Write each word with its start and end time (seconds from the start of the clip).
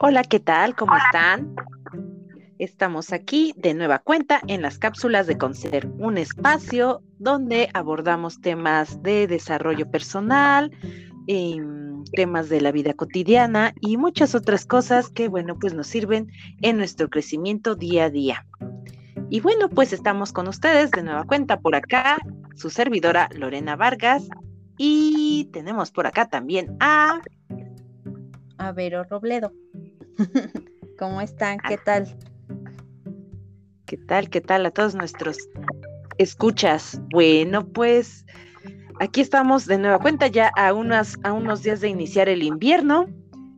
Hola, 0.00 0.22
¿qué 0.22 0.38
tal? 0.38 0.76
¿Cómo 0.76 0.92
están? 0.96 1.56
Estamos 2.60 3.12
aquí 3.12 3.52
de 3.56 3.74
nueva 3.74 3.98
cuenta 3.98 4.40
en 4.46 4.62
las 4.62 4.78
cápsulas 4.78 5.26
de 5.26 5.36
Concer, 5.36 5.88
un 5.98 6.18
espacio 6.18 7.02
donde 7.18 7.68
abordamos 7.74 8.40
temas 8.40 9.02
de 9.02 9.26
desarrollo 9.26 9.90
personal, 9.90 10.70
em, 11.26 12.04
temas 12.12 12.48
de 12.48 12.60
la 12.60 12.70
vida 12.70 12.94
cotidiana 12.94 13.74
y 13.80 13.96
muchas 13.96 14.36
otras 14.36 14.66
cosas 14.66 15.08
que, 15.08 15.26
bueno, 15.26 15.58
pues 15.58 15.74
nos 15.74 15.88
sirven 15.88 16.30
en 16.62 16.76
nuestro 16.76 17.10
crecimiento 17.10 17.74
día 17.74 18.04
a 18.04 18.10
día. 18.10 18.46
Y 19.30 19.40
bueno, 19.40 19.68
pues 19.68 19.92
estamos 19.92 20.30
con 20.30 20.46
ustedes 20.46 20.92
de 20.92 21.02
nueva 21.02 21.24
cuenta 21.24 21.58
por 21.58 21.74
acá, 21.74 22.18
su 22.54 22.70
servidora 22.70 23.28
Lorena 23.34 23.74
Vargas, 23.74 24.28
y 24.76 25.50
tenemos 25.52 25.90
por 25.90 26.06
acá 26.06 26.28
también 26.28 26.76
a... 26.78 27.20
A 28.58 28.72
Vero 28.72 29.02
Robledo. 29.02 29.52
¿Cómo 30.98 31.20
están? 31.20 31.58
¿Qué 31.68 31.78
tal? 31.78 32.16
¿Qué 33.86 33.96
tal? 33.96 34.28
¿Qué 34.28 34.40
tal 34.40 34.66
a 34.66 34.70
todos 34.70 34.94
nuestros 34.94 35.38
escuchas? 36.18 37.00
Bueno, 37.10 37.66
pues 37.66 38.26
aquí 39.00 39.20
estamos 39.20 39.66
de 39.66 39.78
nueva 39.78 39.98
cuenta 39.98 40.26
ya 40.26 40.50
a, 40.56 40.72
unas, 40.72 41.16
a 41.22 41.32
unos 41.32 41.62
días 41.62 41.80
de 41.80 41.88
iniciar 41.88 42.28
el 42.28 42.42
invierno. 42.42 43.06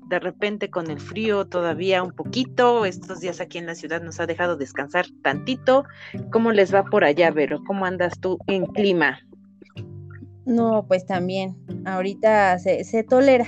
De 0.08 0.18
repente 0.18 0.70
con 0.70 0.90
el 0.90 1.00
frío 1.00 1.46
todavía 1.46 2.02
un 2.02 2.12
poquito. 2.12 2.84
Estos 2.84 3.20
días 3.20 3.40
aquí 3.40 3.58
en 3.58 3.66
la 3.66 3.74
ciudad 3.74 4.02
nos 4.02 4.20
ha 4.20 4.26
dejado 4.26 4.56
descansar 4.56 5.06
tantito. 5.22 5.84
¿Cómo 6.30 6.52
les 6.52 6.74
va 6.74 6.84
por 6.84 7.04
allá, 7.04 7.30
Vero? 7.30 7.62
¿Cómo 7.66 7.86
andas 7.86 8.18
tú 8.20 8.38
en 8.46 8.66
clima? 8.66 9.20
No, 10.44 10.84
pues 10.86 11.06
también. 11.06 11.56
Ahorita 11.86 12.58
se, 12.58 12.82
se 12.84 13.04
tolera 13.04 13.46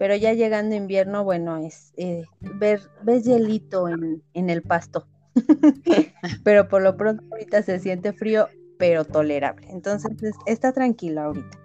pero 0.00 0.16
ya 0.16 0.32
llegando 0.32 0.74
invierno, 0.74 1.24
bueno, 1.24 1.58
es 1.58 1.92
eh, 1.98 2.24
ver, 2.40 2.80
ves 3.02 3.24
hielito 3.24 3.86
en, 3.86 4.22
el 4.32 4.62
pasto. 4.62 5.06
pero 6.42 6.68
por 6.68 6.80
lo 6.80 6.96
pronto 6.96 7.22
ahorita 7.30 7.62
se 7.62 7.78
siente 7.80 8.14
frío, 8.14 8.48
pero 8.78 9.04
tolerable. 9.04 9.66
Entonces 9.68 10.10
está 10.46 10.72
tranquila 10.72 11.24
ahorita. 11.24 11.58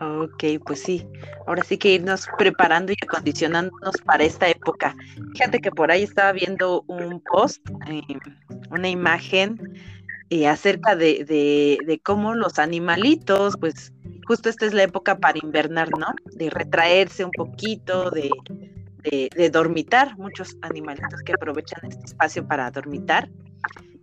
Ok, 0.00 0.60
pues 0.66 0.82
sí. 0.82 1.06
Ahora 1.46 1.62
sí 1.62 1.78
que 1.78 1.94
irnos 1.94 2.26
preparando 2.36 2.90
y 2.90 2.96
acondicionándonos 3.00 3.94
para 4.04 4.24
esta 4.24 4.48
época. 4.48 4.96
Fíjate 5.34 5.60
que 5.60 5.70
por 5.70 5.92
ahí 5.92 6.02
estaba 6.02 6.32
viendo 6.32 6.82
un 6.88 7.22
post, 7.30 7.64
eh, 7.88 8.02
una 8.72 8.88
imagen 8.88 9.72
eh, 10.30 10.48
acerca 10.48 10.96
de, 10.96 11.24
de, 11.24 11.78
de, 11.86 12.00
cómo 12.00 12.34
los 12.34 12.58
animalitos, 12.58 13.56
pues 13.60 13.92
justo 14.26 14.48
esta 14.48 14.66
es 14.66 14.74
la 14.74 14.82
época 14.82 15.18
para 15.18 15.38
invernar, 15.42 15.88
¿no? 15.98 16.08
De 16.34 16.50
retraerse 16.50 17.24
un 17.24 17.30
poquito, 17.30 18.10
de, 18.10 18.30
de, 19.02 19.50
dormitar, 19.50 20.18
muchos 20.18 20.56
animalitos 20.62 21.22
que 21.24 21.32
aprovechan 21.32 21.86
este 21.86 22.06
espacio 22.06 22.46
para 22.46 22.70
dormitar. 22.70 23.30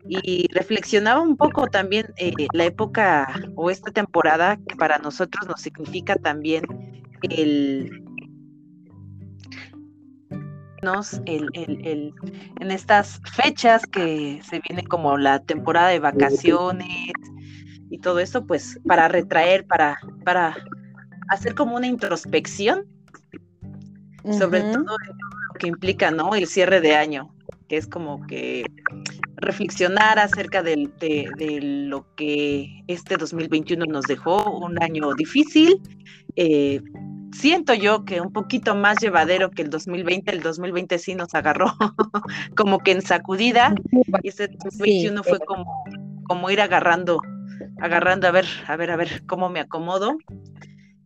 Y 0.06 0.48
reflexionaba 0.52 1.22
un 1.22 1.38
poco 1.38 1.68
también 1.68 2.08
eh, 2.18 2.34
la 2.52 2.66
época 2.66 3.26
o 3.56 3.72
esta 3.72 3.90
temporada 3.90 4.58
que 4.58 4.76
para 4.76 4.98
nosotros 4.98 5.48
nos 5.48 5.62
significa 5.62 6.16
también 6.16 6.66
el, 7.22 8.04
el, 11.26 11.50
el, 11.54 11.88
el, 11.88 12.14
en 12.60 12.72
estas 12.72 13.22
fechas 13.34 13.86
que 13.86 14.42
se 14.44 14.62
viene 14.68 14.84
como 14.84 15.18
la 15.18 15.40
temporada 15.40 15.88
de 15.88 16.00
vacaciones, 16.00 17.14
y 17.94 18.00
todo 18.00 18.18
eso, 18.18 18.48
pues 18.48 18.80
para 18.88 19.08
retraer, 19.08 19.68
para, 19.68 20.00
para 20.26 20.58
hacer 21.30 21.54
como 21.54 21.76
una 21.76 21.86
introspección 21.86 22.88
sobre 24.32 24.62
todo 24.62 24.84
lo 24.84 25.60
que 25.60 25.68
implica, 25.68 26.10
¿no? 26.10 26.34
El 26.34 26.48
cierre 26.48 26.82
de 26.82 26.96
año, 26.96 27.36
que 27.68 27.78
es 27.78 27.86
como 27.86 28.26
que 28.26 28.66
reflexionar 29.36 30.18
acerca 30.18 30.64
de, 30.64 30.90
de, 31.00 31.60
lo 31.62 32.08
que 32.16 32.84
este 32.88 33.18
2021 33.18 33.86
nos 33.86 34.06
dejó, 34.06 34.50
un 34.58 34.82
año 34.82 35.14
difícil. 35.14 35.80
Eh, 36.36 36.82
siento 37.32 37.76
yo 37.76 38.06
que 38.06 38.22
un 38.22 38.34
poquito 38.34 38.74
más 38.74 38.98
llevadero 39.02 39.52
que 39.52 39.62
el 39.62 39.70
2020, 39.70 40.32
el 40.32 40.42
2020 40.42 40.98
sí 40.98 41.14
nos 41.14 41.36
agarró 41.36 41.68
como 42.56 42.80
que 42.80 42.92
en 42.92 43.04
sacudida 43.04 43.76
y 44.24 44.30
este 44.30 44.48
2021 44.48 45.24
fue 45.24 45.40
como, 45.40 45.84
como 46.28 46.50
ir 46.50 46.60
agarrando 46.60 47.20
agarrando 47.84 48.30
a 48.30 48.32
ver, 48.32 48.46
a 48.66 48.78
ver, 48.78 48.92
a 48.92 48.96
ver 48.96 49.26
cómo 49.26 49.50
me 49.50 49.60
acomodo. 49.60 50.18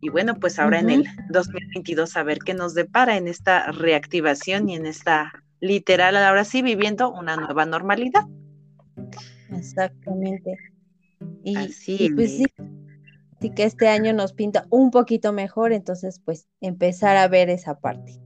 Y 0.00 0.10
bueno, 0.10 0.36
pues 0.36 0.60
ahora 0.60 0.78
en 0.78 0.90
el 0.90 1.04
2022 1.28 2.16
a 2.16 2.22
ver 2.22 2.38
qué 2.38 2.54
nos 2.54 2.72
depara 2.72 3.16
en 3.16 3.26
esta 3.26 3.72
reactivación 3.72 4.68
y 4.68 4.76
en 4.76 4.86
esta 4.86 5.32
literal, 5.58 6.16
ahora 6.16 6.44
sí, 6.44 6.62
viviendo 6.62 7.10
una 7.10 7.36
nueva 7.36 7.66
normalidad. 7.66 8.28
Exactamente. 9.50 10.56
Y, 11.42 11.56
Así 11.56 12.10
pues 12.14 12.36
sí, 12.36 12.44
sí 13.40 13.50
que 13.50 13.64
este 13.64 13.88
año 13.88 14.12
nos 14.12 14.32
pinta 14.32 14.66
un 14.70 14.92
poquito 14.92 15.32
mejor, 15.32 15.72
entonces 15.72 16.20
pues 16.24 16.46
empezar 16.60 17.16
a 17.16 17.26
ver 17.26 17.50
esa 17.50 17.80
parte. 17.80 18.20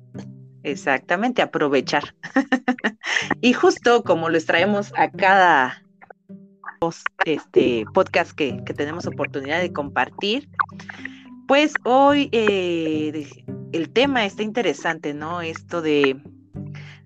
Exactamente, 0.63 1.41
aprovechar. 1.41 2.15
y 3.41 3.55
justo 3.55 4.05
como 4.05 4.29
les 4.29 4.45
traemos 4.45 4.93
a 4.95 5.11
cada 5.11 5.83
este 7.25 7.84
podcast 7.94 8.32
que, 8.32 8.53
tenemos 8.76 9.06
oportunidad 9.06 9.60
de 9.60 9.72
compartir. 9.72 10.48
Pues 11.47 11.75
hoy 11.84 12.28
eh, 12.32 13.28
el 13.72 13.91
tema 13.91 14.25
está 14.25 14.43
interesante, 14.43 15.15
¿no? 15.15 15.42
Esto 15.42 15.82
de 15.82 16.21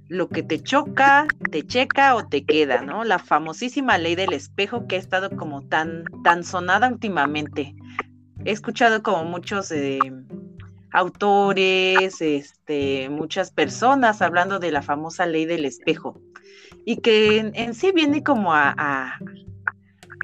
lo 0.08 0.28
que 0.28 0.42
te 0.42 0.62
choca, 0.62 1.26
te 1.50 1.66
checa 1.66 2.14
o 2.14 2.26
te 2.26 2.44
queda, 2.44 2.80
¿no? 2.82 3.04
La 3.04 3.18
famosísima 3.18 3.98
ley 3.98 4.14
del 4.14 4.32
espejo 4.32 4.86
que 4.86 4.96
ha 4.96 4.98
estado 4.98 5.30
como 5.36 5.62
tan, 5.62 6.04
tan 6.22 6.44
sonada 6.44 6.88
últimamente. 6.88 7.74
He 8.44 8.52
escuchado 8.52 9.02
como 9.02 9.24
muchos 9.24 9.72
eh, 9.72 9.98
autores, 10.92 12.20
este, 12.20 13.08
muchas 13.10 13.50
personas 13.50 14.22
hablando 14.22 14.58
de 14.58 14.70
la 14.70 14.82
famosa 14.82 15.26
ley 15.26 15.44
del 15.44 15.64
espejo 15.64 16.20
y 16.84 16.98
que 16.98 17.38
en, 17.52 17.74
sí 17.74 17.90
viene 17.92 18.22
como 18.22 18.54
a 18.54 19.18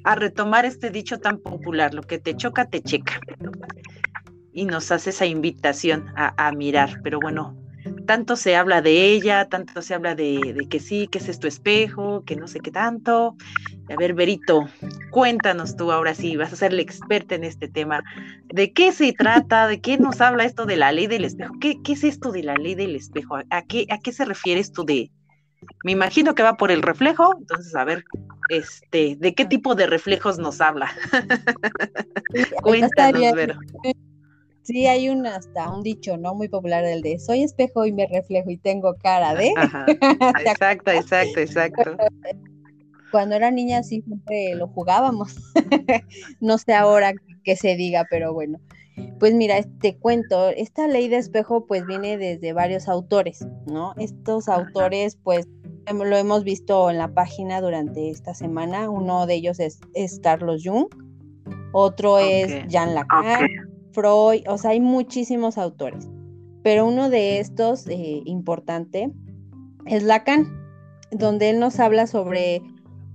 retomar 0.03 0.65
este 0.65 0.89
dicho 0.89 1.19
tan 1.19 1.39
popular, 1.39 1.93
lo 1.93 2.03
que 2.03 2.19
te 2.19 2.35
choca, 2.35 2.65
te 2.65 2.81
checa. 2.81 3.19
Y 4.51 4.65
nos 4.65 4.91
hace 4.91 5.09
esa 5.09 5.25
invitación 5.25 6.13
a, 6.15 6.51
mirar, 6.51 6.99
pero 7.03 7.19
bueno, 7.19 7.57
tanto 8.05 8.35
se 8.35 8.55
habla 8.55 8.81
de 8.81 9.13
ella, 9.13 9.47
tanto 9.49 9.81
se 9.81 9.95
habla 9.95 10.13
de, 10.13 10.67
que 10.69 10.79
sí, 10.79 11.07
que 11.07 11.17
ese 11.17 11.31
es 11.31 11.39
tu 11.39 11.47
espejo, 11.47 12.23
que 12.23 12.35
no 12.35 12.47
sé 12.47 12.59
qué 12.59 12.69
tanto. 12.69 13.35
A 13.89 13.95
ver, 13.95 14.13
Berito, 14.13 14.67
cuéntanos 15.09 15.75
tú 15.75 15.91
ahora 15.91 16.13
sí, 16.13 16.35
vas 16.35 16.53
a 16.53 16.57
ser 16.57 16.73
la 16.73 16.81
experta 16.81 17.33
en 17.33 17.45
este 17.45 17.67
tema. 17.67 18.03
¿De 18.45 18.71
qué 18.73 18.91
se 18.91 19.11
trata? 19.13 19.67
¿De 19.67 19.81
qué 19.81 19.97
nos 19.97 20.21
habla 20.21 20.43
esto 20.43 20.65
de 20.65 20.77
la 20.77 20.91
ley 20.91 21.07
del 21.07 21.25
espejo? 21.25 21.55
¿Qué, 21.59 21.81
qué 21.83 21.93
es 21.93 22.03
esto 22.03 22.31
de 22.31 22.43
la 22.43 22.55
ley 22.55 22.75
del 22.75 22.95
espejo? 22.95 23.37
¿A 23.49 23.61
qué, 23.63 23.87
¿A 23.89 23.97
qué 23.97 24.11
se 24.11 24.25
refiere 24.25 24.59
esto 24.59 24.83
de, 24.83 25.09
me 25.83 25.91
imagino 25.91 26.35
que 26.35 26.43
va 26.43 26.57
por 26.57 26.71
el 26.71 26.81
reflejo, 26.81 27.35
entonces 27.37 27.75
a 27.75 27.83
ver, 27.83 28.03
este, 28.49 29.15
¿de 29.17 29.33
qué 29.33 29.45
tipo 29.45 29.75
de 29.75 29.87
reflejos 29.87 30.37
nos 30.39 30.61
habla? 30.61 30.91
Cuéntanos, 32.61 33.33
Vero. 33.33 33.55
Sí, 34.63 34.87
hay 34.87 35.09
un 35.09 35.27
hasta 35.27 35.69
un 35.69 35.83
dicho, 35.83 36.15
¿no? 36.17 36.35
Muy 36.35 36.47
popular 36.47 36.85
del 36.85 37.01
de 37.01 37.19
soy 37.19 37.43
espejo 37.43 37.85
y 37.85 37.91
me 37.91 38.07
reflejo 38.07 38.49
y 38.49 38.57
tengo 38.57 38.95
cara 38.95 39.35
de. 39.35 39.53
exacto, 40.45 40.91
exacto, 40.91 41.39
exacto. 41.39 41.97
Cuando 43.11 43.35
era 43.35 43.51
niña 43.51 43.83
sí 43.83 44.01
siempre 44.01 44.55
lo 44.55 44.67
jugábamos. 44.67 45.35
no 46.39 46.57
sé 46.57 46.73
ahora 46.73 47.13
qué 47.43 47.55
se 47.57 47.75
diga, 47.75 48.07
pero 48.09 48.33
bueno. 48.33 48.59
Pues 49.19 49.33
mira, 49.33 49.55
te 49.79 49.97
cuento, 49.97 50.49
esta 50.49 50.87
ley 50.87 51.07
de 51.07 51.17
espejo 51.17 51.65
pues 51.65 51.85
viene 51.85 52.17
desde 52.17 52.53
varios 52.53 52.87
autores, 52.87 53.45
¿no? 53.65 53.93
Estos 53.97 54.49
autores 54.49 55.17
pues 55.23 55.47
lo 55.91 56.15
hemos 56.15 56.43
visto 56.43 56.89
en 56.89 56.97
la 56.97 57.13
página 57.13 57.61
durante 57.61 58.09
esta 58.09 58.33
semana, 58.33 58.89
uno 58.89 59.25
de 59.25 59.35
ellos 59.35 59.59
es, 59.59 59.79
Carlos 60.21 60.61
Jung, 60.63 60.87
otro 61.71 62.19
es 62.19 62.67
Jean 62.67 62.95
Lacan, 62.95 63.47
Freud, 63.91 64.43
o 64.47 64.57
sea, 64.57 64.71
hay 64.71 64.79
muchísimos 64.79 65.57
autores, 65.57 66.07
pero 66.63 66.85
uno 66.85 67.09
de 67.09 67.39
estos 67.39 67.87
eh, 67.87 68.21
importante 68.25 69.11
es 69.85 70.03
Lacan, 70.03 70.47
donde 71.11 71.49
él 71.49 71.59
nos 71.59 71.79
habla 71.79 72.07
sobre 72.07 72.61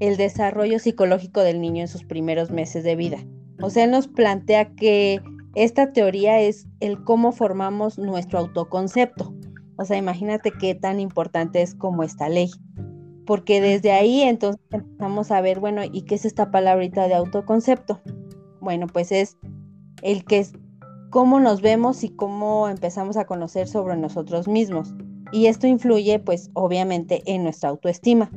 el 0.01 0.17
desarrollo 0.17 0.79
psicológico 0.79 1.41
del 1.41 1.61
niño 1.61 1.83
en 1.83 1.89
sus 1.89 2.05
primeros 2.05 2.51
meses 2.51 2.85
de 2.85 2.95
vida. 2.97 3.19
O 3.61 3.71
sea, 3.71 3.85
él 3.85 3.91
nos 3.91 4.07
plantea 4.07 4.73
que 4.77 5.21
esta 5.55 5.93
teoría 5.93 6.41
es 6.41 6.67
el 6.81 7.03
cómo 7.05 7.33
formamos 7.33 7.99
nuestro 7.99 8.39
autoconcepto. 8.39 9.35
O 9.77 9.85
sea, 9.85 9.97
imagínate 9.97 10.53
qué 10.53 10.75
tan 10.75 11.01
importante 11.01 11.63
es 11.63 11.75
como 11.75 12.03
esta 12.03 12.29
ley. 12.29 12.51
Porque 13.27 13.61
desde 13.61 13.93
ahí 13.93 14.23
entonces 14.23 14.61
empezamos 14.71 15.31
a 15.31 15.41
ver, 15.41 15.61
bueno, 15.61 15.83
¿y 15.85 16.03
qué 16.03 16.15
es 16.15 16.25
esta 16.25 16.51
palabrita 16.51 17.09
de 17.09 17.15
autoconcepto? 17.15 18.01
Bueno, 18.61 18.87
pues 18.87 19.13
es 19.13 19.37
el 20.03 20.25
que 20.25 20.39
es 20.39 20.53
cómo 21.11 21.41
nos 21.41 21.61
vemos 21.61 22.05
y 22.05 22.11
cómo 22.11 22.69
empezamos 22.69 23.17
a 23.17 23.27
conocer 23.27 23.69
sobre 23.69 23.97
nosotros 23.97 24.49
mismos. 24.49 24.95
y 25.31 25.47
esto 25.47 25.67
influye 25.67 26.19
pues 26.21 26.51
obviamente 26.55 27.23
en 27.27 27.43
nuestra 27.43 27.69
autoestima. 27.69 28.31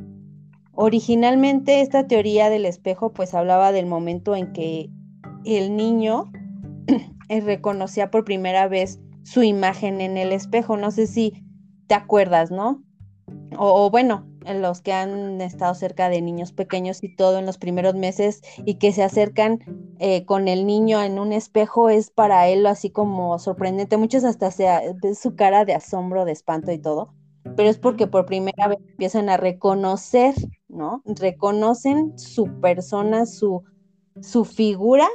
Originalmente 0.74 1.80
esta 1.80 2.06
teoría 2.06 2.50
del 2.50 2.66
espejo 2.66 3.14
pues 3.14 3.32
hablaba 3.32 3.72
del 3.72 3.86
momento 3.86 4.36
en 4.36 4.52
que 4.52 4.90
el 5.46 5.74
niño 5.74 6.30
reconocía 7.28 8.10
por 8.10 8.24
primera 8.24 8.68
vez 8.68 9.00
su 9.24 9.42
imagen 9.42 10.00
en 10.00 10.16
el 10.16 10.32
espejo. 10.32 10.76
No 10.76 10.90
sé 10.90 11.06
si 11.06 11.44
te 11.86 11.94
acuerdas, 11.94 12.50
¿no? 12.50 12.82
O, 13.58 13.90
bueno, 13.90 14.26
los 14.46 14.80
que 14.80 14.92
han 14.92 15.40
estado 15.40 15.74
cerca 15.74 16.08
de 16.08 16.22
niños 16.22 16.52
pequeños 16.52 17.02
y 17.02 17.14
todo 17.14 17.38
en 17.38 17.46
los 17.46 17.58
primeros 17.58 17.94
meses 17.94 18.40
y 18.64 18.74
que 18.74 18.92
se 18.92 19.02
acercan 19.02 19.60
eh, 19.98 20.24
con 20.24 20.48
el 20.48 20.66
niño 20.66 21.02
en 21.02 21.18
un 21.18 21.32
espejo 21.32 21.90
es 21.90 22.10
para 22.10 22.48
él 22.48 22.66
así 22.66 22.90
como 22.90 23.38
sorprendente. 23.38 23.96
Muchos 23.96 24.24
hasta 24.24 24.50
su 24.50 25.36
cara 25.36 25.64
de 25.64 25.74
asombro, 25.74 26.24
de 26.24 26.32
espanto 26.32 26.72
y 26.72 26.78
todo, 26.78 27.14
pero 27.56 27.68
es 27.68 27.78
porque 27.78 28.06
por 28.06 28.26
primera 28.26 28.68
vez 28.68 28.78
empiezan 28.88 29.28
a 29.28 29.36
reconocer, 29.36 30.34
¿no? 30.68 31.02
Reconocen 31.04 32.18
su 32.18 32.60
persona, 32.60 33.26
su, 33.26 33.62
su 34.20 34.44
figura 34.44 35.08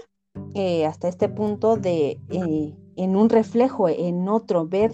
eh, 0.54 0.86
hasta 0.86 1.08
este 1.08 1.30
punto 1.30 1.78
de 1.78 2.20
eh, 2.30 2.76
en 2.96 3.16
un 3.16 3.30
reflejo, 3.30 3.90
en 3.90 4.28
otro, 4.28 4.68
ver 4.68 4.92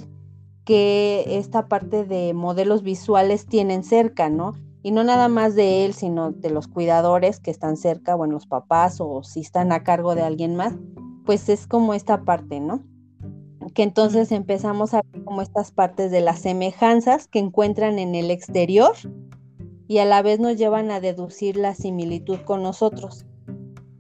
que 0.66 1.24
esta 1.38 1.68
parte 1.68 2.06
de 2.06 2.34
modelos 2.34 2.84
visuales 2.84 3.46
tienen 3.46 3.84
cerca, 3.84 4.30
¿no? 4.30 4.54
Y 4.82 4.92
no 4.92 5.04
nada 5.04 5.30
más 5.30 5.56
de 5.56 5.86
él, 5.86 5.94
sino 5.94 6.32
de 6.32 6.50
los 6.50 6.68
cuidadores 6.68 7.40
que 7.40 7.52
están 7.52 7.78
cerca, 7.78 8.16
bueno, 8.16 8.34
los 8.34 8.48
papás 8.48 9.00
o 9.00 9.24
si 9.24 9.40
están 9.40 9.72
a 9.72 9.84
cargo 9.84 10.16
de 10.16 10.24
alguien 10.24 10.56
más, 10.56 10.74
pues 11.26 11.48
es 11.48 11.68
como 11.68 11.94
esta 11.94 12.24
parte, 12.24 12.60
¿no? 12.60 12.84
Que 13.74 13.84
entonces 13.84 14.32
empezamos 14.32 14.94
a 14.94 15.02
ver 15.02 15.24
como 15.24 15.42
estas 15.42 15.72
partes 15.72 16.12
de 16.12 16.22
las 16.22 16.40
semejanzas 16.40 17.28
que 17.28 17.40
encuentran 17.40 17.98
en 17.98 18.14
el 18.14 18.30
exterior 18.30 18.94
y 19.88 20.00
a 20.00 20.06
la 20.06 20.22
vez 20.22 20.40
nos 20.40 20.58
llevan 20.58 20.92
a 20.92 21.00
deducir 21.00 21.56
la 21.56 21.76
similitud 21.76 22.40
con 22.46 22.62
nosotros. 22.62 23.26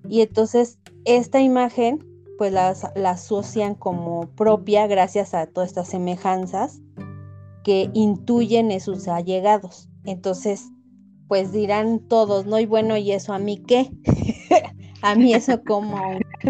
Y 0.09 0.21
entonces 0.21 0.79
esta 1.05 1.41
imagen 1.41 2.05
pues 2.37 2.51
la 2.51 3.09
asocian 3.09 3.75
como 3.75 4.27
propia 4.35 4.87
gracias 4.87 5.33
a 5.33 5.45
todas 5.45 5.69
estas 5.69 5.87
semejanzas 5.87 6.81
que 7.63 7.89
intuyen 7.93 8.71
en 8.71 8.81
sus 8.81 9.07
allegados. 9.07 9.89
Entonces, 10.03 10.69
pues 11.27 11.51
dirán 11.51 11.99
todos, 11.99 12.45
¿no? 12.45 12.59
Y 12.59 12.65
bueno, 12.65 12.97
¿y 12.97 13.11
eso 13.11 13.33
a 13.33 13.39
mí 13.39 13.63
qué? 13.65 13.89
a 15.01 15.15
mí 15.15 15.33
eso 15.33 15.63
como 15.63 15.97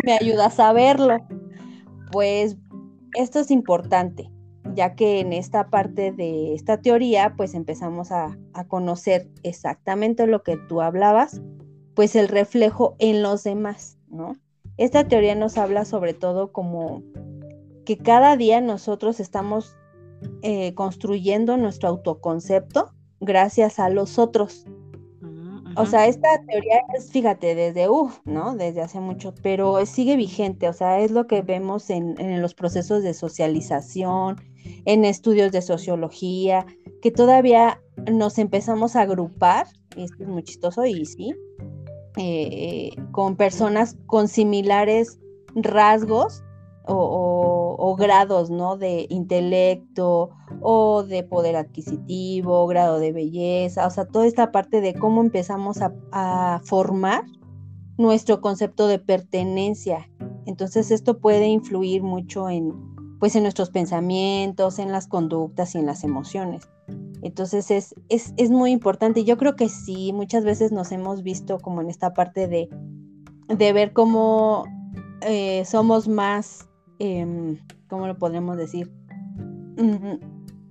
me 0.03 0.13
ayuda 0.13 0.47
a 0.47 0.51
saberlo. 0.51 1.17
Pues 2.11 2.57
esto 3.13 3.39
es 3.39 3.51
importante, 3.51 4.31
ya 4.75 4.95
que 4.95 5.19
en 5.19 5.33
esta 5.33 5.69
parte 5.69 6.11
de 6.11 6.53
esta 6.53 6.81
teoría, 6.81 7.35
pues 7.37 7.53
empezamos 7.53 8.11
a, 8.11 8.37
a 8.53 8.67
conocer 8.67 9.29
exactamente 9.43 10.27
lo 10.27 10.43
que 10.43 10.57
tú 10.57 10.81
hablabas, 10.81 11.41
pues 11.95 12.15
el 12.15 12.27
reflejo 12.27 12.95
en 12.97 13.21
los 13.21 13.43
demás, 13.43 13.97
¿no? 14.13 14.35
Esta 14.77 15.07
teoría 15.07 15.35
nos 15.35 15.57
habla 15.57 15.85
sobre 15.85 16.13
todo 16.13 16.51
como 16.51 17.03
que 17.85 17.97
cada 17.97 18.37
día 18.37 18.61
nosotros 18.61 19.19
estamos 19.19 19.75
eh, 20.41 20.73
construyendo 20.73 21.57
nuestro 21.57 21.89
autoconcepto 21.89 22.93
gracias 23.19 23.79
a 23.79 23.89
los 23.89 24.17
otros. 24.17 24.65
Mm, 25.21 25.77
o 25.77 25.85
sea, 25.85 26.07
esta 26.07 26.29
teoría 26.47 26.81
es, 26.95 27.11
fíjate, 27.11 27.55
desde, 27.55 27.89
uff, 27.89 28.19
¿no? 28.25 28.55
Desde 28.55 28.81
hace 28.81 28.99
mucho, 28.99 29.33
pero 29.41 29.85
sigue 29.85 30.15
vigente, 30.15 30.69
o 30.69 30.73
sea, 30.73 30.99
es 30.99 31.11
lo 31.11 31.27
que 31.27 31.41
vemos 31.41 31.89
en, 31.89 32.19
en 32.19 32.41
los 32.41 32.53
procesos 32.53 33.03
de 33.03 33.13
socialización, 33.13 34.37
en 34.85 35.05
estudios 35.05 35.51
de 35.51 35.61
sociología, 35.61 36.65
que 37.01 37.11
todavía 37.11 37.81
nos 38.11 38.37
empezamos 38.37 38.95
a 38.95 39.01
agrupar, 39.01 39.67
y 39.95 40.03
esto 40.03 40.23
es 40.23 40.29
muy 40.29 40.43
chistoso, 40.43 40.85
y 40.85 41.05
sí, 41.05 41.33
eh, 42.17 42.91
con 43.11 43.35
personas 43.35 43.97
con 44.05 44.27
similares 44.27 45.19
rasgos 45.55 46.43
o, 46.85 47.95
grados, 47.97 48.49
¿no? 48.49 48.77
De 48.77 49.05
intelecto 49.09 50.31
o 50.61 51.03
de 51.03 51.23
poder 51.23 51.55
adquisitivo, 51.55 52.67
grado 52.67 52.99
de 52.99 53.11
belleza, 53.11 53.87
o 53.87 53.89
sea, 53.89 54.05
toda 54.05 54.25
esta 54.25 54.51
parte 54.51 54.81
de 54.81 54.93
cómo 54.93 55.21
empezamos 55.21 55.81
a, 55.81 55.93
a 56.11 56.61
formar 56.65 57.23
nuestro 57.97 58.41
concepto 58.41 58.87
de 58.87 58.99
pertenencia. 58.99 60.09
Entonces 60.45 60.91
esto 60.91 61.19
puede 61.19 61.47
influir 61.47 62.03
mucho 62.03 62.49
en, 62.49 62.73
pues, 63.19 63.35
en 63.35 63.43
nuestros 63.43 63.69
pensamientos, 63.69 64.79
en 64.79 64.91
las 64.91 65.07
conductas 65.07 65.75
y 65.75 65.79
en 65.79 65.85
las 65.85 66.03
emociones. 66.03 66.67
Entonces 67.21 67.71
es, 67.71 67.95
es, 68.09 68.49
muy 68.49 68.71
importante. 68.71 69.21
y 69.21 69.23
Yo 69.23 69.37
creo 69.37 69.55
que 69.55 69.69
sí, 69.69 70.11
muchas 70.13 70.43
veces 70.43 70.71
nos 70.71 70.91
hemos 70.91 71.23
visto 71.23 71.59
como 71.59 71.81
en 71.81 71.89
esta 71.89 72.13
parte 72.13 72.47
de, 72.47 72.69
de 73.47 73.73
ver 73.73 73.93
cómo 73.93 74.65
eh, 75.21 75.63
somos 75.65 76.07
más, 76.07 76.67
eh, 76.99 77.57
¿cómo 77.87 78.07
lo 78.07 78.17
podemos 78.17 78.57
decir? 78.57 78.91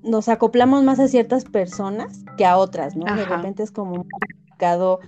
nos 0.03 0.29
acoplamos 0.29 0.83
más 0.85 1.01
a 1.01 1.09
ciertas 1.09 1.45
personas 1.45 2.25
que 2.37 2.45
a 2.45 2.57
otras, 2.57 2.97
¿no? 2.97 3.05
De 3.17 3.25
repente 3.25 3.63
es 3.63 3.71
como 3.71 4.05
complicado 4.09 5.01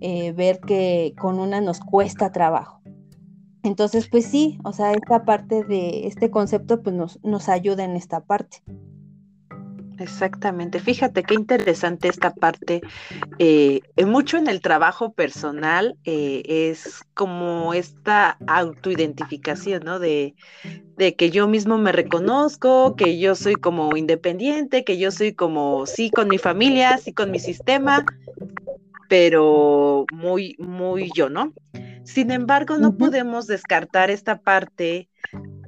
eh, 0.00 0.32
ver 0.32 0.60
que 0.60 1.14
con 1.18 1.38
una 1.38 1.60
nos 1.60 1.80
cuesta 1.80 2.32
trabajo. 2.32 2.80
Entonces, 3.62 4.08
pues 4.08 4.24
sí, 4.26 4.58
o 4.64 4.72
sea, 4.72 4.92
esta 4.92 5.24
parte 5.24 5.64
de 5.64 6.06
este 6.06 6.30
concepto 6.30 6.82
pues 6.82 6.94
nos, 6.94 7.22
nos 7.22 7.48
ayuda 7.48 7.84
en 7.84 7.96
esta 7.96 8.20
parte. 8.20 8.62
Exactamente. 9.98 10.78
Fíjate 10.78 11.22
qué 11.22 11.34
interesante 11.34 12.08
esta 12.08 12.32
parte. 12.32 12.82
Eh, 13.38 13.80
mucho 14.06 14.36
en 14.36 14.48
el 14.48 14.60
trabajo 14.60 15.12
personal 15.12 15.96
eh, 16.04 16.42
es 16.46 17.02
como 17.14 17.74
esta 17.74 18.38
autoidentificación, 18.46 19.82
¿no? 19.84 19.98
De, 19.98 20.34
de, 20.96 21.16
que 21.16 21.30
yo 21.30 21.48
mismo 21.48 21.78
me 21.78 21.92
reconozco, 21.92 22.94
que 22.94 23.18
yo 23.18 23.34
soy 23.34 23.54
como 23.54 23.96
independiente, 23.96 24.84
que 24.84 24.98
yo 24.98 25.10
soy 25.10 25.32
como, 25.32 25.86
sí, 25.86 26.10
con 26.10 26.28
mi 26.28 26.38
familia, 26.38 26.98
sí, 26.98 27.12
con 27.12 27.30
mi 27.30 27.40
sistema, 27.40 28.04
pero 29.08 30.06
muy, 30.12 30.54
muy 30.58 31.10
yo, 31.14 31.28
¿no? 31.28 31.52
Sin 32.04 32.30
embargo, 32.30 32.78
no 32.78 32.96
podemos 32.96 33.46
descartar 33.46 34.10
esta 34.10 34.40
parte 34.40 35.08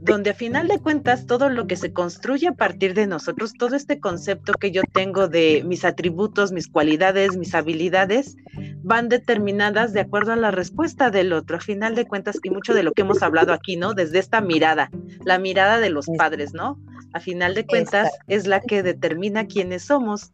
donde 0.02 0.30
a 0.30 0.35
final 0.35 0.69
de 0.69 0.78
cuentas 0.78 1.26
todo 1.26 1.50
lo 1.50 1.66
que 1.66 1.76
se 1.76 1.92
construye 1.92 2.49
a 2.49 2.54
partir 2.54 2.95
de 2.95 3.07
nosotros, 3.07 3.52
todo 3.52 3.76
este 3.76 4.00
concepto 4.00 4.54
que 4.54 4.71
yo 4.71 4.83
tengo 4.92 5.28
de 5.28 5.62
mis 5.66 5.85
atributos, 5.85 6.52
mis 6.52 6.69
cualidades, 6.69 7.37
mis 7.37 7.54
habilidades, 7.54 8.37
van 8.83 9.09
determinadas 9.09 9.92
de 9.92 10.00
acuerdo 10.00 10.33
a 10.33 10.37
la 10.37 10.50
respuesta 10.50 11.11
del 11.11 11.33
otro. 11.33 11.59
A 11.59 11.61
final 11.61 11.95
de 11.95 12.07
cuentas, 12.07 12.38
y 12.42 12.50
mucho 12.50 12.73
de 12.73 12.83
lo 12.83 12.92
que 12.92 13.02
hemos 13.02 13.23
hablado 13.23 13.52
aquí, 13.52 13.76
¿no? 13.76 13.92
Desde 13.92 14.19
esta 14.19 14.40
mirada, 14.40 14.90
la 15.25 15.38
mirada 15.38 15.78
de 15.78 15.90
los 15.90 16.07
padres, 16.16 16.54
¿no? 16.54 16.80
A 17.12 17.21
final 17.21 17.54
de 17.54 17.66
cuentas 17.66 18.11
es 18.26 18.47
la 18.47 18.61
que 18.61 18.83
determina 18.83 19.47
quiénes 19.47 19.83
somos. 19.83 20.33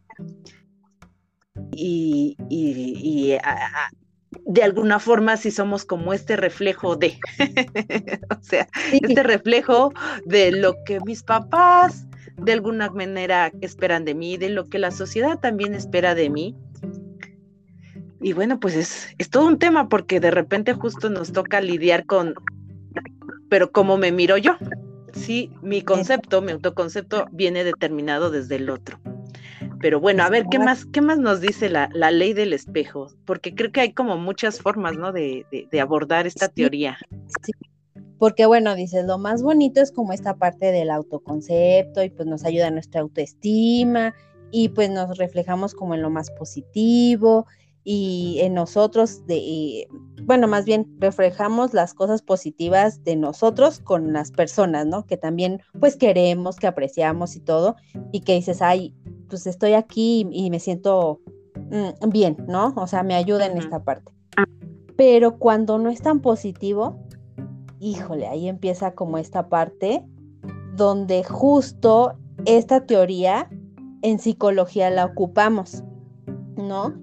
Y, 1.73 2.37
y, 2.49 3.37
de 4.45 4.63
alguna 4.63 4.99
forma 4.99 5.37
si 5.37 5.51
somos 5.51 5.85
como 5.85 6.13
este 6.13 6.35
reflejo 6.35 6.95
de, 6.95 7.19
o 8.29 8.41
sea, 8.41 8.67
este 8.91 9.23
reflejo 9.23 9.93
de 10.25 10.51
lo 10.51 10.75
que 10.85 10.99
mis 11.01 11.23
papás 11.23 12.05
de 12.37 12.53
alguna 12.53 12.89
manera 12.89 13.51
esperan 13.61 14.05
de 14.05 14.15
mí, 14.15 14.37
de 14.37 14.49
lo 14.49 14.65
que 14.65 14.79
la 14.79 14.91
sociedad 14.91 15.39
también 15.39 15.73
espera 15.73 16.15
de 16.15 16.29
mí. 16.29 16.55
Y 18.21 18.33
bueno, 18.33 18.59
pues 18.59 18.75
es, 18.75 19.07
es 19.17 19.29
todo 19.29 19.47
un 19.47 19.59
tema 19.59 19.89
porque 19.89 20.19
de 20.19 20.31
repente 20.31 20.73
justo 20.73 21.09
nos 21.09 21.31
toca 21.31 21.61
lidiar 21.61 22.05
con, 22.05 22.35
pero 23.49 23.71
cómo 23.71 23.97
me 23.97 24.11
miro 24.11 24.37
yo. 24.37 24.57
Sí, 25.13 25.51
mi 25.61 25.81
concepto, 25.81 26.41
mi 26.41 26.51
autoconcepto 26.51 27.25
viene 27.31 27.63
determinado 27.63 28.29
desde 28.29 28.55
el 28.55 28.69
otro. 28.69 28.99
Pero 29.79 29.99
bueno, 29.99 30.23
a 30.23 30.29
ver, 30.29 30.45
¿qué 30.49 30.59
más, 30.59 30.85
qué 30.85 31.01
más 31.01 31.19
nos 31.19 31.41
dice 31.41 31.69
la, 31.69 31.87
ley 32.11 32.33
del 32.33 32.53
espejo? 32.53 33.07
Porque 33.25 33.53
creo 33.53 33.71
que 33.71 33.81
hay 33.81 33.93
como 33.93 34.17
muchas 34.17 34.59
formas, 34.59 34.97
¿no? 34.97 35.11
De, 35.11 35.45
abordar 35.79 36.27
esta 36.27 36.47
teoría. 36.47 36.97
Sí. 37.43 37.51
Porque 38.17 38.47
bueno, 38.47 38.75
dices, 38.75 39.05
lo 39.05 39.19
más 39.19 39.43
bonito 39.43 39.79
es 39.79 39.91
como 39.91 40.11
esta 40.11 40.35
parte 40.37 40.71
del 40.71 40.89
autoconcepto 40.89 42.03
y 42.03 42.09
pues 42.09 42.27
nos 42.27 42.45
ayuda 42.45 42.67
a 42.67 42.71
nuestra 42.71 43.01
autoestima 43.01 44.15
y 44.51 44.69
pues 44.69 44.89
nos 44.89 45.17
reflejamos 45.17 45.75
como 45.75 45.93
en 45.93 46.01
lo 46.01 46.09
más 46.09 46.31
positivo 46.31 47.45
y 47.89 48.39
en 48.41 48.53
nosotros, 48.53 49.25
de, 49.27 49.87
bueno, 50.23 50.49
más 50.49 50.65
bien 50.65 50.93
reflejamos 50.99 51.73
las 51.73 51.93
cosas 51.93 52.21
positivas 52.21 53.01
de 53.05 53.15
nosotros 53.15 53.79
con 53.79 54.11
las 54.11 54.31
personas, 54.31 54.85
¿no? 54.85 55.05
Que 55.05 55.15
también 55.15 55.61
pues 55.79 55.95
queremos, 55.95 56.57
que 56.57 56.67
apreciamos 56.67 57.37
y 57.37 57.39
todo, 57.39 57.77
y 58.11 58.21
que 58.21 58.33
dices, 58.33 58.61
ay, 58.61 58.93
pues 59.29 59.47
estoy 59.47 59.73
aquí 59.73 60.27
y, 60.31 60.49
me 60.49 60.59
siento 60.59 61.21
mm, 61.55 62.09
bien, 62.09 62.37
¿no? 62.47 62.73
O 62.77 62.87
sea, 62.87 63.03
me 63.03 63.15
ayuda 63.15 63.45
en 63.45 63.57
esta 63.57 63.83
parte. 63.83 64.11
Pero 64.95 65.37
cuando 65.37 65.77
no 65.77 65.89
es 65.89 66.01
tan 66.01 66.21
positivo, 66.21 66.99
híjole, 67.79 68.27
ahí 68.27 68.47
empieza 68.47 68.93
como 68.93 69.17
esta 69.17 69.49
parte 69.49 70.03
donde 70.75 71.23
justo 71.23 72.13
esta 72.45 72.85
teoría 72.85 73.49
en 74.01 74.19
psicología 74.19 74.89
la 74.89 75.05
ocupamos, 75.05 75.83
¿no? 76.55 76.93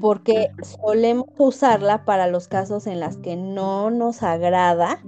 Porque 0.00 0.50
solemos 0.62 1.26
usarla 1.38 2.04
para 2.04 2.26
los 2.26 2.48
casos 2.48 2.86
en 2.86 3.00
los 3.00 3.18
que 3.18 3.36
no 3.36 3.90
nos 3.90 4.22
agrada 4.22 5.00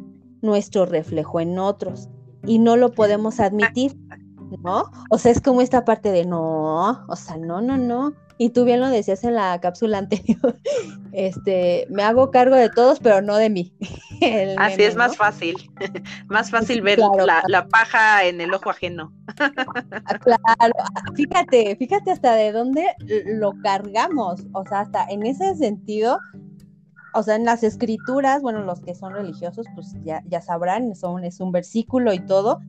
nuestro 0.42 0.86
reflejo 0.86 1.40
en 1.40 1.58
otros 1.58 2.08
y 2.46 2.58
no 2.58 2.76
lo 2.76 2.92
podemos 2.92 3.40
admitir, 3.40 3.98
¿no? 4.62 4.90
O 5.10 5.18
sea, 5.18 5.32
es 5.32 5.40
como 5.40 5.60
esta 5.60 5.84
parte 5.84 6.10
de 6.12 6.24
no, 6.24 7.04
o 7.06 7.16
sea, 7.16 7.36
no, 7.36 7.60
no, 7.60 7.76
no. 7.76 8.14
Y 8.36 8.50
tú 8.50 8.64
bien 8.64 8.80
lo 8.80 8.88
decías 8.88 9.22
en 9.24 9.34
la 9.34 9.60
cápsula 9.60 9.98
anterior, 9.98 10.58
este, 11.12 11.86
me 11.90 12.02
hago 12.02 12.30
cargo 12.30 12.56
de 12.56 12.68
todos, 12.68 12.98
pero 13.00 13.22
no 13.22 13.36
de 13.36 13.50
mí. 13.50 13.72
Así 14.58 14.82
es 14.82 14.96
más 14.96 15.16
fácil, 15.16 15.56
más 16.28 16.50
fácil 16.50 16.80
ver 16.82 16.98
la, 16.98 17.68
paja 17.68 18.24
en 18.24 18.40
el 18.40 18.52
ojo 18.54 18.70
ajeno. 18.70 19.12
Ah, 19.38 20.18
claro, 20.18 20.74
fíjate, 21.14 21.76
fíjate 21.76 22.10
hasta 22.10 22.34
de 22.34 22.52
dónde 22.52 22.86
lo 23.26 23.52
cargamos, 23.62 24.46
o 24.52 24.64
sea, 24.64 24.80
hasta 24.80 25.04
en 25.08 25.26
ese 25.26 25.54
sentido, 25.56 26.18
o 27.12 27.22
sea, 27.22 27.36
en 27.36 27.44
las 27.44 27.62
escrituras, 27.62 28.42
bueno, 28.42 28.62
los 28.62 28.80
que 28.80 28.94
son 28.94 29.12
religiosos, 29.12 29.66
pues 29.74 29.94
ya, 30.04 30.22
ya 30.26 30.40
sabrán, 30.40 30.94
son, 30.96 31.24
es 31.24 31.40
un 31.40 31.52
versículo 31.52 32.12
y 32.12 32.20
todo, 32.20 32.60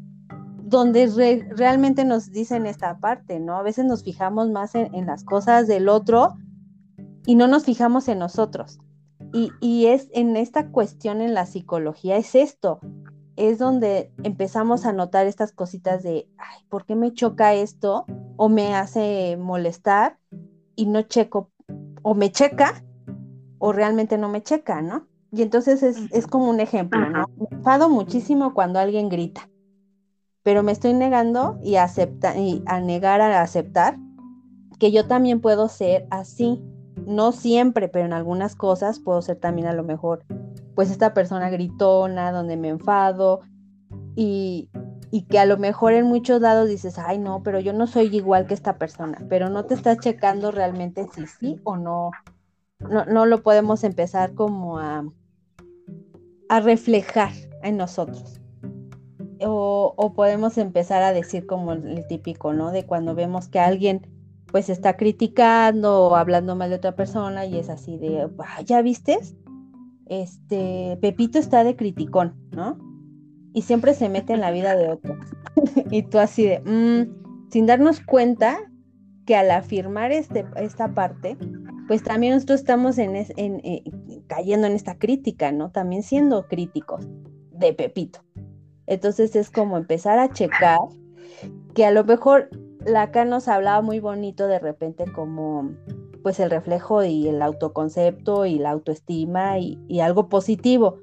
donde 0.65 1.45
realmente 1.51 2.05
nos 2.05 2.31
dicen 2.31 2.65
esta 2.65 2.97
parte, 2.97 3.39
¿no? 3.39 3.55
A 3.55 3.61
veces 3.61 3.85
nos 3.85 4.03
fijamos 4.03 4.49
más 4.49 4.73
en, 4.73 5.05
las 5.05 5.23
cosas 5.23 5.67
del 5.67 5.87
otro 5.87 6.33
y 7.23 7.35
no 7.35 7.47
nos 7.47 7.65
fijamos 7.65 8.07
en 8.07 8.17
nosotros. 8.17 8.79
Y, 9.31 9.51
y, 9.61 9.85
es 9.85 10.09
en 10.11 10.35
esta 10.35 10.71
cuestión 10.71 11.21
en 11.21 11.35
la 11.35 11.45
psicología, 11.45 12.17
es 12.17 12.33
esto, 12.33 12.79
es 13.35 13.59
donde 13.59 14.11
empezamos 14.23 14.87
a 14.87 14.93
notar 14.93 15.27
estas 15.27 15.51
cositas 15.51 16.01
de, 16.01 16.27
ay, 16.39 16.65
¿por 16.67 16.85
qué 16.85 16.95
me 16.95 17.13
choca 17.13 17.53
esto? 17.53 18.05
O 18.35 18.49
me 18.49 18.73
hace 18.73 19.37
molestar 19.37 20.17
y 20.75 20.87
no 20.87 21.03
checo, 21.03 21.51
o 22.01 22.15
me 22.15 22.31
checa, 22.31 22.83
o 23.59 23.71
realmente 23.71 24.17
no 24.17 24.29
me 24.29 24.41
checa, 24.41 24.81
¿no? 24.81 25.05
Y 25.31 25.43
entonces 25.43 25.83
es, 25.83 25.97
es 26.11 26.25
como 26.25 26.49
un 26.49 26.59
ejemplo, 26.59 27.07
¿no? 27.07 27.27
Me 27.37 27.55
enfado 27.55 27.87
muchísimo 27.87 28.55
cuando 28.55 28.79
alguien 28.79 29.09
grita 29.09 29.47
pero 30.45 30.61
me 30.61 30.71
estoy 30.71 30.93
negando 30.93 31.57
y, 31.63 31.73
y 31.73 32.63
a 32.67 32.79
negar 32.79 33.19
a 33.19 33.41
aceptar 33.41 33.97
que 34.77 34.91
yo 34.91 35.07
también 35.07 35.41
puedo 35.41 35.67
ser 35.69 36.05
así. 36.11 36.63
No 37.07 37.31
siempre, 37.31 37.89
pero 37.89 38.05
en 38.05 38.13
algunas 38.13 38.55
cosas 38.55 38.99
puedo 38.99 39.23
ser 39.23 39.37
también 39.37 39.67
a 39.67 39.73
lo 39.73 39.83
mejor, 39.83 40.23
pues 40.75 40.91
esta 40.91 41.15
persona 41.15 41.49
gritona, 41.49 42.31
donde 42.31 42.57
me 42.57 42.69
enfado 42.69 43.39
y, 44.15 44.69
y 45.09 45.23
que 45.23 45.39
a 45.39 45.47
lo 45.47 45.57
mejor 45.57 45.93
en 45.93 46.05
muchos 46.05 46.41
lados 46.41 46.69
dices, 46.69 46.99
ay 46.99 47.17
no, 47.17 47.41
pero 47.41 47.59
yo 47.59 47.73
no 47.73 47.87
soy 47.87 48.15
igual 48.15 48.45
que 48.45 48.53
esta 48.53 48.77
persona, 48.77 49.25
pero 49.27 49.49
no 49.49 49.65
te 49.65 49.73
estás 49.73 49.97
checando 49.97 50.51
realmente 50.51 51.07
si 51.15 51.25
sí 51.25 51.59
o 51.63 51.75
no. 51.75 52.11
No, 52.79 53.03
no 53.05 53.25
lo 53.25 53.41
podemos 53.41 53.83
empezar 53.83 54.35
como 54.35 54.77
a, 54.77 55.05
a 56.49 56.59
reflejar 56.59 57.31
en 57.63 57.77
nosotros 57.77 58.39
o, 59.41 60.13
podemos 60.15 60.57
empezar 60.57 61.03
a 61.03 61.13
decir 61.13 61.45
como 61.45 61.73
el 61.73 62.05
típico, 62.07 62.53
¿no? 62.53 62.71
De 62.71 62.85
cuando 62.85 63.15
vemos 63.15 63.47
que 63.47 63.59
alguien 63.59 64.07
pues 64.51 64.69
está 64.69 64.95
criticando 64.95 66.03
o 66.03 66.15
hablando 66.15 66.55
mal 66.55 66.69
de 66.69 66.77
otra 66.77 66.95
persona 66.95 67.45
y 67.45 67.57
es 67.57 67.69
así 67.69 67.97
de, 67.97 68.29
ya 68.65 68.81
viste, 68.81 69.19
este, 70.05 70.97
Pepito 71.01 71.39
está 71.39 71.63
de 71.63 71.75
criticón, 71.75 72.35
¿no? 72.51 72.77
Y 73.53 73.63
siempre 73.63 73.93
se 73.93 74.09
mete 74.09 74.33
en 74.33 74.41
la 74.41 74.51
vida 74.51 74.75
de 74.75 74.89
otro. 74.89 75.17
y 75.91 76.03
tú 76.03 76.19
así 76.19 76.45
de, 76.45 76.59
mm", 76.59 77.51
sin 77.51 77.65
darnos 77.65 77.99
cuenta 77.99 78.57
que 79.25 79.35
al 79.35 79.51
afirmar 79.51 80.11
este, 80.11 80.45
esta 80.55 80.93
parte, 80.93 81.37
pues 81.87 82.03
también 82.03 82.33
nosotros 82.33 82.59
estamos 82.59 82.97
en, 82.97 83.15
en, 83.15 83.61
eh, 83.63 83.83
cayendo 84.27 84.67
en 84.67 84.73
esta 84.73 84.97
crítica, 84.97 85.51
¿no? 85.51 85.71
También 85.71 86.03
siendo 86.03 86.47
críticos 86.47 87.07
de 87.51 87.73
Pepito. 87.73 88.24
Entonces 88.87 89.35
es 89.35 89.49
como 89.49 89.77
empezar 89.77 90.19
a 90.19 90.31
checar 90.31 90.79
que 91.73 91.85
a 91.85 91.91
lo 91.91 92.03
mejor 92.03 92.49
Lacan 92.85 93.29
nos 93.29 93.47
hablaba 93.47 93.81
muy 93.81 93.99
bonito 93.99 94.47
de 94.47 94.59
repente 94.59 95.11
como 95.11 95.71
pues 96.21 96.39
el 96.39 96.49
reflejo 96.49 97.03
y 97.03 97.27
el 97.27 97.41
autoconcepto 97.41 98.45
y 98.45 98.57
la 98.57 98.71
autoestima 98.71 99.59
y, 99.59 99.99
algo 99.99 100.27
positivo. 100.27 100.97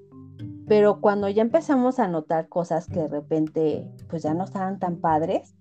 Pero 0.67 1.01
cuando 1.01 1.29
ya 1.29 1.43
empezamos 1.43 1.99
a 1.99 2.09
notar 2.09 2.49
cosas 2.49 2.87
que 2.87 3.01
de 3.01 3.09
repente 3.09 3.89
pues 4.09 4.23
ya 4.23 4.35
no 4.35 4.45
estaban 4.45 4.79
tan 4.79 4.97
padres, 4.97 5.55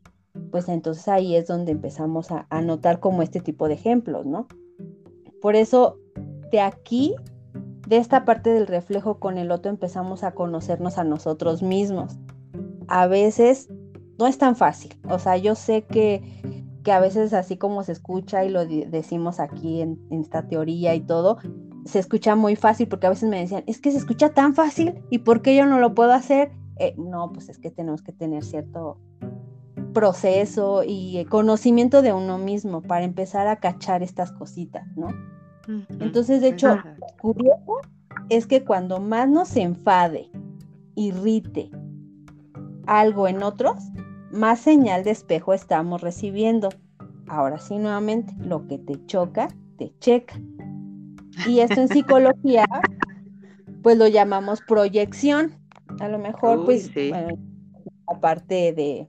pues 0.52 0.70
entonces 0.70 1.08
ahí 1.08 1.36
es 1.36 1.48
donde 1.48 1.72
empezamos 1.72 2.32
a, 2.32 2.48
a 2.50 2.62
notar 2.62 3.00
como 3.00 3.22
este 3.22 3.40
tipo 3.40 3.68
de 3.68 3.76
ejemplos, 3.76 4.26
¿no? 4.26 4.48
Por 5.42 5.56
eso 5.56 5.98
de 6.52 6.62
aquí 6.62 7.16
de 7.92 7.98
esta 7.98 8.24
parte 8.24 8.52
del 8.52 8.68
reflejo 8.68 9.20
con 9.20 9.38
el 9.38 9.52
otro 9.52 9.70
empezamos 9.70 10.24
a 10.24 10.32
conocernos 10.32 10.98
a 10.98 11.04
nosotros 11.04 11.62
mismos. 11.62 12.18
A 12.88 13.06
veces 13.06 13.68
no 14.18 14.28
es 14.28 14.38
tan 14.38 14.56
fácil, 14.56 14.94
o 15.10 15.20
sea, 15.20 15.36
yo 15.36 15.56
sé 15.56 15.82
que, 15.82 16.64
que 16.86 16.94
a 16.94 17.02
veces 17.02 17.34
así 17.34 17.58
como 17.58 17.84
se 17.84 17.92
escucha 17.92 18.46
y 18.46 18.50
lo 18.50 18.66
decimos 18.66 19.42
aquí 19.42 19.82
en, 19.82 20.00
esta 20.10 20.48
teoría 20.48 20.96
y 20.96 21.02
todo, 21.02 21.40
se 21.84 22.00
escucha 22.00 22.38
muy 22.38 22.56
fácil 22.56 22.88
porque 22.88 23.08
a 23.08 23.10
veces 23.10 23.28
me 23.28 23.42
decían, 23.42 23.66
es 23.68 23.82
que 23.82 23.92
se 23.92 23.98
escucha 23.98 24.30
tan 24.30 24.56
fácil 24.56 25.04
y 25.10 25.18
¿por 25.18 25.42
qué 25.42 25.54
yo 25.54 25.66
no 25.66 25.78
lo 25.78 25.94
puedo 25.94 26.14
hacer? 26.14 26.54
Eh, 26.78 26.96
no, 26.98 27.34
pues 27.34 27.50
es 27.50 27.60
que 27.60 27.72
tenemos 27.72 28.02
que 28.02 28.14
tener 28.14 28.46
cierto 28.46 29.00
proceso 29.94 30.84
y 30.88 31.26
conocimiento 31.26 32.02
de 32.02 32.14
uno 32.14 32.38
mismo 32.38 32.82
para 32.84 33.04
empezar 33.04 33.48
a 33.48 33.58
cachar 33.58 34.02
estas 34.02 34.32
cositas, 34.32 34.88
¿no? 34.96 35.10
Entonces, 35.68 36.42
de 36.42 36.50
hecho, 36.50 36.78
curioso 37.20 37.82
es 38.30 38.48
que 38.48 38.64
cuando 38.64 39.00
más 39.00 39.30
nos 39.30 39.56
enfade, 39.56 40.30
irrite 40.96 41.70
algo 42.88 43.28
en 43.28 43.44
otros, 43.44 43.76
más 44.32 44.60
señal 44.60 45.04
de 45.04 45.12
espejo 45.12 45.54
estamos 45.54 46.02
recibiendo. 46.02 46.70
Ahora 47.28 47.58
sí, 47.58 47.78
nuevamente, 47.78 48.34
lo 48.40 48.68
que 48.68 48.78
te 48.78 49.06
choca, 49.06 49.48
te 49.78 49.94
checa. 50.00 50.40
Y 51.48 51.60
esto 51.60 51.82
en 51.82 51.88
psicología, 51.88 52.66
pues 53.84 53.98
lo 53.98 54.08
llamamos 54.08 54.62
proyección. 54.62 55.58
A 56.00 56.08
lo 56.08 56.20
mejor, 56.20 56.66
pues, 56.66 56.90
aparte 58.08 58.74
de, 58.74 59.08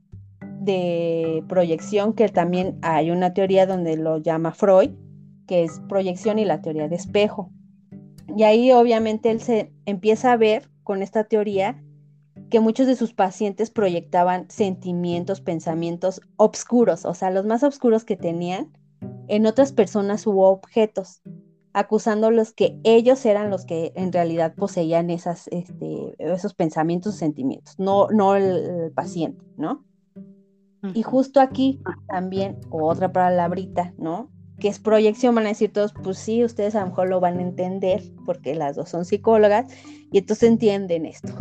de 0.60 1.44
proyección, 1.48 2.12
que 2.12 2.28
también 2.28 2.78
hay 2.82 3.10
una 3.10 3.32
teoría 3.32 3.66
donde 3.66 3.96
lo 3.96 4.18
llama 4.18 4.52
Freud, 4.52 4.90
que 5.52 5.64
es 5.64 5.80
proyección 5.80 6.38
y 6.38 6.46
la 6.46 6.62
teoría 6.62 6.88
de 6.88 6.96
espejo. 6.96 7.50
Y 8.34 8.44
ahí 8.44 8.72
obviamente 8.72 9.30
él 9.30 9.42
se 9.42 9.70
empieza 9.84 10.32
a 10.32 10.38
ver 10.38 10.70
con 10.82 11.02
esta 11.02 11.24
teoría 11.24 11.84
que 12.48 12.58
muchos 12.58 12.86
de 12.86 12.96
sus 12.96 13.12
pacientes 13.12 13.70
proyectaban 13.70 14.48
sentimientos, 14.48 15.42
pensamientos 15.42 16.22
obscuros, 16.36 17.04
o 17.04 17.12
sea, 17.12 17.30
los 17.30 17.44
más 17.44 17.62
oscuros 17.64 18.06
que 18.06 18.16
tenían 18.16 18.72
en 19.28 19.44
otras 19.44 19.72
personas 19.72 20.26
u 20.26 20.40
objetos, 20.40 21.20
acusándolos 21.74 22.54
que 22.54 22.80
ellos 22.82 23.26
eran 23.26 23.50
los 23.50 23.66
que 23.66 23.92
en 23.94 24.10
realidad 24.10 24.54
poseían 24.54 25.10
esas, 25.10 25.48
este, 25.48 26.14
esos 26.18 26.54
pensamientos 26.54 27.16
sentimientos, 27.16 27.78
no, 27.78 28.08
no 28.08 28.36
el, 28.36 28.90
paciente, 28.94 29.44
¿no? 29.58 29.84
Y 30.94 31.02
justo 31.02 31.42
aquí 31.42 31.82
también 32.08 32.58
otra 32.70 33.12
palabrita, 33.12 33.92
¿no? 33.98 34.30
Que 34.58 34.68
es 34.68 34.78
proyección, 34.78 35.34
van 35.34 35.46
a 35.46 35.48
decir 35.48 35.72
todos, 35.72 35.92
pues 35.92 36.18
sí, 36.18 36.44
ustedes 36.44 36.74
a 36.74 36.80
lo 36.80 36.86
mejor 36.86 37.08
lo 37.08 37.20
van 37.20 37.38
a 37.38 37.42
entender, 37.42 38.02
porque 38.24 38.54
las 38.54 38.76
dos 38.76 38.88
son 38.88 39.04
psicólogas, 39.04 39.66
y 40.12 40.18
entonces 40.18 40.48
entienden 40.48 41.06
esto. 41.06 41.32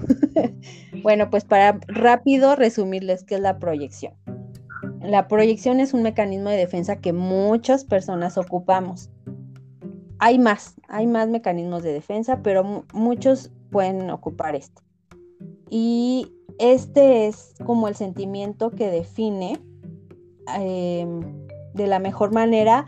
bueno, 1.04 1.30
pues 1.30 1.46
para 1.46 1.80
rápido 1.88 2.56
resumirles 2.56 3.24
qué 3.24 3.36
es 3.36 3.42
la 3.42 3.60
proyección. 3.60 4.14
La 5.02 5.28
proyección 5.28 5.80
es 5.80 5.94
un 5.94 6.04
mecanismo 6.04 6.50
de 6.50 6.58
defensa 6.58 6.98
que 6.98 7.14
muchas 7.14 7.86
personas 7.86 8.38
ocupamos. 8.38 9.10
Hay 10.20 10.38
más, 10.38 10.76
hay 10.88 11.08
más 11.08 11.28
mecanismos 11.28 11.84
de 11.84 11.94
defensa, 11.94 12.42
pero 12.44 12.86
muchos 12.94 13.52
pueden 13.72 14.10
ocupar 14.10 14.56
este. 14.56 14.82
Y 15.70 16.32
este 16.60 17.28
es 17.28 17.56
como 17.66 17.88
el 17.88 17.96
sentimiento 17.96 18.70
que 18.72 18.92
define 18.92 19.60
em, 20.56 21.22
de 21.74 21.88
la 21.88 22.00
mejor 22.00 22.34
manera 22.34 22.86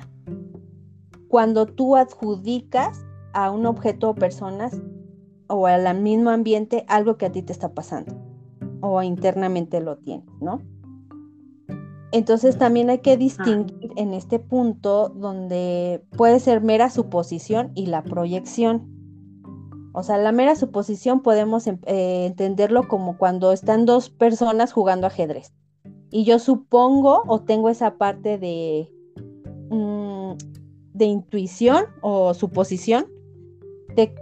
cuando 1.34 1.66
tú 1.66 1.96
adjudicas 1.96 3.08
a 3.34 3.50
un 3.50 3.66
objeto 3.66 4.12
o 4.12 4.14
personas 4.14 4.80
o 5.48 5.66
al 5.66 6.00
mismo 6.00 6.30
ambiente 6.30 6.86
algo 6.88 7.18
que 7.18 7.26
a 7.26 7.32
ti 7.32 7.42
te 7.42 7.52
está 7.52 7.74
pasando 7.74 8.14
o 8.82 9.02
internamente 9.02 9.82
lo 9.82 9.98
tienes, 9.98 10.28
¿no? 10.42 10.62
Entonces 12.12 12.60
también 12.60 12.92
hay 12.92 13.00
que 13.00 13.18
distinguir 13.18 13.90
en 13.96 14.14
este 14.14 14.38
punto 14.38 15.10
donde 15.10 16.06
puede 16.16 16.40
ser 16.40 16.62
mera 16.62 16.92
suposición 16.92 17.72
y 17.74 17.88
la 17.88 18.04
proyección. 18.04 18.94
O 19.92 20.04
sea, 20.04 20.20
la 20.20 20.34
mera 20.34 20.56
suposición 20.56 21.24
podemos 21.24 21.66
em, 21.66 21.80
eh, 21.88 22.28
entenderlo 22.28 22.88
como 22.88 23.18
cuando 23.18 23.54
están 23.54 23.88
dos 23.88 24.12
personas 24.12 24.72
jugando 24.72 25.08
ajedrez. 25.08 25.52
Y 26.12 26.26
yo 26.26 26.38
supongo 26.38 27.24
o 27.26 27.42
tengo 27.42 27.70
esa 27.70 27.98
parte 27.98 28.38
de, 28.38 28.88
mm, 29.72 30.34
de 31.04 31.08
intuición 31.08 31.88
o 32.00 32.34
suposición 32.34 33.08
de 33.94 34.16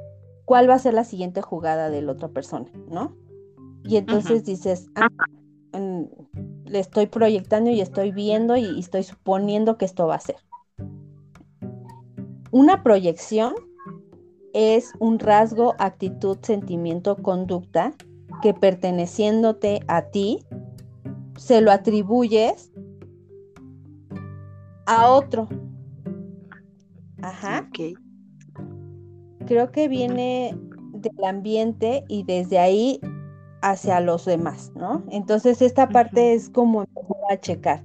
cuál 0.45 0.67
va 0.67 0.73
a 0.73 0.79
ser 0.79 0.95
la 0.95 1.03
siguiente 1.03 1.39
jugada 1.39 1.91
de 1.91 2.01
la 2.01 2.13
otra 2.13 2.29
persona, 2.29 2.71
¿no? 2.89 3.15
Y 3.83 3.97
entonces 3.97 4.43
dices, 4.43 4.89
ah, 4.95 5.07
le 6.65 6.79
estoy 6.79 7.05
proyectando 7.05 7.69
y 7.69 7.81
estoy 7.81 8.11
viendo 8.11 8.57
y, 8.57 8.79
estoy 8.79 9.03
suponiendo 9.03 9.77
que 9.77 9.85
esto 9.85 10.07
va 10.07 10.15
a 10.15 10.21
ser. 10.21 10.37
Una 12.49 12.81
proyección 12.81 13.53
es 14.53 14.91
un 14.97 15.19
rasgo, 15.19 15.75
actitud, 15.77 16.39
sentimiento, 16.41 17.15
conducta 17.17 17.93
que 18.41 18.55
perteneciéndote 18.55 19.81
a 19.87 20.07
ti, 20.07 20.43
se 21.37 21.61
lo 21.61 21.71
atribuyes 21.71 22.71
a 24.87 25.11
otro. 25.11 25.47
Ajá. 27.21 27.69
Creo 29.47 29.71
que 29.71 29.87
viene 29.87 30.57
del 30.93 31.25
ambiente 31.25 32.03
y 32.07 32.23
desde 32.23 32.59
ahí 32.59 32.99
hacia 33.61 33.99
los 33.99 34.25
demás, 34.25 34.71
¿no? 34.75 35.03
Entonces 35.09 35.61
esta 35.61 35.89
parte 35.89 36.33
es 36.33 36.49
como 36.49 36.81
a 36.81 37.37
checar, 37.39 37.83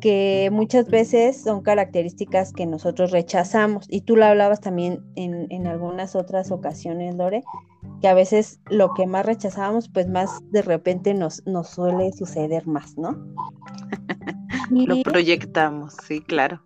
que 0.00 0.48
muchas 0.52 0.88
veces 0.88 1.42
son 1.42 1.62
características 1.62 2.52
que 2.52 2.66
nosotros 2.66 3.10
rechazamos, 3.10 3.86
y 3.88 4.02
tú 4.02 4.16
lo 4.16 4.24
hablabas 4.26 4.60
también 4.60 5.04
en, 5.16 5.66
algunas 5.66 6.14
otras 6.16 6.50
ocasiones, 6.50 7.14
Lore, 7.14 7.42
que 8.00 8.08
a 8.08 8.14
veces 8.14 8.60
lo 8.70 8.94
que 8.94 9.06
más 9.06 9.26
rechazábamos, 9.26 9.88
pues 9.88 10.08
más 10.08 10.30
de 10.50 10.62
repente 10.62 11.14
nos, 11.14 11.44
nos 11.46 11.68
suele 11.68 12.12
suceder 12.12 12.66
más, 12.66 12.96
¿no? 12.96 13.16
lo 14.70 15.02
proyectamos, 15.02 15.94
sí, 16.06 16.20
claro. 16.20 16.62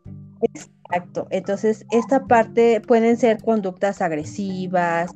Exacto, 0.90 1.26
entonces 1.30 1.86
esta 1.90 2.26
parte 2.26 2.80
pueden 2.80 3.16
ser 3.16 3.42
conductas 3.42 4.02
agresivas, 4.02 5.10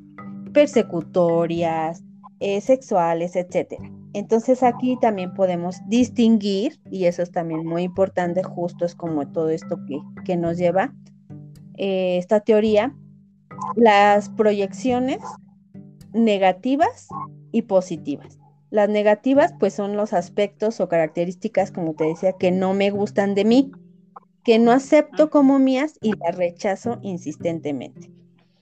persecutorias, 0.52 2.02
eh, 2.40 2.60
sexuales, 2.60 3.36
etcétera. 3.36 3.84
Entonces 4.14 4.62
aquí 4.62 4.96
también 5.00 5.34
podemos 5.34 5.76
distinguir, 5.86 6.80
y 6.90 7.04
eso 7.04 7.22
es 7.22 7.30
también 7.30 7.66
muy 7.66 7.82
importante, 7.82 8.42
justo 8.42 8.84
es 8.84 8.94
como 8.94 9.28
todo 9.28 9.50
esto 9.50 9.78
que, 10.24 10.36
nos 10.36 10.56
lleva 10.56 10.94
eh, 11.76 12.16
esta 12.18 12.40
teoría, 12.40 12.94
las 13.76 14.30
proyecciones 14.30 15.18
negativas 16.12 17.08
y 17.52 17.62
positivas. 17.62 18.38
Las 18.70 18.88
negativas 18.88 19.54
pues 19.58 19.74
son 19.74 19.96
los 19.96 20.12
aspectos 20.12 20.80
o 20.80 20.88
características, 20.88 21.70
como 21.70 21.94
te 21.94 22.04
decía, 22.04 22.32
que 22.32 22.50
no 22.50 22.74
me 22.74 22.90
gustan 22.90 23.34
de 23.34 23.44
mí, 23.44 23.72
que 24.48 24.58
no 24.58 24.72
acepto 24.72 25.28
como 25.28 25.58
mías 25.58 25.98
y 26.00 26.14
las 26.16 26.34
rechazo 26.34 27.00
insistentemente. 27.02 28.10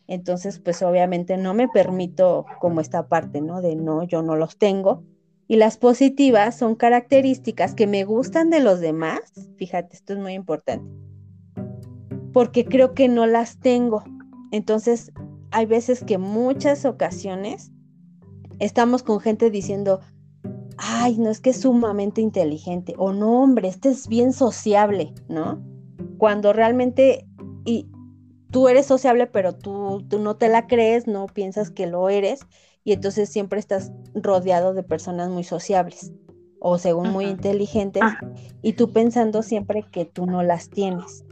Entonces, 0.08 0.58
pues 0.58 0.82
obviamente 0.82 1.36
no 1.36 1.54
me 1.54 1.68
permito 1.68 2.44
como 2.60 2.80
esta 2.80 3.06
parte, 3.06 3.40
¿no? 3.40 3.62
De 3.62 3.76
no, 3.76 4.02
yo 4.02 4.20
no 4.20 4.34
los 4.34 4.58
tengo. 4.58 5.04
Y 5.46 5.54
las 5.54 5.78
positivas 5.78 6.58
son 6.58 6.74
características 6.74 7.76
que 7.76 7.86
me 7.86 8.02
gustan 8.02 8.50
de 8.50 8.58
los 8.58 8.80
demás. 8.80 9.20
Fíjate, 9.58 9.94
esto 9.94 10.14
es 10.14 10.18
muy 10.18 10.32
importante. 10.32 10.90
Porque 12.32 12.64
creo 12.64 12.92
que 12.92 13.06
no 13.06 13.28
las 13.28 13.60
tengo. 13.60 14.02
Entonces, 14.50 15.12
hay 15.52 15.66
veces 15.66 16.02
que 16.02 16.18
muchas 16.18 16.84
ocasiones 16.84 17.70
estamos 18.58 19.04
con 19.04 19.20
gente 19.20 19.52
diciendo, 19.52 20.00
ay, 20.78 21.16
no 21.16 21.30
es 21.30 21.38
que 21.38 21.50
es 21.50 21.60
sumamente 21.60 22.20
inteligente, 22.20 22.94
o 22.98 23.12
no, 23.12 23.40
hombre, 23.40 23.68
este 23.68 23.90
es 23.90 24.08
bien 24.08 24.32
sociable, 24.32 25.14
¿no? 25.28 25.75
Cuando 26.18 26.52
realmente, 26.52 27.26
y 27.64 27.88
tú 28.50 28.68
eres 28.68 28.86
sociable, 28.86 29.26
pero 29.26 29.54
tú, 29.54 30.04
tú 30.08 30.18
no 30.18 30.36
te 30.36 30.48
la 30.48 30.66
crees, 30.66 31.06
no 31.06 31.26
piensas 31.26 31.70
que 31.70 31.86
lo 31.86 32.08
eres, 32.08 32.40
y 32.84 32.92
entonces 32.92 33.28
siempre 33.28 33.58
estás 33.58 33.92
rodeado 34.14 34.72
de 34.72 34.82
personas 34.82 35.28
muy 35.28 35.44
sociables 35.44 36.12
o 36.60 36.78
según 36.78 37.10
muy 37.10 37.26
inteligentes, 37.26 38.02
ah. 38.04 38.18
y 38.62 38.72
tú 38.72 38.92
pensando 38.92 39.42
siempre 39.42 39.84
que 39.90 40.04
tú 40.04 40.26
no 40.26 40.42
las 40.42 40.70
tienes. 40.70 41.24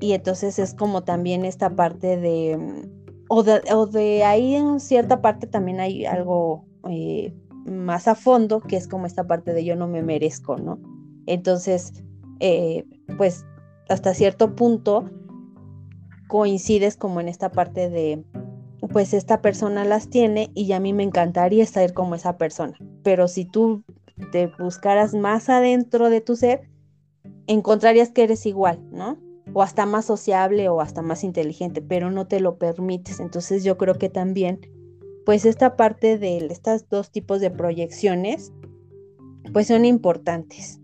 Y 0.00 0.12
entonces 0.12 0.58
es 0.58 0.74
como 0.74 1.02
también 1.02 1.44
esta 1.44 1.70
parte 1.74 2.16
de, 2.16 2.88
o 3.28 3.42
de, 3.42 4.24
ahí 4.24 4.54
en 4.54 4.80
cierta 4.80 5.20
parte 5.20 5.46
también 5.46 5.80
hay 5.80 6.06
algo 6.06 6.64
eh, 6.88 7.34
más 7.66 8.06
a 8.08 8.14
fondo, 8.14 8.60
que 8.60 8.76
es 8.76 8.86
como 8.86 9.06
esta 9.06 9.26
parte 9.26 9.52
de 9.52 9.64
yo 9.64 9.76
no 9.76 9.88
me 9.88 10.02
merezco, 10.02 10.56
¿no? 10.56 10.78
Entonces, 11.26 11.92
eh, 12.40 12.84
pues 13.16 13.44
hasta 13.88 14.14
cierto 14.14 14.54
punto 14.54 15.10
coincides 16.28 16.96
como 16.96 17.20
en 17.20 17.28
esta 17.28 17.50
parte 17.52 17.88
de, 17.88 18.24
pues 18.92 19.14
esta 19.14 19.40
persona 19.42 19.84
las 19.84 20.08
tiene 20.08 20.50
y 20.54 20.72
a 20.72 20.80
mí 20.80 20.92
me 20.92 21.04
encantaría 21.04 21.62
estar 21.62 21.92
como 21.92 22.14
esa 22.14 22.36
persona. 22.36 22.76
Pero 23.02 23.28
si 23.28 23.44
tú 23.44 23.84
te 24.32 24.48
buscaras 24.58 25.14
más 25.14 25.48
adentro 25.48 26.10
de 26.10 26.20
tu 26.20 26.36
ser, 26.36 26.68
encontrarías 27.46 28.10
que 28.10 28.24
eres 28.24 28.46
igual, 28.46 28.80
¿no? 28.90 29.18
O 29.52 29.62
hasta 29.62 29.86
más 29.86 30.04
sociable 30.04 30.68
o 30.68 30.80
hasta 30.80 31.02
más 31.02 31.22
inteligente, 31.22 31.80
pero 31.80 32.10
no 32.10 32.26
te 32.26 32.40
lo 32.40 32.58
permites. 32.58 33.20
Entonces 33.20 33.62
yo 33.62 33.78
creo 33.78 33.94
que 33.94 34.08
también, 34.08 34.60
pues 35.24 35.44
esta 35.44 35.76
parte 35.76 36.18
de 36.18 36.38
estos 36.46 36.88
dos 36.88 37.10
tipos 37.10 37.40
de 37.40 37.50
proyecciones, 37.50 38.52
pues 39.52 39.68
son 39.68 39.84
importantes. 39.84 40.80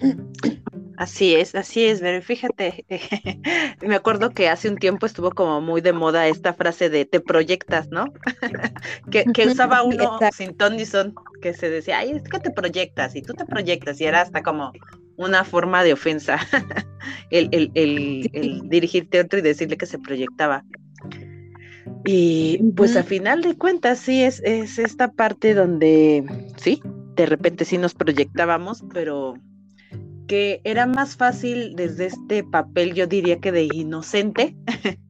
Así 1.00 1.34
es, 1.34 1.54
así 1.54 1.86
es, 1.86 2.00
pero 2.00 2.20
fíjate, 2.20 2.84
me 3.80 3.94
acuerdo 3.94 4.32
que 4.32 4.50
hace 4.50 4.68
un 4.68 4.76
tiempo 4.76 5.06
estuvo 5.06 5.30
como 5.30 5.62
muy 5.62 5.80
de 5.80 5.94
moda 5.94 6.28
esta 6.28 6.52
frase 6.52 6.90
de 6.90 7.06
te 7.06 7.20
proyectas, 7.20 7.88
¿no? 7.88 8.12
que, 9.10 9.46
usaba 9.46 9.82
uno 9.82 10.18
sin 10.36 10.54
ton 10.54 10.76
ni 10.76 10.84
son, 10.84 11.14
que 11.40 11.54
se 11.54 11.70
decía, 11.70 12.00
ay, 12.00 12.10
es 12.10 12.24
que 12.24 12.38
te 12.38 12.50
proyectas 12.50 13.16
y 13.16 13.22
tú 13.22 13.32
te 13.32 13.46
proyectas 13.46 13.98
y 13.98 14.04
era 14.04 14.20
hasta 14.20 14.42
como 14.42 14.72
una 15.16 15.42
forma 15.42 15.84
de 15.84 15.94
ofensa 15.94 16.38
el, 17.30 17.70
dirigirte 18.64 19.20
a 19.20 19.22
otro 19.22 19.38
y 19.38 19.42
decirle 19.42 19.78
que 19.78 19.86
se 19.86 19.98
proyectaba. 19.98 20.66
Y 22.04 22.58
pues 22.76 22.94
a 22.96 23.04
final 23.04 23.40
de 23.40 23.56
cuentas 23.56 24.00
sí 24.00 24.22
es, 24.22 24.42
es 24.44 24.78
esta 24.78 25.12
parte 25.12 25.54
donde 25.54 26.26
sí, 26.58 26.82
de 27.16 27.24
repente 27.24 27.64
sí 27.64 27.78
nos 27.78 27.94
proyectábamos, 27.94 28.84
pero 28.92 29.38
que 30.30 30.60
era 30.62 30.86
más 30.86 31.16
fácil 31.16 31.74
desde 31.74 32.06
este 32.06 32.44
papel, 32.44 32.94
yo 32.94 33.08
diría 33.08 33.40
que 33.40 33.50
de 33.50 33.64
inocente, 33.64 34.54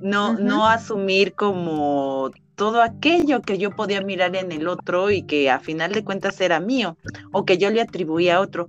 no, 0.00 0.34
no 0.34 0.68
asumir 0.68 1.34
como 1.34 2.30
todo 2.54 2.80
aquello 2.80 3.42
que 3.42 3.58
yo 3.58 3.72
podía 3.72 4.00
mirar 4.00 4.36
en 4.36 4.52
el 4.52 4.68
otro 4.68 5.10
y 5.10 5.22
que 5.22 5.50
a 5.50 5.58
final 5.58 5.90
de 5.90 6.04
cuentas 6.04 6.40
era 6.40 6.60
mío 6.60 6.96
o 7.32 7.44
que 7.44 7.58
yo 7.58 7.68
le 7.70 7.80
atribuía 7.80 8.36
a 8.36 8.40
otro. 8.40 8.68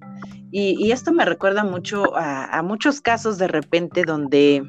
Y, 0.52 0.92
esto 0.92 1.12
me 1.12 1.24
recuerda 1.24 1.64
mucho 1.64 2.18
a, 2.18 2.64
muchos 2.64 3.00
casos 3.00 3.38
de 3.38 3.48
repente 3.48 4.06
donde 4.06 4.68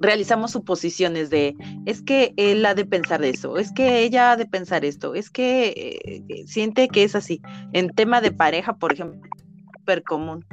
realizamos 0.00 0.50
suposiciones 0.50 1.30
de 1.30 1.54
es 1.86 2.02
que 2.02 2.34
él 2.36 2.66
ha 2.66 2.74
de 2.74 2.84
pensar 2.84 3.24
eso, 3.24 3.58
es 3.58 3.70
que 3.70 4.00
ella 4.00 4.32
ha 4.32 4.36
de 4.36 4.46
pensar 4.46 4.84
esto, 4.84 5.14
es 5.14 5.30
que 5.30 6.24
eh, 6.28 6.46
siente 6.48 6.88
que 6.88 7.04
es 7.04 7.14
así. 7.14 7.40
En 7.72 7.90
tema 7.90 8.20
de 8.20 8.32
pareja, 8.32 8.76
por 8.76 8.92
ejemplo, 8.92 9.20
común, 10.02 10.44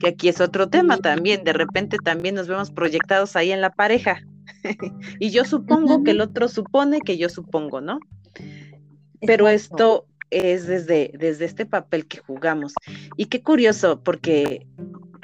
que 0.00 0.08
aquí 0.08 0.28
es 0.28 0.40
otro 0.40 0.68
tema 0.68 0.98
también, 0.98 1.44
de 1.44 1.52
repente 1.52 1.98
también 2.02 2.34
nos 2.34 2.48
vemos 2.48 2.70
proyectados 2.70 3.36
ahí 3.36 3.52
en 3.52 3.60
la 3.60 3.70
pareja. 3.70 4.22
y 5.20 5.30
yo 5.30 5.44
supongo 5.44 6.02
que 6.02 6.10
el 6.12 6.20
otro 6.20 6.48
supone 6.48 7.00
que 7.00 7.18
yo 7.18 7.28
supongo, 7.28 7.80
¿no? 7.80 8.00
Pero 9.20 9.48
esto 9.48 10.06
es 10.30 10.66
desde, 10.66 11.12
desde 11.18 11.44
este 11.44 11.66
papel 11.66 12.06
que 12.06 12.18
jugamos. 12.18 12.72
Y 13.16 13.26
qué 13.26 13.42
curioso, 13.42 14.00
porque 14.02 14.66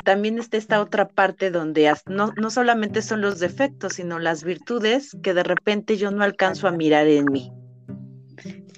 también 0.04 0.38
está 0.38 0.56
esta 0.56 0.80
otra 0.80 1.08
parte 1.08 1.50
donde 1.50 1.92
no, 2.06 2.32
no 2.36 2.50
solamente 2.50 3.02
son 3.02 3.20
los 3.20 3.40
defectos, 3.40 3.94
sino 3.94 4.18
las 4.18 4.44
virtudes 4.44 5.16
que 5.22 5.34
de 5.34 5.42
repente 5.42 5.96
yo 5.96 6.10
no 6.10 6.22
alcanzo 6.22 6.68
a 6.68 6.72
mirar 6.72 7.06
en 7.06 7.24
mí. 7.26 7.52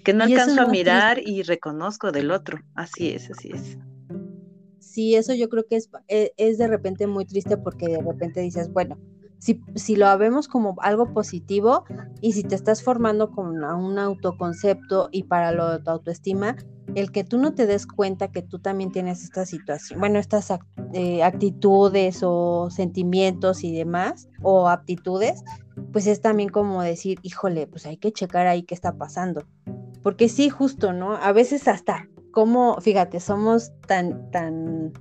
Que 0.04 0.14
no 0.14 0.24
alcanzo 0.24 0.62
a 0.62 0.66
mirar 0.66 1.18
y 1.18 1.42
reconozco 1.42 2.12
del 2.12 2.30
otro. 2.30 2.60
Así 2.74 3.10
es, 3.10 3.30
así 3.30 3.50
es 3.52 3.76
sí, 4.98 5.14
eso 5.14 5.32
yo 5.32 5.48
creo 5.48 5.64
que 5.64 5.76
es, 5.76 5.88
e, 6.08 6.32
es, 6.36 6.58
de 6.58 6.66
repente 6.66 7.06
muy 7.06 7.24
triste 7.24 7.56
porque 7.56 7.86
de 7.86 8.02
repente 8.02 8.40
dices, 8.40 8.72
bueno, 8.72 8.98
si, 9.38 9.62
si, 9.76 9.94
lo 9.94 10.18
vemos 10.18 10.48
como 10.48 10.74
algo 10.80 11.14
positivo 11.14 11.84
y 12.20 12.32
si 12.32 12.42
te 12.42 12.56
estás 12.56 12.82
formando 12.82 13.30
con 13.30 13.62
un 13.62 13.96
autoconcepto 13.96 15.08
y 15.12 15.22
para 15.22 15.52
lo 15.52 15.70
de 15.70 15.78
tu 15.78 15.90
autoestima, 15.90 16.56
el 16.96 17.12
que 17.12 17.22
tú 17.22 17.38
no 17.38 17.54
te 17.54 17.66
des 17.66 17.86
cuenta 17.86 18.32
que 18.32 18.42
tú 18.42 18.58
también 18.58 18.90
tienes 18.90 19.22
esta 19.22 19.46
situación, 19.46 20.00
bueno, 20.00 20.18
estas 20.18 20.52
eh, 20.92 21.22
actitudes 21.22 22.22
o 22.24 22.68
sentimientos 22.68 23.62
y 23.62 23.72
demás, 23.72 24.28
o 24.42 24.68
aptitudes, 24.68 25.44
pues 25.92 26.08
es 26.08 26.20
también 26.20 26.48
como 26.48 26.82
decir, 26.82 27.20
híjole, 27.22 27.68
pues 27.68 27.86
hay 27.86 27.98
que 27.98 28.10
checar 28.10 28.48
ahí 28.48 28.64
qué 28.64 28.74
está 28.74 28.96
pasando. 28.96 29.46
Porque 30.02 30.28
sí, 30.28 30.48
justo, 30.48 30.92
¿no? 30.92 31.14
A 31.14 31.30
veces 31.32 31.68
hasta 31.68 32.08
como, 32.32 32.80
fíjate, 32.80 33.20
somos 33.20 33.72
tan, 33.86 34.30
tan 34.30 34.92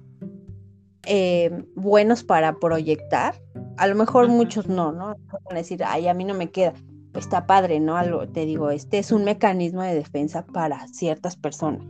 eh, 1.05 1.63
buenos 1.75 2.23
para 2.23 2.59
proyectar. 2.59 3.41
A 3.77 3.87
lo 3.87 3.95
mejor 3.95 4.27
muchos 4.27 4.67
no, 4.67 4.91
¿no? 4.91 5.15
Van 5.45 5.51
a 5.51 5.55
decir, 5.55 5.83
ay, 5.85 6.07
a 6.07 6.13
mí 6.13 6.25
no 6.25 6.33
me 6.33 6.49
queda. 6.49 6.73
Está 7.13 7.47
padre, 7.47 7.79
¿no? 7.79 7.95
Algo, 7.95 8.27
te 8.27 8.45
digo, 8.45 8.69
este 8.71 8.99
es 8.99 9.11
un 9.11 9.23
mecanismo 9.23 9.81
de 9.81 9.95
defensa 9.95 10.45
para 10.45 10.87
ciertas 10.87 11.35
personas. 11.35 11.83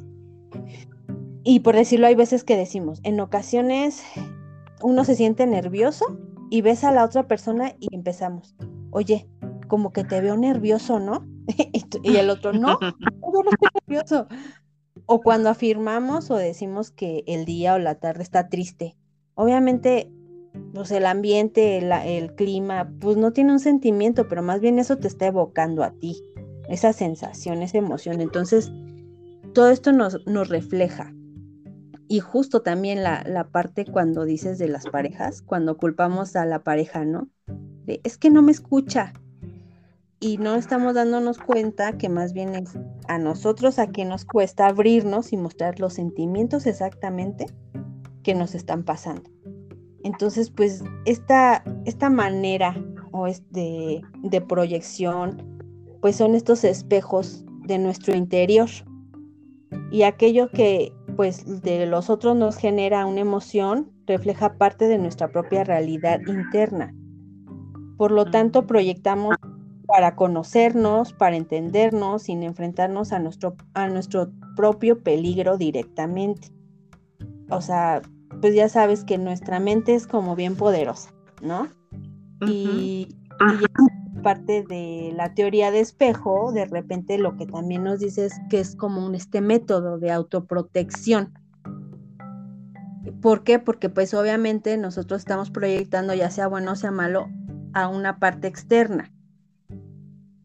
Y 1.44 1.62
por 1.62 1.76
decirlo, 1.76 2.08
hay 2.08 2.16
veces 2.16 2.44
que 2.44 2.58
decimos, 2.58 3.00
en 3.04 3.20
ocasiones 3.20 4.04
uno 4.82 5.04
se 5.04 5.16
siente 5.16 5.48
nervioso 5.48 6.06
y 6.50 6.62
ves 6.62 6.84
a 6.84 6.92
la 6.92 7.04
otra 7.04 7.28
persona 7.28 7.74
y 7.80 7.94
empezamos, 7.96 8.56
oye, 8.92 9.28
como 9.68 9.92
que 9.92 10.04
te 10.04 10.22
veo 10.22 10.38
nervioso, 10.38 11.00
¿no? 11.00 11.26
y 12.04 12.16
el 12.16 12.30
otro, 12.30 12.54
no, 12.54 12.78
yo 12.82 13.44
no 13.44 13.50
estoy 13.50 13.70
nervioso. 13.88 14.28
O 15.08 15.22
cuando 15.22 15.50
afirmamos 15.50 16.30
o 16.30 16.36
decimos 16.36 16.92
que 16.92 17.24
el 17.28 17.46
día 17.46 17.74
o 17.74 17.80
la 17.80 17.96
tarde 17.96 18.24
está 18.24 18.50
triste. 18.50 18.98
Obviamente, 19.36 20.12
pues 20.74 20.92
el 20.92 21.06
ambiente, 21.06 21.78
el, 21.78 22.36
clima, 22.36 22.92
pues 23.00 23.16
no 23.16 23.32
tiene 23.32 23.54
un 23.54 23.60
sentimiento, 23.60 24.28
pero 24.28 24.44
más 24.44 24.60
bien 24.60 24.80
eso 24.80 24.98
te 24.98 25.08
está 25.08 25.28
evocando 25.28 25.84
a 25.84 25.92
ti, 25.92 26.22
esa 26.68 26.92
sensación, 26.92 27.62
esa 27.62 27.78
emoción. 27.78 28.20
Entonces, 28.20 28.72
todo 29.54 29.70
esto 29.70 29.94
nos, 29.94 30.20
refleja. 30.50 31.14
Y 32.10 32.20
justo 32.20 32.62
también 32.62 33.02
la, 33.02 33.48
parte 33.52 33.86
cuando 33.86 34.26
dices 34.26 34.58
de 34.58 34.68
las 34.68 34.86
parejas, 34.86 35.42
cuando 35.42 35.78
culpamos 35.78 36.36
a 36.36 36.46
la 36.46 36.64
pareja, 36.64 37.06
¿no? 37.06 37.30
Es 37.86 38.18
que 38.18 38.30
no 38.30 38.42
me 38.42 38.52
escucha, 38.52 39.14
y 40.20 40.38
no 40.38 40.56
estamos 40.56 40.96
dándonos 40.96 41.38
cuenta 41.38 41.98
que 41.98 42.10
más 42.10 42.34
bien 42.34 42.56
es 42.56 42.78
a 43.08 43.18
nosotros 43.20 43.78
a 43.80 43.88
quien 43.88 44.10
nos 44.10 44.26
cuesta 44.26 44.68
abrirnos 44.68 45.32
y 45.32 45.38
mostrar 45.38 45.80
los 45.80 45.94
sentimientos 45.94 46.66
exactamente 46.66 47.46
que 48.24 48.34
nos 48.34 48.56
están 48.56 48.84
pasando. 48.84 49.30
Entonces, 50.04 50.50
pues 50.50 50.84
esta, 51.06 51.64
esta 51.86 52.10
manera 52.10 52.76
o 53.12 53.28
este, 53.28 54.02
de 54.24 54.42
proyección, 54.42 55.44
pues 56.02 56.16
son 56.16 56.34
estos 56.34 56.64
espejos 56.64 57.46
de 57.64 57.78
nuestro 57.78 58.16
interior. 58.16 58.70
Y 59.92 60.04
aquello 60.04 60.50
que 60.50 60.94
pues 61.16 61.62
de 61.64 61.86
los 61.88 62.10
otros 62.10 62.36
nos 62.36 62.58
genera 62.58 63.06
una 63.06 63.22
emoción, 63.22 63.92
refleja 64.06 64.58
parte 64.58 64.88
de 64.88 64.98
nuestra 64.98 65.30
propia 65.32 65.64
realidad 65.64 66.22
interna. 66.28 66.94
Por 67.98 68.12
lo 68.12 68.26
tanto, 68.26 68.68
proyectamos 68.68 69.36
para 69.88 70.16
conocernos, 70.16 71.14
para 71.14 71.38
entendernos, 71.38 72.24
sin 72.24 72.44
enfrentarnos 72.44 73.14
a 73.14 73.20
nuestro, 73.20 73.56
a 73.74 73.88
nuestro 73.88 74.32
propio 74.56 75.02
peligro 75.02 75.58
directamente. 75.58 76.52
O 77.50 77.62
sea, 77.62 78.02
pues 78.42 78.54
ya 78.54 78.68
sabes 78.68 79.06
que 79.06 79.18
nuestra 79.18 79.60
mente 79.60 79.96
es 79.96 80.06
como 80.06 80.36
bien 80.36 80.58
poderosa, 80.58 81.12
¿no? 81.42 81.70
Y, 82.46 83.16
parte 84.24 84.64
de 84.64 85.14
la 85.16 85.34
teoría 85.36 85.72
de 85.72 85.80
espejo, 85.80 86.52
de 86.52 86.66
repente 86.66 87.18
lo 87.18 87.38
que 87.38 87.46
también 87.46 87.84
nos 87.84 88.00
dice 88.00 88.26
es 88.26 88.34
que 88.50 88.60
es 88.60 88.76
como 88.76 89.06
un 89.06 89.16
este 89.16 89.40
método 89.42 90.00
de 90.00 90.12
autoprotección. 90.12 91.34
¿Por 93.22 93.44
qué? 93.44 93.60
Porque 93.60 93.90
pues 93.90 94.14
obviamente 94.14 94.76
nosotros 94.76 95.20
estamos 95.20 95.50
proyectando, 95.50 96.14
ya 96.14 96.30
sea 96.30 96.48
bueno 96.48 96.74
o 96.74 96.76
sea 96.76 96.92
malo, 96.92 97.30
a 97.74 97.88
una 97.88 98.20
parte 98.20 98.48
externa 98.48 99.14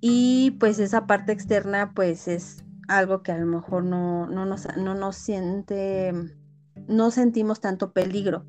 y 0.03 0.53
pues 0.61 0.81
esa 0.81 1.07
parte 1.07 1.33
externa 1.33 1.93
pues 1.95 2.29
es 2.29 2.65
algo 2.89 3.23
que 3.23 3.33
a 3.33 3.39
lo 3.39 3.47
mejor 3.47 3.85
no, 3.85 4.27
no, 4.27 4.45
nos, 4.47 4.67
no 4.77 4.95
nos 4.97 5.17
siente, 5.17 6.13
no 6.89 7.13
sentimos 7.13 7.61
tanto 7.61 7.93
peligro 7.95 8.45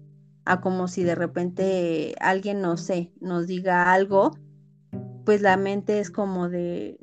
a 0.46 0.62
como 0.62 0.88
si 0.90 1.04
de 1.04 1.16
repente 1.16 2.16
alguien, 2.20 2.62
no 2.62 2.78
sé, 2.78 3.14
nos 3.22 3.48
diga 3.48 3.94
algo, 3.94 4.32
pues 5.26 5.42
la 5.42 5.58
mente 5.58 6.00
es 6.00 6.12
como 6.12 6.50
de 6.50 7.00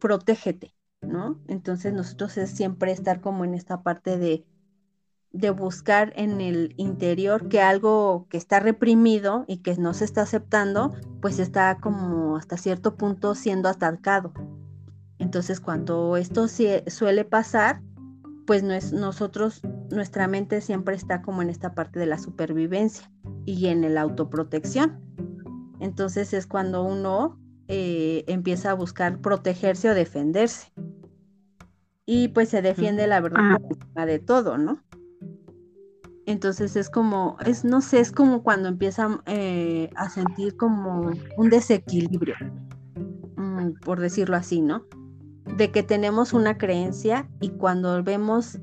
protégete, 0.00 0.74
¿no? 1.02 1.40
Entonces 1.48 1.92
nosotros 1.94 2.36
es 2.38 2.50
siempre 2.50 2.92
estar 2.92 3.20
como 3.20 3.44
en 3.44 3.54
esta 3.54 3.82
parte 3.82 4.18
de 4.18 4.44
de 5.32 5.50
buscar 5.50 6.12
en 6.16 6.40
el 6.40 6.74
interior 6.76 7.48
que 7.48 7.60
algo 7.60 8.26
que 8.28 8.36
está 8.36 8.60
reprimido 8.60 9.44
y 9.48 9.58
que 9.58 9.76
no 9.76 9.94
se 9.94 10.04
está 10.04 10.22
aceptando, 10.22 10.92
pues 11.20 11.38
está 11.38 11.78
como 11.80 12.36
hasta 12.36 12.56
cierto 12.56 12.96
punto 12.96 13.34
siendo 13.34 13.68
atacado. 13.68 14.32
Entonces 15.18 15.60
cuando 15.60 16.16
esto 16.16 16.46
suele 16.48 17.24
pasar, 17.24 17.80
pues 18.46 18.62
no 18.62 18.74
es, 18.74 18.92
nosotros, 18.92 19.62
nuestra 19.90 20.28
mente 20.28 20.60
siempre 20.60 20.96
está 20.96 21.22
como 21.22 21.42
en 21.42 21.48
esta 21.48 21.74
parte 21.74 21.98
de 21.98 22.06
la 22.06 22.18
supervivencia 22.18 23.10
y 23.46 23.68
en 23.68 23.84
el 23.84 23.96
autoprotección. 23.96 25.00
Entonces 25.80 26.32
es 26.34 26.46
cuando 26.46 26.82
uno 26.82 27.38
eh, 27.68 28.24
empieza 28.26 28.72
a 28.72 28.74
buscar 28.74 29.20
protegerse 29.20 29.90
o 29.90 29.94
defenderse. 29.94 30.72
Y 32.04 32.28
pues 32.28 32.48
se 32.48 32.60
defiende 32.60 33.06
la 33.06 33.20
verdad 33.20 33.60
de 34.06 34.18
todo, 34.18 34.58
¿no? 34.58 34.82
Entonces 36.26 36.76
es 36.76 36.88
como, 36.88 37.36
es, 37.44 37.64
no 37.64 37.80
sé, 37.80 38.00
es 38.00 38.12
como 38.12 38.42
cuando 38.42 38.68
empiezan 38.68 39.22
eh, 39.26 39.90
a 39.96 40.08
sentir 40.08 40.56
como 40.56 41.10
un 41.36 41.50
desequilibrio, 41.50 42.36
mm, 43.36 43.80
por 43.84 44.00
decirlo 44.00 44.36
así, 44.36 44.60
¿no? 44.60 44.84
De 45.56 45.72
que 45.72 45.82
tenemos 45.82 46.32
una 46.32 46.58
creencia 46.58 47.28
y 47.40 47.50
cuando 47.50 48.02
vemos 48.04 48.60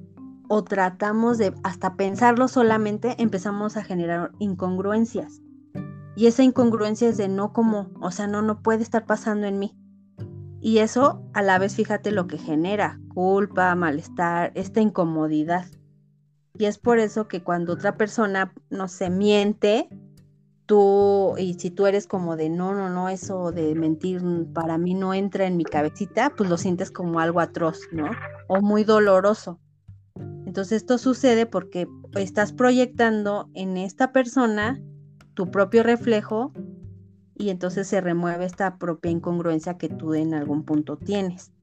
o 0.47 0.63
tratamos 0.63 1.37
de 1.37 1.53
hasta 1.63 1.95
pensarlo 1.95 2.47
solamente, 2.47 3.15
empezamos 3.21 3.77
a 3.77 3.83
generar 3.83 4.31
incongruencias. 4.39 5.41
Y 6.15 6.27
esa 6.27 6.43
incongruencia 6.43 7.07
es 7.07 7.17
de 7.17 7.27
no 7.27 7.53
como, 7.53 7.91
o 8.01 8.11
sea, 8.11 8.27
no, 8.27 8.41
no 8.41 8.61
puede 8.61 8.81
estar 8.81 9.05
pasando 9.05 9.47
en 9.47 9.59
mí. 9.59 9.77
Y 10.59 10.79
eso 10.79 11.23
a 11.33 11.41
la 11.41 11.59
vez, 11.59 11.75
fíjate 11.75 12.11
lo 12.11 12.27
que 12.27 12.37
genera, 12.37 12.99
culpa, 13.13 13.73
malestar, 13.75 14.51
esta 14.55 14.81
incomodidad. 14.81 15.65
Y 16.59 16.65
es 16.65 16.77
por 16.77 16.99
eso 16.99 17.29
que 17.29 17.41
cuando 17.41 17.71
otra 17.71 17.95
persona, 17.95 18.53
no 18.69 18.89
se 18.89 19.09
miente, 19.09 19.87
tú, 20.65 21.35
y 21.37 21.53
si 21.53 21.71
tú 21.71 21.87
eres 21.87 22.05
como 22.05 22.35
de, 22.35 22.49
no, 22.49 22.73
no, 22.73 22.89
no, 22.89 23.07
eso 23.07 23.53
de 23.53 23.73
mentir 23.75 24.21
para 24.53 24.77
mí 24.77 24.93
no 24.93 25.13
entra 25.13 25.47
en 25.47 25.55
mi 25.55 25.63
cabecita, 25.63 26.33
pues 26.35 26.49
lo 26.49 26.57
sientes 26.57 26.91
como 26.91 27.21
algo 27.21 27.39
atroz, 27.39 27.79
¿no? 27.93 28.11
O 28.49 28.59
muy 28.59 28.83
doloroso. 28.83 29.57
Entonces 30.45 30.81
esto 30.81 30.97
sucede 30.97 31.45
porque 31.45 31.87
estás 32.15 32.51
proyectando 32.51 33.49
en 33.53 33.77
esta 33.77 34.11
persona 34.11 34.81
tu 35.35 35.51
propio 35.51 35.81
reflejo 35.81 36.51
y 37.35 37.51
entonces 37.51 37.87
se 37.87 38.01
remueve 38.01 38.43
esta 38.43 38.77
propia 38.77 39.11
incongruencia 39.11 39.77
que 39.77 39.87
tú 39.87 40.13
en 40.13 40.33
algún 40.33 40.65
punto 40.65 40.97
tienes. 40.97 41.53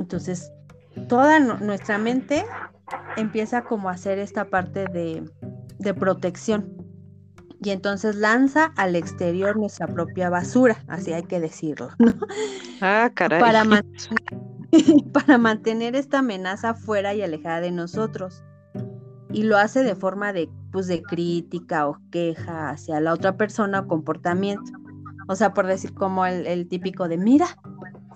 Entonces, 0.00 0.50
toda 1.08 1.38
nuestra 1.38 1.98
mente 1.98 2.44
empieza 3.16 3.62
como 3.62 3.88
a 3.88 3.92
hacer 3.92 4.18
esta 4.18 4.46
parte 4.46 4.84
de, 4.86 5.24
protección. 5.94 6.76
Y 7.64 7.70
entonces 7.70 8.16
lanza 8.16 8.72
al 8.76 8.96
exterior 8.96 9.56
nuestra 9.56 9.86
propia 9.86 10.28
basura, 10.30 10.82
así 10.88 11.12
hay 11.12 11.22
que 11.22 11.38
decirlo, 11.38 11.90
Ah, 12.80 13.10
caray. 13.14 13.40
Para, 13.40 13.62
para 15.12 15.38
mantener 15.38 15.94
esta 15.94 16.18
amenaza 16.18 16.74
fuera 16.74 17.14
y 17.14 17.22
alejada 17.22 17.60
de 17.60 17.70
nosotros. 17.70 18.42
Y 19.30 19.44
lo 19.44 19.56
hace 19.56 19.84
de 19.84 19.94
forma 19.94 20.32
de, 20.32 20.50
pues, 20.72 20.88
de 20.88 21.02
crítica 21.02 21.88
o 21.88 21.98
queja 22.10 22.70
hacia 22.70 23.00
la 23.00 23.12
otra 23.12 23.36
persona 23.36 23.80
o 23.80 23.86
comportamiento. 23.86 24.72
O 25.28 25.36
sea, 25.36 25.54
por 25.54 25.66
decir 25.66 25.94
como 25.94 26.26
el, 26.26 26.46
el 26.46 26.68
típico 26.68 27.06
de, 27.08 27.16
mira, 27.16 27.46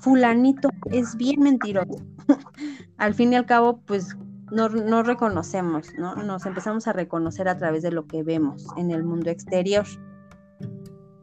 fulanito 0.01 0.69
es 0.91 1.17
bien 1.17 1.43
mentiroso. 1.43 2.03
al 2.99 3.15
fin 3.15 3.33
y 3.33 3.37
al 3.37 3.47
cabo, 3.47 3.81
pues 3.87 4.17
no, 4.51 5.03
reconocemos, 5.03 5.93
¿no? 5.99 6.17
Nos 6.17 6.47
empezamos 6.47 6.87
a 6.87 6.93
reconocer 6.93 7.49
a 7.49 7.57
través 7.57 7.83
de 7.83 7.91
lo 7.91 8.07
que 8.07 8.23
vemos 8.23 8.67
en 8.77 8.91
el 8.91 9.03
mundo 9.03 9.31
exterior. 9.31 9.85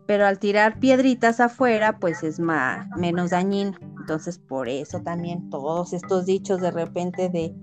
Pero 0.05 0.25
al 0.25 0.39
tirar 0.39 0.79
piedritas 0.79 1.39
afuera, 1.39 1.99
pues 1.99 2.23
es 2.23 2.39
más, 2.39 2.87
menos 2.97 3.29
dañino. 3.29 3.77
Entonces, 3.99 4.37
por 4.37 4.67
eso 4.67 5.01
también 5.01 5.49
todos 5.49 5.93
estos 5.93 6.25
dichos 6.25 6.59
de 6.59 6.71
repente 6.71 7.29
de 7.29 7.55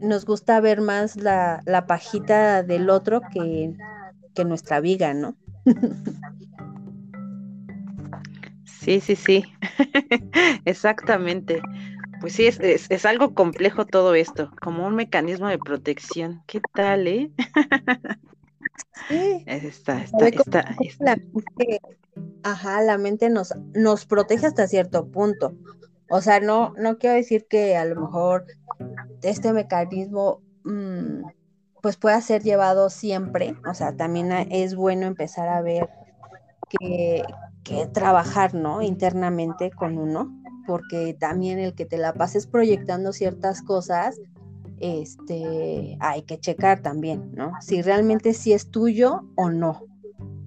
nos 0.00 0.24
gusta 0.24 0.60
ver 0.60 0.80
más 0.80 1.16
la, 1.16 1.62
la 1.66 1.86
pajita 1.86 2.62
del 2.62 2.90
otro 2.90 3.20
que, 3.32 3.74
que 4.34 4.44
nuestra 4.44 4.80
viga, 4.80 5.14
¿no? 5.14 5.36
Sí, 8.80 8.98
sí, 8.98 9.14
sí, 9.14 9.44
exactamente. 10.64 11.60
Pues 12.20 12.34
sí, 12.34 12.46
es, 12.46 12.60
es, 12.60 13.06
algo 13.06 13.34
complejo 13.34 13.86
todo 13.86 14.14
esto, 14.14 14.50
como 14.60 14.86
un 14.86 14.94
mecanismo 14.94 15.48
de 15.48 15.58
protección. 15.58 16.42
¿Qué 16.46 16.60
tal, 16.74 17.06
eh? 17.06 17.30
Sí. 19.08 19.42
Está, 19.46 20.02
está, 20.02 20.28
está, 20.28 20.76
La 20.98 21.16
mente, 21.16 21.80
ajá, 22.42 22.82
la 22.82 22.98
mente 22.98 23.30
nos, 23.30 23.54
nos 23.74 24.06
protege 24.06 24.46
hasta 24.46 24.68
cierto 24.68 25.06
punto, 25.08 25.56
O 26.10 26.20
sea, 26.20 26.40
no, 26.40 26.74
no 26.76 26.98
quiero 26.98 27.16
decir 27.16 27.46
que 27.48 27.76
a 27.76 27.84
lo 27.84 28.00
mejor 28.00 28.46
este 29.22 29.52
mecanismo 29.52 30.42
mm, 30.64 31.22
pues 31.82 31.96
pueda 31.96 32.20
ser 32.20 32.42
llevado 32.42 32.90
siempre. 32.90 33.56
O 33.68 33.74
sea, 33.74 33.96
también 33.96 34.30
es 34.32 34.74
bueno 34.74 35.06
empezar 35.06 35.48
a 35.48 35.62
ver 35.62 35.88
que, 36.68 37.22
que 37.64 37.86
trabajar, 37.86 38.54
¿no? 38.54 38.82
Internamente 38.82 39.70
con 39.70 39.98
uno, 39.98 40.39
porque 40.66 41.14
también 41.18 41.58
el 41.58 41.74
que 41.74 41.86
te 41.86 41.98
la 41.98 42.12
pases 42.12 42.46
proyectando 42.46 43.12
ciertas 43.12 43.62
cosas, 43.62 44.20
este, 44.80 45.96
hay 46.00 46.22
que 46.22 46.38
checar 46.38 46.80
también, 46.80 47.32
¿no? 47.34 47.52
Si 47.60 47.82
realmente 47.82 48.32
sí 48.32 48.52
es 48.52 48.70
tuyo 48.70 49.22
o 49.36 49.50
no, 49.50 49.82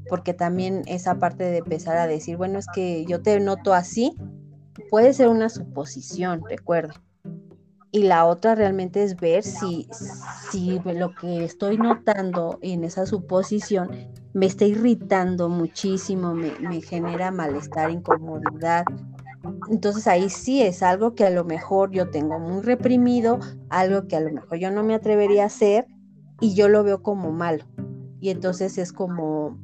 porque 0.09 0.33
también 0.33 0.81
esa 0.87 1.19
parte 1.19 1.43
de 1.43 1.57
empezar 1.57 1.97
a 1.97 2.07
decir, 2.07 2.37
bueno, 2.37 2.59
es 2.59 2.65
que 2.73 3.05
yo 3.05 3.21
te 3.21 3.39
noto 3.39 3.73
así, 3.73 4.15
puede 4.89 5.13
ser 5.13 5.29
una 5.29 5.49
suposición, 5.49 6.41
recuerda. 6.49 7.01
Y 7.91 8.03
la 8.03 8.25
otra 8.25 8.55
realmente 8.55 9.03
es 9.03 9.15
ver 9.15 9.43
si, 9.43 9.87
si 10.49 10.79
lo 10.83 11.13
que 11.13 11.43
estoy 11.43 11.77
notando 11.77 12.57
en 12.63 12.83
esa 12.83 13.05
suposición 13.05 13.91
me 14.33 14.47
está 14.47 14.65
irritando 14.65 15.47
muchísimo, 15.47 16.33
me, 16.33 16.51
me 16.59 16.81
genera 16.81 17.29
malestar, 17.29 17.91
incomodidad, 17.91 18.83
entonces 19.69 20.07
ahí 20.07 20.29
sí 20.29 20.61
es 20.61 20.83
algo 20.83 21.15
que 21.15 21.25
a 21.25 21.29
lo 21.29 21.43
mejor 21.43 21.91
yo 21.91 22.09
tengo 22.09 22.39
muy 22.39 22.61
reprimido, 22.61 23.39
algo 23.69 24.07
que 24.07 24.15
a 24.15 24.21
lo 24.21 24.31
mejor 24.31 24.57
yo 24.57 24.71
no 24.71 24.83
me 24.83 24.95
atrevería 24.95 25.43
a 25.43 25.47
hacer 25.47 25.85
y 26.39 26.55
yo 26.55 26.69
lo 26.69 26.83
veo 26.83 27.01
como 27.01 27.31
malo. 27.31 27.65
Y 28.19 28.29
entonces 28.29 28.77
es 28.77 28.93
como, 28.93 29.57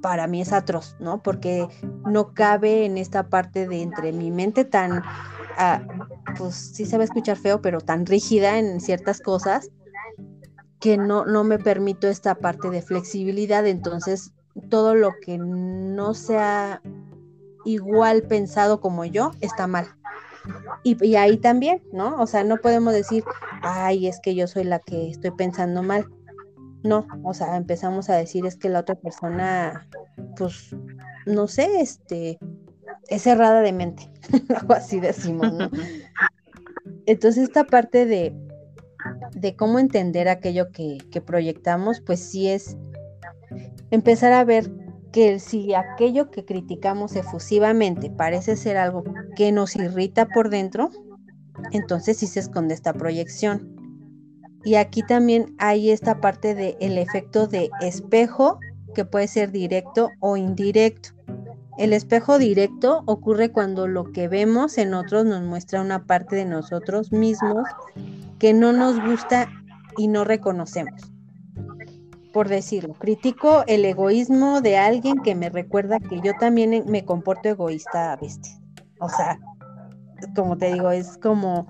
para 0.00 0.26
mí 0.26 0.40
es 0.40 0.52
atroz, 0.52 0.96
¿no? 1.00 1.22
Porque 1.22 1.66
no 2.06 2.32
cabe 2.32 2.86
en 2.86 2.98
esta 2.98 3.28
parte 3.28 3.68
de 3.68 3.82
entre 3.82 4.12
mi 4.12 4.30
mente 4.30 4.64
tan, 4.64 5.02
ah, 5.58 5.82
pues 6.36 6.54
sí 6.54 6.86
se 6.86 6.96
va 6.96 7.02
a 7.02 7.04
escuchar 7.04 7.36
feo, 7.36 7.60
pero 7.60 7.80
tan 7.80 8.06
rígida 8.06 8.58
en 8.58 8.80
ciertas 8.80 9.20
cosas 9.20 9.70
que 10.80 10.96
no, 10.96 11.24
no 11.24 11.44
me 11.44 11.58
permito 11.58 12.08
esta 12.08 12.34
parte 12.34 12.70
de 12.70 12.82
flexibilidad. 12.82 13.66
Entonces 13.66 14.32
todo 14.68 14.94
lo 14.94 15.12
que 15.20 15.38
no 15.38 16.14
sea 16.14 16.82
igual 17.64 18.22
pensado 18.22 18.80
como 18.80 19.04
yo, 19.04 19.32
está 19.40 19.66
mal. 19.66 19.86
Y, 20.82 21.16
ahí 21.16 21.38
también, 21.38 21.82
¿no? 21.92 22.20
O 22.20 22.26
sea, 22.26 22.44
no 22.44 22.58
podemos 22.58 22.92
decir, 22.92 23.24
ay, 23.62 24.06
es 24.06 24.20
que 24.20 24.34
yo 24.34 24.46
soy 24.46 24.64
la 24.64 24.78
que 24.78 25.10
estoy 25.10 25.30
pensando 25.30 25.82
mal. 25.82 26.06
No, 26.82 27.06
o 27.22 27.32
sea, 27.32 27.56
empezamos 27.56 28.10
a 28.10 28.16
decir 28.16 28.44
es 28.44 28.56
que 28.56 28.68
la 28.68 28.80
otra 28.80 28.94
persona, 28.94 29.88
pues, 30.36 30.76
no 31.24 31.48
sé, 31.48 31.80
este, 31.80 32.38
es 33.08 33.22
cerrada 33.22 33.62
de 33.62 33.72
mente, 33.72 34.10
algo 34.54 34.74
así 34.74 35.00
decimos, 35.00 35.50
¿no? 35.54 35.70
Entonces, 37.06 37.44
esta 37.44 37.64
parte 37.64 38.04
de, 38.04 38.36
de 39.32 39.56
cómo 39.56 39.78
entender 39.78 40.28
aquello 40.28 40.70
que, 40.72 40.98
que 41.10 41.22
proyectamos, 41.22 42.02
pues 42.02 42.20
sí 42.20 42.50
es 42.50 42.76
empezar 43.90 44.34
a 44.34 44.44
ver 44.44 44.70
que 45.14 45.38
si 45.38 45.74
aquello 45.74 46.28
que 46.32 46.44
criticamos 46.44 47.14
efusivamente 47.14 48.10
parece 48.10 48.56
ser 48.56 48.76
algo 48.76 49.04
que 49.36 49.52
nos 49.52 49.76
irrita 49.76 50.26
por 50.26 50.50
dentro, 50.50 50.90
entonces 51.70 52.16
sí 52.16 52.26
se 52.26 52.40
esconde 52.40 52.74
esta 52.74 52.92
proyección. 52.92 53.76
Y 54.64 54.74
aquí 54.74 55.04
también 55.04 55.54
hay 55.58 55.90
esta 55.90 56.20
parte 56.20 56.56
del 56.56 56.98
efecto 56.98 57.46
de 57.46 57.70
espejo, 57.80 58.58
que 58.92 59.04
puede 59.04 59.28
ser 59.28 59.52
directo 59.52 60.10
o 60.18 60.36
indirecto. 60.36 61.10
El 61.78 61.92
espejo 61.92 62.38
directo 62.38 63.04
ocurre 63.06 63.52
cuando 63.52 63.86
lo 63.86 64.10
que 64.10 64.26
vemos 64.26 64.78
en 64.78 64.94
otros 64.94 65.24
nos 65.24 65.42
muestra 65.42 65.80
una 65.80 66.06
parte 66.06 66.34
de 66.34 66.44
nosotros 66.44 67.12
mismos 67.12 67.68
que 68.40 68.52
no 68.52 68.72
nos 68.72 69.00
gusta 69.00 69.48
y 69.96 70.08
no 70.08 70.24
reconocemos 70.24 71.13
por 72.34 72.48
decirlo. 72.48 72.94
Critico 72.94 73.62
el 73.68 73.84
egoísmo 73.84 74.60
de 74.60 74.76
alguien 74.76 75.20
que 75.22 75.36
me 75.36 75.48
recuerda 75.48 76.00
que 76.00 76.20
yo 76.20 76.32
también 76.38 76.84
me 76.88 77.04
comporto 77.04 77.48
egoísta 77.48 78.12
a 78.12 78.16
veces. 78.16 78.60
O 79.00 79.08
sea, 79.08 79.38
como 80.34 80.58
te 80.58 80.72
digo, 80.72 80.90
es 80.90 81.16
como 81.18 81.68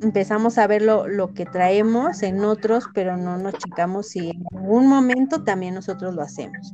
empezamos 0.00 0.58
a 0.58 0.68
ver 0.68 0.82
lo, 0.82 1.34
que 1.34 1.44
traemos 1.44 2.22
en 2.22 2.44
otros, 2.44 2.84
pero 2.94 3.16
no 3.16 3.36
nos 3.36 3.54
checamos 3.54 4.10
si 4.10 4.30
en 4.30 4.44
algún 4.54 4.86
momento 4.86 5.42
también 5.42 5.74
nosotros 5.74 6.14
lo 6.14 6.22
hacemos. 6.22 6.72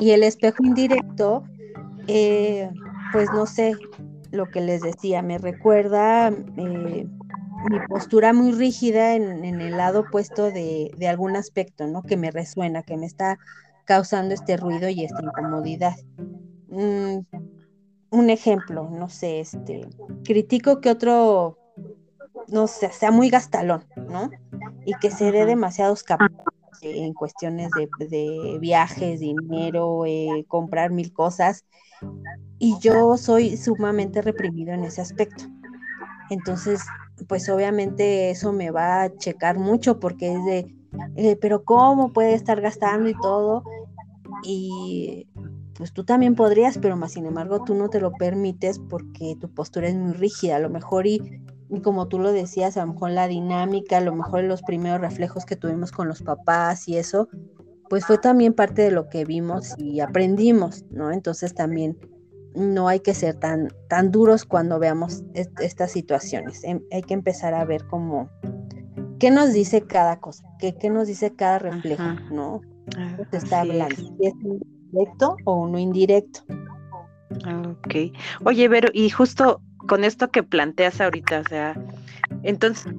Y 0.00 0.10
el 0.10 0.24
espejo 0.24 0.64
indirecto, 0.64 1.44
eh, 2.08 2.68
pues 3.12 3.28
no 3.32 3.46
sé, 3.46 3.74
lo 4.32 4.46
que 4.46 4.60
les 4.60 4.82
decía, 4.82 5.22
me 5.22 5.38
recuerda 5.38 6.32
eh, 6.56 7.08
mi 7.68 7.78
postura 7.88 8.32
muy 8.32 8.52
rígida 8.52 9.14
en, 9.14 9.44
el 9.44 9.76
lado 9.76 10.00
opuesto 10.00 10.50
de, 10.50 10.90
algún 11.08 11.36
aspecto, 11.36 11.86
¿no? 11.86 12.02
Que 12.02 12.16
me 12.16 12.30
resuena, 12.30 12.82
que 12.82 12.96
me 12.96 13.06
está 13.06 13.38
causando 13.84 14.34
este 14.34 14.56
ruido 14.56 14.88
y 14.88 15.04
esta 15.04 15.22
incomodidad. 15.22 15.94
Mm, 16.68 17.20
un 18.10 18.30
ejemplo, 18.30 18.88
no 18.90 19.08
sé, 19.08 19.40
este, 19.40 19.88
critico 20.24 20.80
que 20.80 20.90
otro, 20.90 21.58
no 22.48 22.66
sé, 22.66 22.90
sea 22.92 23.10
muy 23.10 23.30
gastalón, 23.30 23.84
¿no? 24.08 24.30
Y 24.84 24.94
que 24.94 25.10
se 25.10 25.30
dé 25.30 25.44
demasiados 25.46 26.02
capaz 26.02 26.30
en 26.82 27.12
cuestiones 27.12 27.70
de, 27.72 28.58
viajes, 28.60 29.20
dinero, 29.20 30.06
eh, 30.06 30.44
comprar 30.48 30.90
mil 30.90 31.12
cosas. 31.12 31.64
Y 32.58 32.78
yo 32.80 33.16
soy 33.16 33.56
sumamente 33.56 34.22
reprimido 34.22 34.72
en 34.72 34.84
ese 34.84 35.00
aspecto. 35.00 35.44
Entonces, 36.30 36.80
pues 37.28 37.48
obviamente 37.48 38.30
eso 38.30 38.52
me 38.52 38.70
va 38.70 39.02
a 39.02 39.16
checar 39.16 39.58
mucho 39.58 40.00
porque 40.00 40.32
es 40.34 40.44
de, 40.44 40.74
eh, 41.16 41.36
pero 41.40 41.64
¿cómo 41.64 42.12
puede 42.12 42.34
estar 42.34 42.60
gastando 42.60 43.08
y 43.08 43.14
todo? 43.20 43.62
Y 44.42 45.26
pues 45.74 45.92
tú 45.92 46.04
también 46.04 46.34
podrías, 46.34 46.78
pero 46.78 46.96
más 46.96 47.12
sin 47.12 47.26
embargo 47.26 47.64
tú 47.64 47.74
no 47.74 47.88
te 47.88 48.00
lo 48.00 48.12
permites 48.12 48.78
porque 48.78 49.36
tu 49.40 49.48
postura 49.48 49.88
es 49.88 49.94
muy 49.94 50.12
rígida, 50.12 50.56
a 50.56 50.60
lo 50.60 50.68
mejor 50.70 51.06
y, 51.06 51.40
como 51.82 52.08
tú 52.08 52.18
lo 52.18 52.32
decías, 52.32 52.76
a 52.76 52.84
lo 52.84 52.92
mejor 52.92 53.10
la 53.12 53.28
dinámica, 53.28 53.98
a 53.98 54.02
lo 54.02 54.14
mejor 54.14 54.44
los 54.44 54.62
primeros 54.62 55.00
reflejos 55.00 55.46
que 55.46 55.56
tuvimos 55.56 55.90
con 55.92 56.08
los 56.08 56.22
papás 56.22 56.86
y 56.88 56.96
eso, 56.96 57.28
pues 57.88 58.04
fue 58.04 58.18
también 58.18 58.52
parte 58.52 58.82
de 58.82 58.90
lo 58.90 59.08
que 59.08 59.24
vimos 59.24 59.74
y 59.78 60.00
aprendimos, 60.00 60.84
¿no? 60.90 61.12
Entonces 61.12 61.54
también 61.54 61.96
no 62.54 62.88
hay 62.88 63.00
que 63.00 63.14
ser 63.14 63.34
tan, 63.34 63.68
tan 63.88 64.10
duros 64.10 64.44
cuando 64.44 64.78
veamos 64.78 65.22
estas 65.34 65.92
situaciones. 65.92 66.64
Em, 66.64 66.80
hay 66.92 67.02
que 67.02 67.14
empezar 67.14 67.54
a 67.54 67.64
ver 67.64 67.86
cómo, 67.86 68.28
qué 69.18 69.30
nos 69.30 69.52
dice 69.52 69.82
cada 69.82 70.20
cosa, 70.20 70.44
qué, 70.58 70.74
qué 70.76 70.90
nos 70.90 71.08
dice 71.08 71.34
cada 71.34 71.58
reflejo, 71.58 72.02
¿no? 72.30 72.60
Ah, 72.96 73.16
se 73.30 73.36
está 73.36 73.60
hablando, 73.60 73.94
si 73.94 74.12
es 74.20 74.34
directo 74.90 75.36
o 75.44 75.68
no 75.68 75.78
indirecto. 75.78 76.40
Ok. 77.68 78.12
Oye, 78.44 78.68
Vero, 78.68 78.88
y 78.92 79.10
justo 79.10 79.62
con 79.86 80.04
esto 80.04 80.30
que 80.30 80.42
planteas 80.42 81.00
ahorita, 81.00 81.40
o 81.40 81.48
sea, 81.48 81.80
entonces 82.42 82.92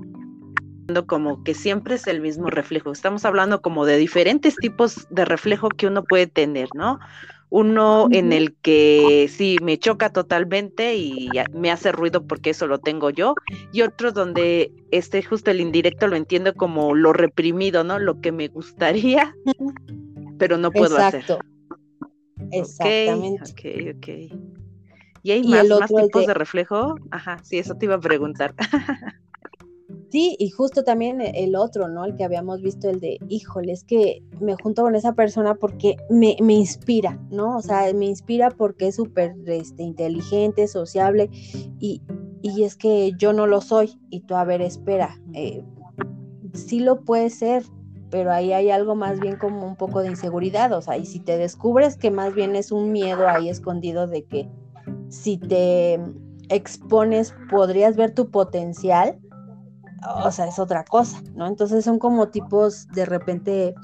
como 1.08 1.44
que 1.44 1.54
siempre 1.54 1.96
es 1.96 2.08
el 2.08 2.22
mismo 2.22 2.50
reflejo. 2.50 2.92
Estamos 2.92 3.24
hablando 3.24 3.62
como 3.62 3.86
de 3.86 3.98
diferentes 3.98 4.56
tipos 4.58 5.08
de 5.10 5.26
reflejo 5.26 5.70
que 5.70 5.88
uno 5.88 6.04
puede 6.04 6.28
tener, 6.28 6.68
¿no? 6.76 7.00
Uno 7.52 8.08
en 8.12 8.32
el 8.32 8.56
que 8.62 9.30
sí 9.30 9.60
me 9.62 9.78
choca 9.78 10.10
totalmente 10.10 10.96
y 10.96 11.34
me 11.54 11.70
hace 11.70 11.92
ruido 11.92 12.26
porque 12.26 12.52
eso 12.52 12.66
lo 12.66 12.80
tengo 12.80 13.10
yo, 13.10 13.36
y 13.74 13.82
otro 13.82 14.14
donde 14.14 14.72
este 14.92 15.22
justo 15.22 15.52
el 15.52 15.60
indirecto 15.60 16.08
lo 16.08 16.16
entiendo 16.16 16.54
como 16.56 16.96
lo 16.96 17.12
reprimido, 17.12 17.84
¿no? 17.84 18.00
Lo 18.00 18.22
que 18.22 18.32
me 18.32 18.48
gustaría, 18.48 19.36
pero 20.38 20.58
no 20.58 20.72
puedo 20.72 20.98
Exacto. 20.98 21.40
hacer. 21.40 21.46
Exactamente. 22.54 23.52
Ok, 23.52 23.98
ok, 23.98 24.08
¿Y 25.24 25.32
hay 25.32 25.44
más, 25.44 25.68
más 25.68 25.94
tipos 25.94 26.26
de 26.26 26.34
reflejo? 26.34 27.00
Ajá, 27.12 27.38
sí, 27.44 27.58
eso 27.58 27.76
te 27.76 27.86
iba 27.86 27.96
a 27.96 28.00
preguntar. 28.00 28.56
Sí, 30.12 30.36
y 30.40 30.50
justo 30.50 30.84
también 30.84 31.22
el 31.22 31.56
otro, 31.56 31.88
¿no? 31.88 32.04
El 32.04 32.18
que 32.18 32.26
habíamos 32.26 32.62
visto, 32.62 32.90
el 32.90 33.00
de, 33.00 33.18
híjole, 33.30 33.72
es 33.72 33.86
que 33.86 34.22
me 34.42 34.56
junto 34.62 34.82
con 34.82 34.94
esa 34.96 35.14
persona 35.14 35.56
porque 35.56 35.96
me, 36.10 36.36
inspira, 36.50 37.18
¿no? 37.30 37.56
O 37.56 37.62
sea, 37.62 37.94
me 37.94 38.08
inspira 38.08 38.52
porque 38.52 38.88
es 38.88 38.96
súper 38.96 39.36
este, 39.46 39.84
inteligente, 39.84 40.68
sociable, 40.68 41.30
y, 41.80 42.02
es 42.44 42.76
que 42.76 43.14
yo 43.18 43.32
no 43.32 43.48
lo 43.48 43.62
soy. 43.62 43.98
Y 44.10 44.22
tú, 44.22 44.36
a 44.36 44.44
ver, 44.44 44.62
espera, 44.62 45.18
eh, 45.34 45.64
sí 46.54 46.82
lo 46.82 47.06
puede 47.06 47.30
ser, 47.30 47.64
pero 48.10 48.34
ahí 48.34 48.52
hay 48.52 48.70
algo 48.70 48.96
más 48.96 49.18
bien 49.18 49.38
como 49.38 49.66
un 49.66 49.78
poco 49.78 50.02
de 50.02 50.10
inseguridad, 50.10 50.74
o 50.74 50.82
sea, 50.82 50.98
y 50.98 51.06
si 51.06 51.22
te 51.22 51.38
descubres 51.38 51.96
que 51.96 52.12
más 52.12 52.36
bien 52.36 52.58
es 52.58 52.74
un 52.74 52.92
miedo 52.92 53.30
ahí 53.30 53.48
escondido 53.48 54.08
de 54.08 54.26
que 54.26 54.50
si 55.08 55.38
te 55.38 56.02
expones 56.50 57.34
podrías 57.50 57.96
ver 57.96 58.14
tu 58.14 58.30
potencial, 58.30 59.18
o 60.02 60.32
sea, 60.32 60.48
es 60.48 60.60
otra 60.60 60.84
cosa, 60.84 61.22
¿no? 61.36 61.48
Entonces 61.48 61.86
son 61.86 62.00
como 62.00 62.30
tipos 62.30 62.88
de 62.90 63.06
repente 63.06 63.76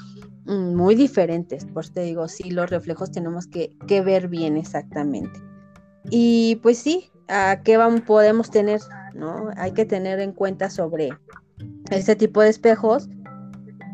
mm, 0.45 0.75
muy 0.75 0.95
diferentes, 0.95 1.65
por 1.65 1.87
te 1.87 2.01
digo, 2.01 2.27
sí, 2.27 2.51
los 2.51 2.69
reflejos 2.69 3.11
tenemos 3.11 3.47
que, 3.47 3.75
ver 3.87 4.27
bien 4.27 4.57
exactamente. 4.57 5.39
Y 6.09 6.55
pues 6.63 6.77
sí, 6.77 7.11
a 7.27 7.61
qué 7.63 7.77
vamos, 7.77 8.01
podemos 8.01 8.49
tener, 8.49 8.81
¿no? 9.13 9.49
Hay 9.57 9.71
que 9.71 9.85
tener 9.85 10.19
en 10.19 10.31
cuenta 10.31 10.69
sobre 10.69 11.09
este 11.91 12.15
tipo 12.15 12.41
de 12.41 12.49
espejos. 12.49 13.09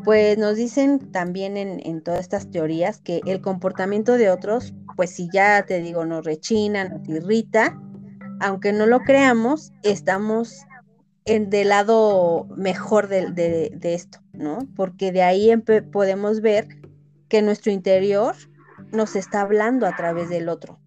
Pues 0.04 0.36
nos 0.36 0.56
dicen 0.56 0.98
también 1.12 1.56
en, 1.56 1.80
en 1.84 2.02
todas 2.02 2.20
estas 2.20 2.50
teorías 2.50 3.00
que 3.00 3.22
el 3.24 3.40
comportamiento 3.40 4.12
de 4.12 4.30
otros, 4.30 4.74
pues 4.96 5.10
si 5.10 5.30
ya 5.32 5.64
te 5.64 5.80
digo, 5.80 6.04
nos 6.04 6.26
rechina, 6.26 6.88
nos 6.88 7.08
irrita, 7.08 7.80
aunque 8.40 8.72
no 8.74 8.84
lo 8.84 9.00
creamos, 9.00 9.72
estamos 9.82 10.66
en, 11.24 11.50
del 11.50 11.70
lado 11.70 12.46
mejor 12.56 13.08
de, 13.08 13.78
esto, 13.82 14.18
¿no? 14.32 14.58
Porque 14.76 15.12
de 15.12 15.22
ahí 15.22 15.54
podemos 15.92 16.40
ver 16.40 16.68
que 17.28 17.42
nuestro 17.42 17.72
interior 17.72 18.34
nos 18.92 19.16
está 19.16 19.40
hablando 19.40 19.86
a 19.86 19.96
través 19.96 20.28
del 20.28 20.48
otro, 20.48 20.78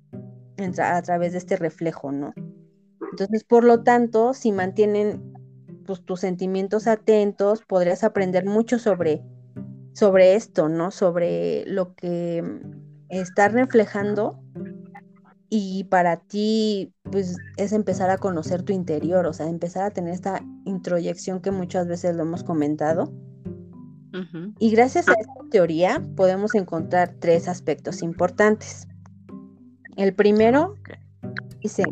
a 0.80 1.02
través 1.02 1.32
de 1.34 1.40
este 1.40 1.56
reflejo, 1.56 2.12
¿no? 2.12 2.34
Entonces, 3.12 3.44
por 3.44 3.64
lo 3.64 3.84
tanto, 3.84 4.34
si 4.34 4.52
mantienen 4.52 5.34
pues, 5.86 6.04
tus 6.04 6.20
sentimientos 6.20 6.88
atentos, 6.88 7.64
podrías 7.64 8.04
aprender 8.04 8.46
mucho 8.46 8.80
sobre, 8.80 9.24
sobre 9.94 10.36
esto, 10.36 10.70
¿no? 10.70 10.92
Sobre 10.92 11.66
lo 11.66 11.96
que 11.96 12.44
está 13.10 13.48
reflejando 13.48 14.40
y 15.50 15.86
para 15.86 16.18
ti 16.18 16.94
pues 17.04 17.38
es 17.58 17.72
empezar 17.72 18.10
a 18.10 18.18
conocer 18.18 18.64
tu 18.64 18.74
interior, 18.74 19.26
o 19.26 19.34
sea, 19.34 19.48
empezar 19.48 19.84
a 19.84 19.92
tener 19.92 20.14
esta 20.14 20.42
introyección 20.66 21.42
que 21.42 21.52
muchas 21.52 21.88
veces 21.88 22.16
lo 22.16 22.24
hemos 22.24 22.44
comentado. 22.44 23.12
Y 24.58 24.72
gracias 24.72 25.08
a 25.10 25.14
esta 25.14 25.34
teoría 25.52 26.04
podemos 26.16 26.56
encontrar 26.56 27.14
tres 27.20 27.48
aspectos 27.48 28.02
importantes. 28.02 28.88
El 29.96 30.16
primero 30.16 30.76
dice 31.62 31.84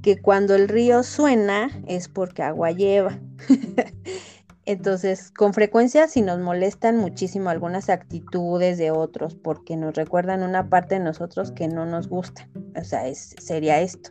que 0.00 0.16
cuando 0.16 0.54
el 0.54 0.68
río 0.68 1.02
suena 1.02 1.70
es 1.86 2.08
porque 2.08 2.42
agua 2.42 2.70
lleva. 2.70 3.18
Entonces, 4.66 5.30
con 5.30 5.52
frecuencia 5.52 6.08
si 6.08 6.22
nos 6.22 6.38
molestan 6.38 6.96
muchísimo 6.96 7.50
algunas 7.50 7.90
actitudes 7.90 8.78
de 8.78 8.90
otros 8.90 9.34
porque 9.34 9.76
nos 9.76 9.94
recuerdan 9.94 10.42
una 10.42 10.70
parte 10.70 10.94
de 10.94 11.04
nosotros 11.04 11.52
que 11.52 11.68
no 11.68 11.84
nos 11.84 12.08
gusta. 12.08 12.48
O 12.74 12.82
sea, 12.82 13.06
es, 13.06 13.34
sería 13.38 13.80
esto, 13.80 14.10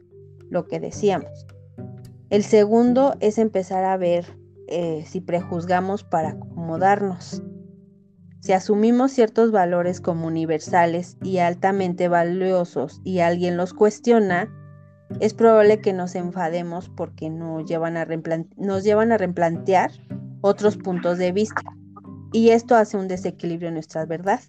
lo 0.49 0.67
que 0.67 0.79
decíamos. 0.79 1.47
El 2.29 2.43
segundo 2.43 3.15
es 3.19 3.39
empezar 3.39 3.83
a 3.83 3.97
ver 3.97 4.25
eh, 4.67 5.03
si 5.07 5.21
prejuzgamos 5.21 6.03
para 6.03 6.29
acomodarnos. 6.29 7.41
Si 8.41 8.53
asumimos 8.53 9.11
ciertos 9.11 9.51
valores 9.51 10.01
como 10.01 10.27
universales 10.27 11.17
y 11.23 11.37
altamente 11.39 12.09
valiosos 12.09 13.01
y 13.03 13.19
alguien 13.19 13.57
los 13.57 13.73
cuestiona, 13.73 14.51
es 15.19 15.33
probable 15.33 15.79
que 15.79 15.93
nos 15.93 16.15
enfademos 16.15 16.89
porque 16.89 17.31
llevan 17.65 17.97
a, 17.97 18.07
nos 18.57 18.83
llevan 18.83 19.11
a 19.11 19.17
replantear 19.17 19.91
otros 20.43 20.75
puntos 20.75 21.17
de 21.17 21.31
vista. 21.31 21.63
Y 22.33 22.49
esto 22.49 22.75
hace 22.75 22.97
un 22.97 23.07
desequilibrio 23.07 23.69
en 23.69 23.75
nuestra 23.75 24.05
verdad. 24.05 24.41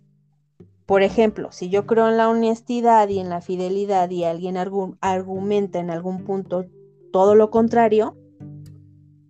Por 0.87 1.02
ejemplo, 1.02 1.52
si 1.52 1.70
yo 1.70 1.87
creo 1.87 2.09
en 2.09 2.16
la 2.16 2.28
honestidad 2.28 3.09
y 3.09 3.20
en 3.20 3.30
la 3.30 3.40
fidelidad 3.40 4.11
y 4.11 4.24
alguien 4.24 4.57
argumenta 4.57 5.78
en 5.78 5.90
algún 5.90 6.24
punto 6.24 6.66
todo 7.12 7.37
lo 7.37 7.50
contrario, 7.50 8.16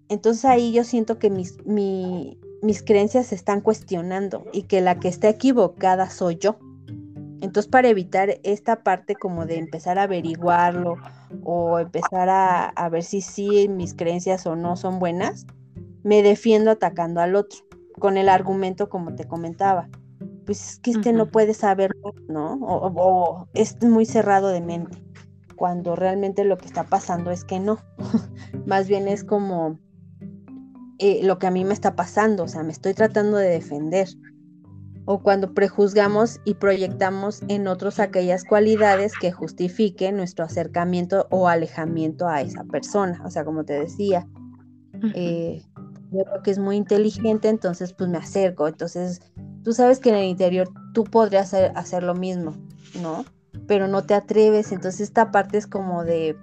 entonces 0.09 0.47
ahí 0.47 0.73
yo 0.73 0.85
siento 0.85 1.19
que 1.19 1.31
mis, 1.31 1.59
mis 1.67 2.83
creencias 2.83 3.27
se 3.27 3.35
están 3.35 3.61
cuestionando 3.61 4.45
y 4.53 4.63
que 4.63 4.81
la 4.81 4.99
que 4.99 5.09
está 5.09 5.29
equivocada 5.29 6.09
soy 6.09 6.37
yo. 6.37 6.59
Entonces, 7.41 7.71
para 7.71 7.89
evitar 7.89 8.41
esta 8.43 8.83
parte 8.83 9.17
como 9.17 9.45
de 9.45 9.59
empezar 9.59 9.99
a 9.99 10.05
averiguarlo 10.05 10.97
o 11.43 11.79
empezar 11.79 12.31
a, 12.31 12.69
a 12.69 12.89
ver 12.89 13.03
si 13.03 13.21
sí 13.21 13.69
mis 13.69 13.93
creencias 13.93 14.47
o 14.47 14.57
no 14.57 14.77
son 14.77 14.99
buenas, 14.99 15.47
me 16.05 16.23
defiendo 16.23 16.71
atacando 16.71 17.21
al 17.21 17.35
otro, 17.35 17.61
con 17.99 18.17
el 18.17 18.29
argumento 18.29 18.89
como 18.89 19.15
te 19.17 19.27
comentaba. 19.27 19.89
Pues 20.47 20.71
es 20.71 20.79
que 20.79 20.93
este 20.93 21.13
no 21.13 21.31
puede 21.31 21.55
saberlo, 21.55 22.15
¿no? 22.29 22.59
O, 22.61 23.49
es 23.55 23.83
muy 23.83 24.05
cerrado 24.05 24.49
de 24.49 24.61
mente, 24.61 25.03
cuando 25.57 25.97
realmente 25.97 26.45
lo 26.45 26.59
que 26.59 26.67
está 26.67 26.85
pasando 26.85 27.31
es 27.31 27.45
que 27.45 27.59
no. 27.59 27.79
Más 28.67 28.87
bien 28.87 29.09
es 29.09 29.25
como 29.25 29.79
eh, 30.99 31.21
lo 31.25 31.39
que 31.39 31.47
a 31.47 31.51
mí 31.51 31.65
me 31.65 31.73
está 31.73 31.97
pasando, 31.97 32.45
o 32.45 32.49
sea, 32.49 32.63
me 32.63 32.73
estoy 32.73 32.93
tratando 32.95 33.39
de 33.39 33.49
defender. 33.49 34.09
O 35.07 35.23
cuando 35.23 35.53
prejuzgamos 35.53 36.41
y 36.45 36.55
proyectamos 36.55 37.43
en 37.49 37.67
otros 37.69 38.01
aquellas 38.01 38.45
cualidades 38.45 39.13
que 39.19 39.33
justifiquen 39.33 40.17
nuestro 40.17 40.47
acercamiento 40.47 41.27
o 41.31 41.49
alejamiento 41.49 42.27
a 42.27 42.41
esa 42.41 42.65
persona. 42.65 43.21
O 43.27 43.31
sea, 43.31 43.45
como 43.45 43.65
te 43.65 43.75
decía, 43.75 44.27
eh, 45.15 45.63
yo 46.15 46.25
creo 46.25 46.43
que 46.43 46.51
es 46.51 46.59
muy 46.59 46.77
inteligente, 46.77 47.49
entonces 47.49 47.93
pues 47.93 48.09
me 48.09 48.19
acerco. 48.19 48.69
Entonces, 48.69 49.21
tú 49.63 49.73
sabes 49.73 49.99
que 49.99 50.11
en 50.11 50.17
el 50.17 50.25
interior 50.25 50.69
tú 50.93 51.05
podrías 51.05 51.53
hacer, 51.55 52.03
lo 52.03 52.15
mismo, 52.15 52.55
¿no? 53.03 53.25
Pero 53.67 53.89
no 53.89 54.03
te 54.03 54.15
atreves, 54.15 54.73
entonces 54.73 55.01
esta 55.01 55.31
parte 55.31 55.59
es 55.59 55.67
como 55.67 56.05
de, 56.05 56.37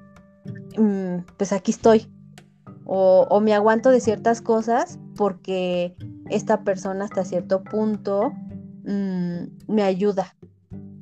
mm, 0.78 1.24
pues 1.38 1.54
aquí 1.54 1.72
estoy. 1.72 2.12
O, 2.86 3.40
me 3.40 3.54
aguanto 3.54 3.90
de 3.90 4.02
ciertas 4.02 4.42
cosas 4.42 5.00
porque 5.16 5.96
esta 6.30 6.64
persona 6.64 7.06
hasta 7.06 7.24
cierto 7.24 7.64
punto 7.64 8.34
mm, 8.84 9.44
me 9.68 9.84
ayuda. 9.84 10.36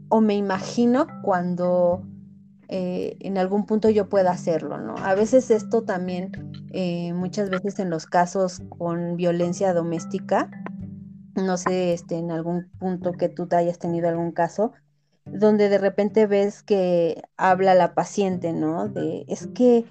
O 0.10 0.21
me 0.21 0.36
imagino 0.36 1.08
cuando 1.23 2.03
eh, 2.67 3.17
en 3.21 3.39
algún 3.39 3.65
punto 3.65 3.89
yo 3.89 4.10
pueda 4.10 4.29
hacerlo, 4.29 4.77
¿no? 4.77 4.95
A 4.97 5.15
veces 5.15 5.49
esto 5.49 5.82
también, 5.82 6.48
eh, 6.71 7.13
muchas 7.13 7.49
veces 7.49 7.79
en 7.79 7.89
los 7.89 8.05
casos 8.05 8.62
con 8.69 9.15
violencia 9.15 9.73
doméstica, 9.73 10.49
no 11.36 11.58
sé, 11.58 11.93
este, 11.93 12.17
en 12.17 12.32
algún 12.32 12.69
punto 12.79 13.13
que 13.13 13.29
tú 13.29 13.47
hayas 13.51 13.79
tenido 13.79 14.10
algún 14.10 14.32
caso, 14.32 14.73
donde 15.25 15.69
de 15.69 15.77
repente 15.77 16.27
ves 16.27 16.63
que 16.63 17.21
habla 17.38 17.75
la 17.75 17.93
paciente, 17.93 18.53
¿no? 18.53 18.88
De, 18.88 19.25
es 19.27 19.47
que 19.47 19.86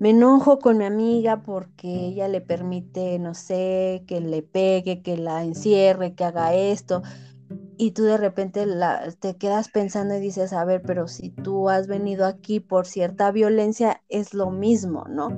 me 0.00 0.10
enojo 0.10 0.58
con 0.58 0.78
mi 0.78 0.84
amiga 0.84 1.42
porque 1.42 1.88
ella 1.88 2.28
le 2.28 2.40
permite, 2.40 3.18
no 3.18 3.34
sé, 3.34 4.04
que 4.06 4.20
le 4.20 4.42
pegue, 4.42 5.02
que 5.02 5.16
la 5.16 5.44
encierre, 5.44 6.14
que 6.14 6.24
haga 6.24 6.54
esto 6.54 7.02
y 7.78 7.92
tú 7.92 8.02
de 8.02 8.16
repente 8.16 8.66
la, 8.66 9.12
te 9.20 9.36
quedas 9.36 9.68
pensando 9.68 10.16
y 10.16 10.20
dices, 10.20 10.52
a 10.52 10.64
ver, 10.64 10.82
pero 10.82 11.06
si 11.06 11.30
tú 11.30 11.70
has 11.70 11.86
venido 11.86 12.26
aquí 12.26 12.58
por 12.58 12.86
cierta 12.86 13.30
violencia, 13.30 14.02
es 14.08 14.34
lo 14.34 14.50
mismo, 14.50 15.04
¿no? 15.08 15.28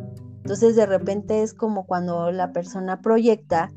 Entonces 0.43 0.77
de 0.77 0.87
repente 0.87 1.43
es 1.43 1.55
como 1.55 1.87
cuando 1.87 2.33
la 2.33 2.53
persona 2.53 3.01
proyecta 3.01 3.71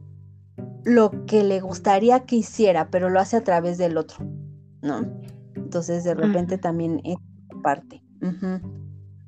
lo 0.84 1.26
que 1.26 1.43
le 1.43 1.60
gustaría 1.62 2.21
que 2.21 2.38
hiciera, 2.38 2.89
pero 2.89 3.10
lo 3.10 3.19
hace 3.19 3.38
a 3.38 3.43
través 3.43 3.78
del 3.78 3.97
otro, 3.97 4.26
¿no? 4.82 5.06
Entonces 5.56 6.04
de 6.04 6.13
repente 6.13 6.58
también 6.58 7.02
es 7.04 7.17
parte. 7.62 8.04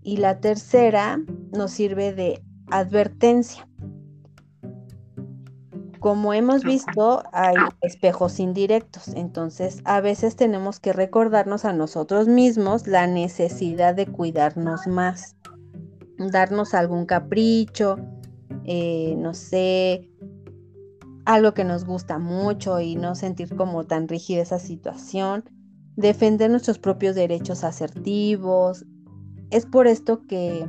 Y 0.02 0.18
la 0.18 0.40
tercera 0.40 1.20
nos 1.52 1.72
sirve 1.72 2.14
de 2.14 2.42
advertencia. 2.72 3.68
Como 6.00 6.34
hemos 6.34 6.64
visto, 6.64 7.24
hay 7.34 7.56
espejos 7.82 8.40
indirectos, 8.40 9.08
entonces 9.16 9.82
a 9.86 10.02
veces 10.02 10.36
tenemos 10.36 10.80
que 10.80 10.94
recordarnos 10.94 11.66
a 11.66 11.74
nosotros 11.74 12.28
mismos 12.28 12.86
la 12.86 13.08
necesidad 13.08 13.96
de 13.96 14.06
cuidarnos 14.06 14.86
más, 14.86 15.35
darnos 16.18 16.74
algún 16.74 17.06
capricho, 17.06 17.98
eh, 18.66 19.16
no 19.18 19.34
sé, 19.34 20.10
algo 21.26 21.54
que 21.54 21.64
nos 21.64 21.86
gusta 21.86 22.20
mucho 22.20 22.80
y 22.80 22.96
no 22.96 23.16
sentir 23.16 23.56
como 23.56 23.84
tan 23.84 24.08
rígida 24.08 24.42
esa 24.42 24.60
situación, 24.60 25.44
defender 25.96 26.50
nuestros 26.50 26.80
propios 26.80 27.16
derechos 27.16 27.64
asertivos. 27.64 28.86
Es 29.50 29.66
por 29.66 29.88
esto 29.88 30.26
que, 30.28 30.68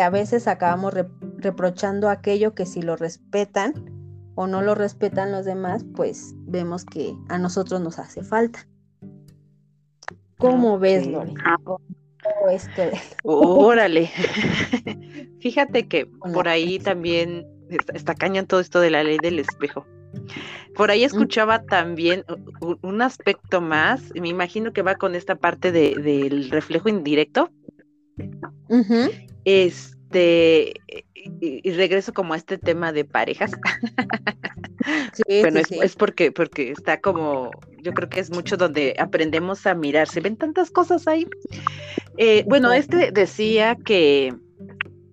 a 0.00 0.10
veces 0.10 0.46
acabamos 0.46 0.94
reprochando 1.38 2.08
aquello 2.08 2.54
que 2.54 2.66
si 2.66 2.82
lo 2.82 2.94
respetan, 2.94 3.74
o 4.36 4.46
no 4.46 4.62
lo 4.62 4.76
respetan 4.76 5.32
los 5.32 5.44
demás, 5.44 5.84
pues 5.96 6.32
vemos 6.46 6.84
que 6.84 7.16
a 7.28 7.38
nosotros 7.38 7.80
nos 7.80 7.98
hace 7.98 8.22
falta. 8.22 8.60
¿Cómo 10.38 10.78
ves, 10.78 11.08
Lore? 11.08 11.34
Órale. 13.22 14.10
Fíjate 15.40 15.86
que 15.86 16.06
por 16.06 16.48
ahí 16.48 16.78
también 16.78 17.46
está, 17.94 18.14
cañón 18.14 18.46
todo 18.46 18.60
esto 18.60 18.80
de 18.80 18.90
la 18.90 19.04
ley 19.04 19.18
del 19.22 19.38
espejo. 19.38 19.86
Por 20.74 20.90
ahí 20.90 21.04
escuchaba 21.04 21.62
también 21.64 22.24
un 22.82 23.02
aspecto 23.02 23.60
más, 23.60 24.02
me 24.14 24.28
imagino 24.28 24.72
que 24.72 24.82
va 24.82 24.94
con 24.94 25.14
esta 25.14 25.34
parte 25.34 25.70
del 25.70 26.50
reflejo 26.50 26.88
indirecto. 26.88 27.50
Este, 29.44 30.74
y, 31.40 31.70
regreso 31.72 32.12
como 32.12 32.34
a 32.34 32.36
este 32.36 32.58
tema 32.58 32.92
de 32.92 33.04
parejas. 33.04 33.52
bueno, 35.42 35.60
es, 35.60 35.96
porque, 35.96 36.32
porque 36.32 36.70
está 36.70 37.00
como, 37.00 37.50
yo 37.82 37.92
creo 37.92 38.08
que 38.08 38.20
es 38.20 38.30
mucho 38.30 38.56
donde 38.56 38.94
aprendemos 38.98 39.66
a 39.66 39.74
mirar, 39.74 40.08
se 40.08 40.20
ven 40.20 40.36
tantas 40.36 40.70
cosas 40.70 41.06
ahí. 41.06 41.26
Eh, 42.16 42.44
bueno, 42.46 42.72
este 42.72 43.12
decía 43.12 43.76
que, 43.84 44.34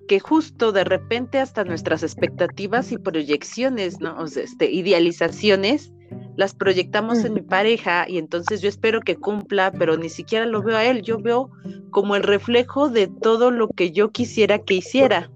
que 0.07 0.19
justo 0.19 0.71
de 0.71 0.83
repente 0.83 1.39
hasta 1.39 1.63
nuestras 1.63 2.03
expectativas 2.03 2.91
y 2.91 2.97
proyecciones, 2.97 3.99
¿no? 3.99 4.17
O 4.17 4.27
sea, 4.27 4.43
este, 4.43 4.71
idealizaciones, 4.71 5.91
las 6.35 6.53
proyectamos 6.53 7.23
en 7.23 7.33
mi 7.33 7.41
pareja 7.41 8.05
y 8.07 8.17
entonces 8.17 8.61
yo 8.61 8.69
espero 8.69 8.99
que 9.01 9.15
cumpla, 9.15 9.71
pero 9.71 9.97
ni 9.97 10.09
siquiera 10.09 10.45
lo 10.45 10.61
veo 10.61 10.77
a 10.77 10.85
él, 10.85 11.01
yo 11.01 11.19
veo 11.19 11.49
como 11.91 12.15
el 12.15 12.23
reflejo 12.23 12.89
de 12.89 13.07
todo 13.07 13.51
lo 13.51 13.69
que 13.69 13.91
yo 13.91 14.11
quisiera 14.11 14.59
que 14.59 14.75
hiciera. 14.75 15.31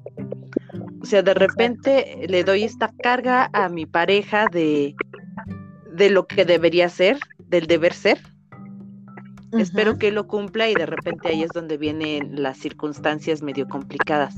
O 1.01 1.05
sea, 1.05 1.21
de 1.21 1.33
repente 1.33 2.25
le 2.27 2.43
doy 2.43 2.63
esta 2.63 2.91
carga 3.01 3.49
a 3.53 3.69
mi 3.69 3.85
pareja 3.85 4.47
de, 4.51 4.95
de 5.91 6.09
lo 6.09 6.27
que 6.27 6.45
debería 6.45 6.89
ser, 6.89 7.19
del 7.37 7.67
deber 7.67 7.93
ser. 7.93 8.19
Espero 9.57 9.97
que 9.97 10.11
lo 10.11 10.27
cumpla 10.27 10.69
y 10.69 10.75
de 10.75 10.85
repente 10.85 11.29
ahí 11.29 11.41
es 11.41 11.49
donde 11.49 11.77
vienen 11.77 12.43
las 12.43 12.57
circunstancias 12.57 13.41
medio 13.41 13.67
complicadas. 13.67 14.35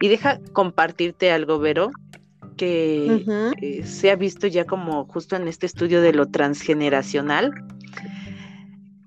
Y 0.00 0.08
deja 0.08 0.40
compartirte 0.52 1.30
algo, 1.30 1.60
Vero, 1.60 1.90
que 2.56 3.24
eh, 3.62 3.86
se 3.86 4.10
ha 4.10 4.16
visto 4.16 4.46
ya 4.46 4.64
como 4.64 5.04
justo 5.06 5.36
en 5.36 5.46
este 5.46 5.66
estudio 5.66 6.00
de 6.02 6.12
lo 6.12 6.26
transgeneracional, 6.26 7.52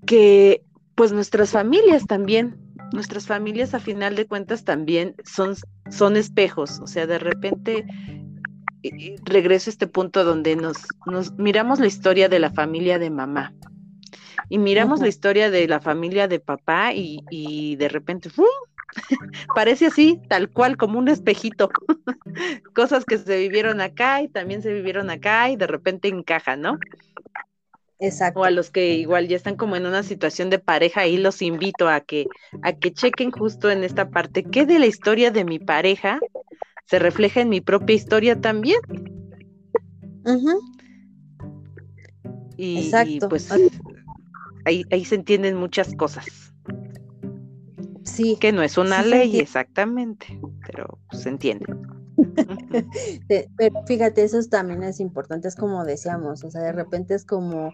que 0.05 0.63
pues 0.95 1.11
nuestras 1.11 1.51
familias 1.51 2.05
también, 2.07 2.55
nuestras 2.93 3.27
familias 3.27 3.73
a 3.73 3.79
final 3.79 4.15
de 4.15 4.27
cuentas 4.27 4.63
también 4.63 5.15
son, 5.25 5.55
son 5.89 6.15
espejos, 6.15 6.79
o 6.79 6.87
sea, 6.87 7.07
de 7.07 7.19
repente 7.19 7.85
regreso 9.25 9.69
a 9.69 9.73
este 9.73 9.87
punto 9.87 10.23
donde 10.23 10.55
nos, 10.55 10.77
nos 11.05 11.33
miramos 11.33 11.79
la 11.79 11.87
historia 11.87 12.29
de 12.29 12.39
la 12.39 12.51
familia 12.51 12.99
de 12.99 13.09
mamá 13.09 13.53
y 14.49 14.57
miramos 14.57 14.99
la 14.99 15.07
historia 15.07 15.49
de 15.49 15.67
la 15.67 15.79
familia 15.79 16.27
de 16.27 16.39
papá 16.39 16.91
y, 16.93 17.75
de 17.75 17.89
repente 17.89 18.29
parece 19.55 19.87
así, 19.87 20.21
tal 20.27 20.49
cual, 20.49 20.77
como 20.77 20.99
un 20.99 21.07
espejito. 21.07 21.69
Cosas 22.75 23.05
que 23.05 23.17
se 23.17 23.37
vivieron 23.37 23.81
acá 23.81 24.21
y 24.21 24.27
también 24.27 24.61
se 24.61 24.73
vivieron 24.73 25.09
acá 25.09 25.49
y 25.49 25.55
de 25.55 25.67
repente 25.67 26.07
encajan, 26.07 26.61
¿no? 26.61 26.77
Exacto. 28.03 28.41
O 28.41 28.43
a 28.43 28.51
los 28.51 28.69
que 28.69 28.95
igual 28.95 29.29
ya 29.29 29.37
están 29.37 29.55
como 29.55 29.77
en 29.77 29.85
una 29.85 30.03
situación 30.03 30.49
de 30.49 30.59
pareja, 30.59 31.01
ahí 31.01 31.15
los 31.15 31.41
invito 31.41 31.87
a 31.87 32.01
que, 32.01 32.27
a 32.61 32.73
que 32.73 32.91
chequen 32.91 33.31
justo 33.31 33.71
en 33.71 33.85
esta 33.85 34.09
parte, 34.09 34.43
¿qué 34.43 34.65
de 34.65 34.77
la 34.77 34.87
historia 34.87 35.31
de 35.31 35.45
mi 35.45 35.57
pareja 35.57 36.19
se 36.85 36.99
refleja 36.99 37.39
en 37.39 37.47
mi 37.47 37.61
propia 37.61 37.95
historia 37.95 38.41
también? 38.41 38.79
y, 42.57 42.85
Exacto. 42.85 43.29
pues 43.29 43.49
ahí, 44.65 44.83
ahí 44.91 45.05
se 45.05 45.15
entienden 45.15 45.55
muchas 45.55 45.95
cosas. 45.95 46.53
Sí. 48.03 48.37
Que 48.39 48.51
no 48.51 48.63
es 48.63 48.77
una 48.77 49.01
ley 49.01 49.39
exactamente, 49.39 50.37
pero 50.65 50.99
se 51.11 51.29
entiende. 51.29 51.65
pero 53.57 53.83
fíjate, 53.85 54.23
eso 54.23 54.39
también 54.49 54.83
es 54.83 54.99
importante, 54.99 55.47
es 55.47 55.55
como 55.55 55.85
decíamos, 55.85 56.43
o 56.43 56.51
sea, 56.51 56.61
de 56.61 56.71
repente 56.71 57.15
es 57.15 57.25
como 57.25 57.73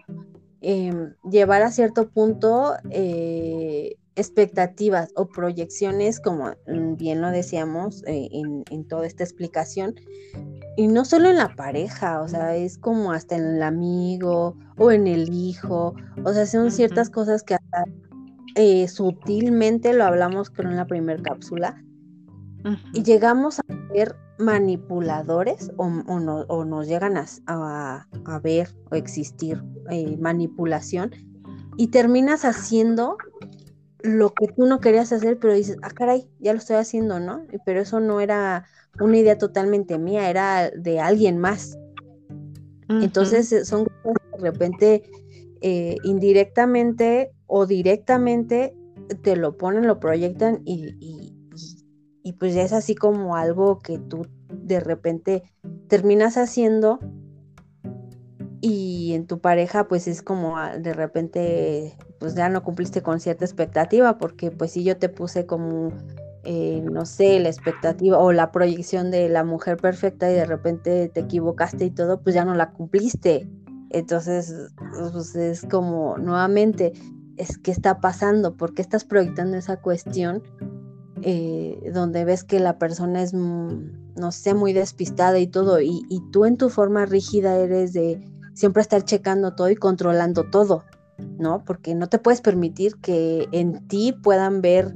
em, 0.60 1.14
llevar 1.30 1.62
a 1.62 1.70
cierto 1.70 2.08
punto 2.10 2.74
eh, 2.90 3.96
expectativas 4.16 5.12
o 5.16 5.28
proyecciones, 5.28 6.20
como 6.20 6.50
mm, 6.66 6.96
bien 6.96 7.20
lo 7.20 7.30
decíamos 7.30 8.02
eh, 8.06 8.28
en, 8.32 8.88
toda 8.88 9.06
esta 9.06 9.24
explicación, 9.24 9.94
y 10.76 10.86
no 10.86 11.04
solo 11.04 11.28
en 11.28 11.36
la 11.36 11.54
pareja, 11.54 12.20
o 12.22 12.28
sea, 12.28 12.56
es 12.56 12.78
como 12.78 13.12
hasta 13.12 13.36
en 13.36 13.56
el 13.56 13.62
amigo 13.62 14.56
o 14.76 14.90
en 14.90 15.06
el 15.06 15.32
hijo, 15.32 15.94
o 16.24 16.32
sea, 16.32 16.46
son 16.46 16.70
ciertas 16.70 17.10
cosas 17.10 17.42
que 17.42 17.54
hasta 17.54 17.84
eh, 18.56 18.88
sutilmente 18.88 19.92
lo 19.92 20.04
hablamos 20.04 20.50
creo 20.50 20.70
en 20.70 20.76
la 20.76 20.86
primera 20.86 21.22
cápsula, 21.22 21.82
y 22.92 23.02
llegamos 23.02 23.58
a 23.58 23.62
ser 23.92 24.14
manipuladores 24.40 25.70
o, 25.76 25.88
nos 25.88 26.86
llegan 26.86 27.16
a, 27.46 28.06
ver 28.42 28.74
o 28.90 28.94
existir 28.96 29.62
eh, 29.90 30.16
manipulación 30.18 31.12
y 31.76 31.88
terminas 31.88 32.44
haciendo 32.44 33.16
lo 34.02 34.32
que 34.32 34.48
tú 34.48 34.66
no 34.66 34.80
querías 34.80 35.12
hacer, 35.12 35.38
pero 35.38 35.54
dices, 35.54 35.76
ah, 35.82 35.90
caray, 35.90 36.28
ya 36.38 36.52
lo 36.52 36.58
estoy 36.58 36.76
haciendo, 36.76 37.20
¿no? 37.20 37.42
Pero 37.64 37.80
eso 37.80 38.00
no 38.00 38.20
era 38.20 38.64
una 38.98 39.18
idea 39.18 39.38
totalmente 39.38 39.98
mía, 39.98 40.30
era 40.30 40.70
de 40.70 41.00
alguien 41.00 41.38
más. 41.38 41.78
Entonces 42.88 43.68
son 43.68 43.84
cosas 44.02 44.16
que 44.34 44.42
de 44.42 44.50
repente 44.50 45.10
eh, 45.60 45.96
indirectamente 46.02 47.30
o 47.46 47.64
directamente 47.64 48.74
te 49.22 49.36
lo 49.36 49.56
ponen, 49.56 49.86
lo 49.86 50.00
proyectan 50.00 50.62
y, 50.64 50.96
y, 50.98 51.19
pues 52.38 52.54
ya 52.54 52.62
es 52.62 52.72
así 52.72 52.94
como 52.94 53.36
algo 53.36 53.78
que 53.78 53.98
tú 53.98 54.26
de 54.48 54.80
repente 54.80 55.42
terminas 55.88 56.36
haciendo 56.36 56.98
y 58.60 59.12
en 59.14 59.26
tu 59.26 59.40
pareja 59.40 59.88
pues 59.88 60.06
es 60.06 60.22
como 60.22 60.56
ah, 60.56 60.76
de 60.76 60.92
repente 60.92 61.96
pues 62.18 62.34
ya 62.34 62.48
no 62.48 62.62
cumpliste 62.62 63.02
con 63.02 63.20
cierta 63.20 63.44
expectativa 63.44 64.18
porque 64.18 64.50
pues 64.50 64.72
si 64.72 64.84
yo 64.84 64.98
te 64.98 65.08
puse 65.08 65.46
como 65.46 65.92
eh, 66.44 66.82
no 66.90 67.04
sé 67.06 67.38
la 67.40 67.48
expectativa 67.48 68.18
o 68.18 68.32
la 68.32 68.52
proyección 68.52 69.10
de 69.10 69.28
la 69.28 69.44
mujer 69.44 69.76
perfecta 69.76 70.30
y 70.30 70.34
de 70.34 70.44
repente 70.44 71.08
te 71.08 71.20
equivocaste 71.20 71.86
y 71.86 71.90
todo 71.90 72.22
pues 72.22 72.34
ya 72.34 72.44
no 72.44 72.54
la 72.54 72.70
cumpliste. 72.70 73.48
Entonces 73.90 74.54
pues 75.12 75.34
es 75.36 75.66
como 75.70 76.16
nuevamente 76.18 76.92
es 77.36 77.56
qué 77.58 77.70
está 77.70 78.00
pasando, 78.00 78.56
por 78.56 78.74
qué 78.74 78.82
estás 78.82 79.04
proyectando 79.04 79.56
esa 79.56 79.78
cuestión 79.78 80.42
eh, 81.22 81.90
donde 81.92 82.24
ves 82.24 82.44
que 82.44 82.60
la 82.60 82.78
persona 82.78 83.22
es, 83.22 83.34
mm, 83.34 84.14
no 84.16 84.32
sé, 84.32 84.54
muy 84.54 84.72
despistada 84.72 85.38
y 85.38 85.46
todo, 85.46 85.80
y, 85.80 86.02
tú 86.32 86.44
en 86.44 86.56
tu 86.56 86.68
forma 86.68 87.06
rígida 87.06 87.56
eres 87.56 87.92
de 87.92 88.20
siempre 88.54 88.82
estar 88.82 89.04
checando 89.04 89.54
todo 89.54 89.70
y 89.70 89.76
controlando 89.76 90.50
todo, 90.50 90.84
¿no? 91.38 91.64
Porque 91.64 91.94
no 91.94 92.08
te 92.08 92.18
puedes 92.18 92.40
permitir 92.40 92.96
que 92.96 93.48
en 93.52 93.86
ti 93.88 94.12
puedan 94.12 94.60
ver 94.60 94.94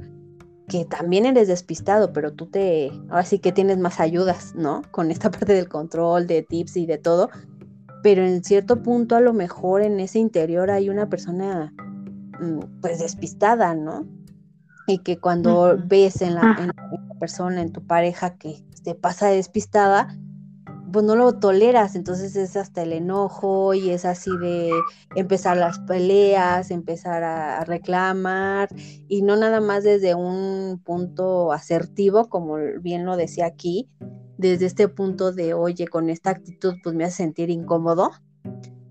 que 0.67 0.85
también 0.85 1.25
eres 1.25 1.47
despistado, 1.47 2.11
pero 2.11 2.33
tú 2.33 2.47
te, 2.47 2.91
ahora 3.09 3.23
sí 3.23 3.39
que 3.39 3.51
tienes 3.51 3.77
más 3.77 3.99
ayudas, 3.99 4.53
¿no? 4.55 4.81
Con 4.91 5.11
esta 5.11 5.31
parte 5.31 5.53
del 5.53 5.69
control, 5.69 6.27
de 6.27 6.43
tips 6.43 6.77
y 6.77 6.85
de 6.85 6.97
todo, 6.97 7.29
pero 8.03 8.25
en 8.25 8.43
cierto 8.43 8.81
punto 8.81 9.15
a 9.15 9.21
lo 9.21 9.33
mejor 9.33 9.81
en 9.81 9.99
ese 9.99 10.19
interior 10.19 10.69
hay 10.71 10.89
una 10.89 11.09
persona 11.09 11.73
Mm, 12.39 12.81
pues 12.81 12.99
despistada, 12.99 13.75
¿no? 13.75 14.05
Y 14.87 14.99
que 14.99 15.17
cuando 15.17 15.77
ves 15.83 16.21
en 16.21 16.35
la, 16.35 16.73
persona, 17.19 17.61
en 17.61 17.71
tu 17.71 17.85
pareja 17.85 18.37
que 18.37 18.63
te 18.83 18.93
pasa 18.93 19.27
despistada, 19.27 20.15
pues 20.91 21.03
no 21.03 21.15
lo 21.15 21.33
toleras, 21.33 21.95
entonces 21.95 22.35
es 22.35 22.55
hasta 22.55 22.83
el 22.83 22.93
enojo 22.93 23.73
y 23.73 23.89
es 23.89 24.05
así 24.05 24.31
de 24.37 24.71
empezar 25.15 25.57
las 25.57 25.79
peleas, 25.79 26.71
empezar 26.71 27.23
a, 27.23 27.65
reclamar 27.65 28.69
y 29.09 29.21
no 29.21 29.35
nada 29.35 29.59
más 29.59 29.83
desde 29.83 30.15
un 30.15 30.79
punto 30.83 31.51
asertivo, 31.51 32.29
como 32.29 32.55
bien 32.79 33.05
lo 33.05 33.17
decía 33.17 33.45
aquí, 33.45 33.89
desde 34.37 34.67
este 34.67 34.87
punto 34.87 35.31
de, 35.31 35.53
oye, 35.53 35.87
con 35.87 36.09
esta 36.09 36.29
actitud 36.29 36.75
pues 36.83 36.95
me 36.95 37.03
hace 37.03 37.17
sentir 37.17 37.49
incómodo, 37.49 38.11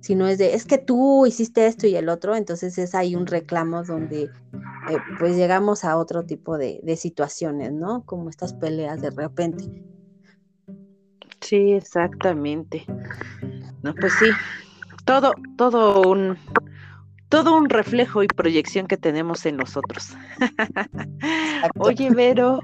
sino 0.04 0.28
es 0.28 0.36
de, 0.36 0.54
es 0.54 0.66
que 0.66 0.76
tú 0.76 1.24
hiciste 1.24 1.66
esto 1.66 1.86
y 1.86 1.96
el 1.96 2.10
otro, 2.10 2.36
entonces 2.36 2.76
es 2.76 2.94
ahí 2.94 3.16
un 3.16 3.26
reclamo 3.26 3.84
donde 3.84 4.24
eh, 4.24 4.98
pues 5.18 5.34
llegamos 5.34 5.82
a 5.82 5.96
otro 5.96 6.24
tipo 6.26 6.58
de, 6.58 6.78
de 6.82 6.96
situaciones, 6.96 7.72
¿no? 7.72 8.04
Como 8.04 8.28
estas 8.28 8.52
peleas 8.52 9.00
de 9.00 9.08
repente. 9.08 9.64
Sí, 11.40 11.72
exactamente. 11.72 12.84
No, 13.82 13.94
pues 13.94 14.12
sí, 14.18 14.26
todo, 15.06 15.32
todo 15.56 16.02
un, 16.10 16.36
todo 17.34 17.56
un 17.56 17.68
reflejo 17.68 18.22
y 18.22 18.28
proyección 18.28 18.86
que 18.86 18.96
tenemos 18.96 19.44
en 19.44 19.56
nosotros. 19.56 20.10
Oye, 21.80 22.10
Vero, 22.10 22.60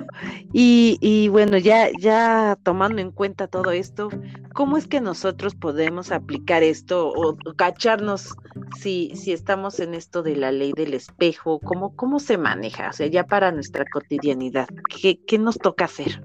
y, 0.53 1.29
bueno, 1.31 1.59
ya, 1.59 1.89
ya 1.99 2.57
tomando 2.62 3.03
en 3.03 3.11
cuenta 3.11 3.49
todo 3.49 3.73
esto, 3.73 4.11
¿cómo 4.55 4.77
es 4.77 4.87
que 4.87 5.01
nosotros 5.01 5.57
podemos 5.57 6.12
aplicar 6.12 6.62
esto 6.62 7.09
o, 7.09 7.37
cacharnos 7.57 8.37
si, 8.79 9.11
si 9.16 9.33
estamos 9.33 9.81
en 9.81 9.93
esto 9.93 10.23
de 10.23 10.37
la 10.37 10.53
ley 10.53 10.73
del 10.77 10.95
espejo? 10.95 11.59
¿Cómo, 11.59 11.97
¿Cómo 11.97 12.21
se 12.21 12.39
maneja? 12.39 12.91
O 12.91 12.93
sea, 12.93 13.09
ya 13.09 13.27
para 13.27 13.51
nuestra 13.51 13.85
cotidianidad, 13.87 14.68
¿qué, 15.03 15.18
qué 15.27 15.37
nos 15.37 15.59
toca 15.59 15.87
hacer? 15.87 16.23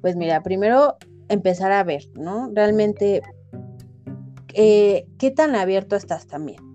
Pues 0.00 0.16
mira, 0.16 0.42
primero 0.42 0.96
empezar 1.28 1.70
a 1.70 1.84
ver, 1.84 2.04
¿no? 2.14 2.50
Realmente, 2.54 3.20
eh, 4.54 5.04
¿qué 5.18 5.30
tan 5.30 5.54
abierto 5.54 5.94
estás 5.94 6.26
también? 6.26 6.67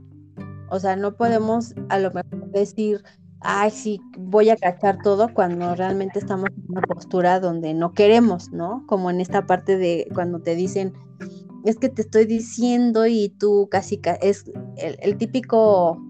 O 0.74 0.80
sea, 0.80 0.95
no 0.95 1.15
podemos 1.15 1.76
a 1.89 1.99
lo 1.99 2.09
mejor 2.09 2.49
decir, 2.49 3.03
ay, 3.41 3.69
sí, 3.69 4.01
voy 4.17 4.49
a 4.49 4.57
cachar 4.57 4.97
todo 5.03 5.32
cuando 5.32 5.76
realmente 5.76 6.17
estamos 6.17 6.49
en 6.49 6.65
una 6.67 6.82
postura 6.82 7.39
donde 7.39 7.76
no 7.76 7.93
queremos, 7.93 8.51
¿no? 8.51 8.84
Como 8.88 9.11
en 9.11 9.21
esta 9.21 9.45
parte 9.45 9.78
de 9.78 10.07
cuando 10.15 10.39
te 10.41 10.55
dicen, 10.55 10.93
es 11.63 11.78
que 11.78 11.89
te 11.89 12.01
estoy 12.01 12.26
diciendo 12.26 13.05
y 13.05 13.30
tú 13.30 13.67
casi, 13.69 14.01
es 14.21 14.45
el, 14.78 15.15
típico, 15.17 16.01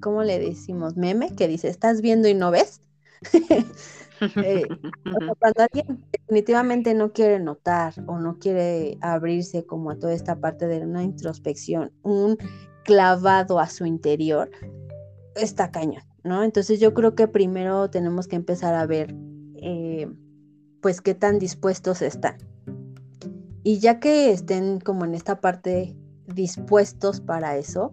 ¿cómo 0.00 0.24
le 0.24 0.40
decimos? 0.40 0.96
Meme 0.96 1.36
que 1.36 1.46
dice, 1.46 1.68
estás 1.68 2.00
viendo 2.00 2.26
y 2.26 2.34
no 2.34 2.50
ves. 2.50 2.82
Eh, 4.18 4.66
cuando 5.38 5.62
alguien 5.62 6.02
definitivamente 6.10 6.94
no 6.94 7.12
quiere 7.12 7.38
notar 7.38 7.92
o 8.06 8.18
no 8.18 8.38
quiere 8.38 8.96
abrirse 9.02 9.66
como 9.66 9.90
a 9.90 9.98
toda 9.98 10.14
esta 10.14 10.40
parte 10.40 10.66
de 10.66 10.78
una 10.78 11.02
introspección, 11.02 11.92
un 12.02 12.38
clavado 12.86 13.58
a 13.58 13.68
su 13.68 13.84
interior, 13.84 14.50
está 15.34 15.70
cañón, 15.70 16.02
¿no? 16.24 16.42
Entonces 16.42 16.80
yo 16.80 16.94
creo 16.94 17.14
que 17.14 17.28
primero 17.28 17.90
tenemos 17.90 18.28
que 18.28 18.36
empezar 18.36 18.74
a 18.74 18.86
ver, 18.86 19.14
eh, 19.56 20.08
pues, 20.80 21.00
qué 21.00 21.14
tan 21.14 21.38
dispuestos 21.38 22.00
están. 22.00 22.36
Y 23.62 23.80
ya 23.80 23.98
que 23.98 24.30
estén 24.30 24.80
como 24.80 25.04
en 25.04 25.14
esta 25.14 25.40
parte 25.40 25.96
dispuestos 26.26 27.20
para 27.20 27.56
eso, 27.56 27.92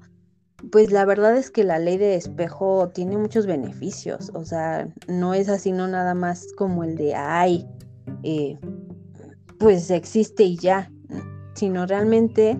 pues 0.71 0.91
la 0.91 1.03
verdad 1.05 1.35
es 1.35 1.51
que 1.51 1.63
la 1.63 1.79
ley 1.79 1.97
de 1.97 2.15
espejo 2.15 2.89
tiene 2.89 3.17
muchos 3.17 3.45
beneficios, 3.45 4.31
o 4.33 4.45
sea, 4.45 4.87
no 5.07 5.33
es 5.33 5.49
así, 5.49 5.71
no 5.71 5.87
nada 5.87 6.13
más 6.13 6.47
como 6.57 6.83
el 6.83 6.95
de, 6.95 7.15
ay, 7.15 7.67
eh, 8.23 8.57
pues 9.57 9.89
existe 9.91 10.43
y 10.43 10.57
ya, 10.57 10.91
sino 11.55 11.85
realmente 11.85 12.59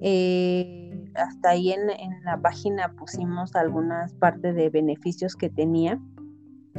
eh, 0.00 0.83
hasta 1.14 1.50
ahí 1.50 1.72
en, 1.72 1.86
la 2.24 2.40
página 2.40 2.92
pusimos 2.92 3.54
algunas 3.54 4.14
partes 4.14 4.54
de 4.54 4.70
beneficios 4.70 5.36
que 5.36 5.50
tenía 5.50 6.00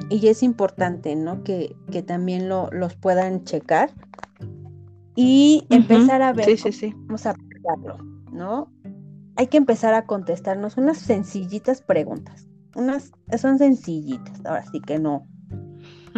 y 0.09 0.27
es 0.27 0.43
importante, 0.43 1.15
¿no? 1.15 1.43
Que, 1.43 1.75
también 2.05 2.49
lo, 2.49 2.69
los 2.71 2.95
puedan 2.95 3.43
checar 3.43 3.91
y 5.15 5.65
empezar 5.69 6.21
a 6.21 6.33
ver, 6.33 6.57
sí, 6.57 6.71
sí, 6.71 6.93
vamos 6.95 7.25
a 7.25 7.31
aplicarlo, 7.31 7.97
¿no? 8.31 8.71
Hay 9.37 9.47
que 9.47 9.57
empezar 9.57 9.93
a 9.93 10.05
contestarnos 10.05 10.77
unas 10.77 10.97
sencillitas 10.97 11.81
preguntas. 11.81 12.47
Unas 12.75 13.11
son 13.37 13.57
sencillitas, 13.57 14.45
ahora 14.45 14.65
sí 14.71 14.81
que 14.81 14.99
no. 14.99 15.25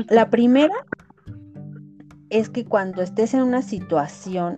La 0.10 0.30
primera 0.30 0.74
es 2.30 2.50
que 2.50 2.66
cuando 2.66 3.02
estés 3.02 3.34
en 3.34 3.42
una 3.42 3.62
situación, 3.62 4.58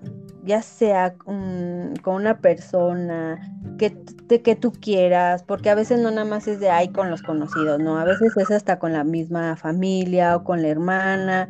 ya 0.50 0.64
sea 0.64 1.14
con 1.14 1.93
una 2.08 2.39
persona 2.39 3.39
que, 3.78 3.95
que 4.41 4.56
tú 4.56 4.72
quieras, 4.72 5.43
porque 5.43 5.70
a 5.70 5.76
veces 5.76 6.00
no 6.00 6.10
nada 6.10 6.26
más 6.26 6.47
es 6.47 6.60
de 6.60 6.72
ahí 6.72 6.88
con 6.89 7.12
los 7.12 7.22
conocidos, 7.22 7.80
no, 7.80 8.00
a 8.00 8.04
veces 8.04 8.36
es 8.36 8.50
hasta 8.50 8.80
con 8.80 8.91
la 8.91 9.04
misma 9.04 9.56
familia 9.58 10.36
o 10.36 10.43
con 10.43 10.64
la 10.64 10.70
hermana 10.70 11.50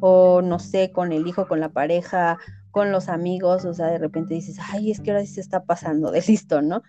o 0.00 0.42
no 0.42 0.58
sé, 0.58 0.90
con 0.90 1.12
el 1.12 1.28
hijo, 1.28 1.46
con 1.46 1.60
la 1.60 1.68
pareja, 1.68 2.38
con 2.72 2.90
los 2.90 3.08
amigos, 3.08 3.64
o 3.64 3.72
sea, 3.72 3.86
de 3.86 3.98
repente 3.98 4.34
dices, 4.34 4.58
ay, 4.72 4.90
es 4.90 5.00
que 5.00 5.12
ahora 5.12 5.24
sí 5.24 5.34
se 5.34 5.42
está 5.42 5.62
pasando 5.62 6.10
de 6.10 6.20
listo, 6.26 6.60
¿no? 6.60 6.82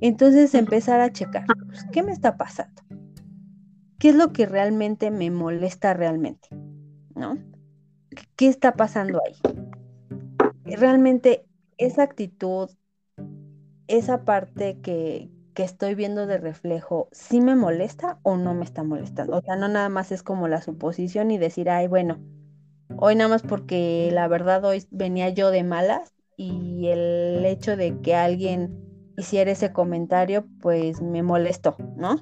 Entonces 0.00 0.52
empezar 0.54 1.00
a 1.00 1.12
checar, 1.12 1.44
pues, 1.68 1.86
¿qué 1.92 2.02
me 2.02 2.10
está 2.10 2.36
pasando? 2.36 2.82
¿Qué 4.00 4.08
es 4.08 4.16
lo 4.16 4.32
que 4.32 4.46
realmente 4.46 5.12
me 5.12 5.30
molesta 5.30 5.94
realmente? 5.94 6.48
¿No? 7.14 7.38
¿Qué 8.34 8.48
está 8.48 8.72
pasando 8.72 9.20
ahí? 9.24 9.63
Realmente 10.76 11.46
esa 11.78 12.02
actitud, 12.02 12.70
esa 13.86 14.24
parte 14.24 14.80
que, 14.80 15.30
que 15.54 15.62
estoy 15.64 15.94
viendo 15.94 16.26
de 16.26 16.38
reflejo, 16.38 17.08
¿sí 17.12 17.40
me 17.40 17.54
molesta 17.56 18.18
o 18.22 18.36
no 18.36 18.54
me 18.54 18.64
está 18.64 18.82
molestando? 18.82 19.36
O 19.36 19.42
sea, 19.42 19.56
no 19.56 19.68
nada 19.68 19.88
más 19.88 20.12
es 20.12 20.22
como 20.22 20.48
la 20.48 20.62
suposición 20.62 21.30
y 21.30 21.38
decir, 21.38 21.70
ay, 21.70 21.86
bueno, 21.88 22.20
Hoy 22.96 23.16
nada 23.16 23.28
más 23.28 23.42
porque 23.42 24.10
la 24.12 24.28
verdad 24.28 24.64
hoy 24.64 24.84
venía 24.90 25.28
yo 25.30 25.50
de 25.50 25.64
malas 25.64 26.14
y 26.36 26.88
el 26.88 27.44
hecho 27.44 27.76
de 27.76 28.00
que 28.00 28.14
alguien 28.14 28.78
hiciera 29.16 29.50
ese 29.50 29.72
comentario 29.72 30.46
pues 30.60 31.02
me 31.02 31.22
molestó, 31.22 31.76
¿no? 31.96 32.20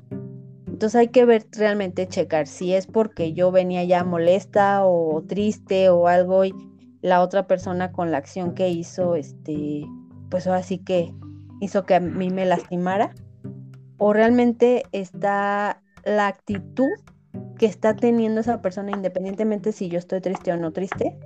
Entonces 0.67 0.97
hay 0.97 1.09
que 1.09 1.25
ver 1.25 1.47
realmente 1.53 2.09
checar 2.09 2.47
si 2.47 2.75
es 2.75 2.87
porque 2.87 3.33
yo 3.35 3.53
venía 3.53 3.85
ya 3.85 4.05
molesta 4.05 4.85
o 4.85 5.23
triste 5.27 5.91
o 5.91 6.09
algo 6.09 6.45
y 6.45 6.55
la 7.03 7.21
otra 7.21 7.47
persona 7.47 7.93
con 7.93 8.11
la 8.11 8.19
acción 8.19 8.55
que 8.55 8.71
hizo, 8.71 9.17
este, 9.17 9.85
pues 10.31 10.47
ahora 10.47 10.63
sí 10.63 10.79
que 10.79 11.13
hizo 11.61 11.85
que 11.85 11.97
a 11.97 12.01
mí 12.01 12.31
me 12.31 12.47
lastimara 12.47 13.15
o 13.99 14.13
realmente 14.13 14.85
está 14.93 15.83
la 16.05 16.29
actitud 16.29 16.89
que 17.59 17.67
está 17.67 17.95
teniendo 17.95 18.41
esa 18.41 18.63
persona, 18.63 18.93
independientemente 18.93 19.73
si 19.73 19.89
yo 19.89 19.99
estoy 19.99 20.21
triste 20.21 20.53
o 20.53 20.57
no 20.57 20.73
triste, 20.73 21.19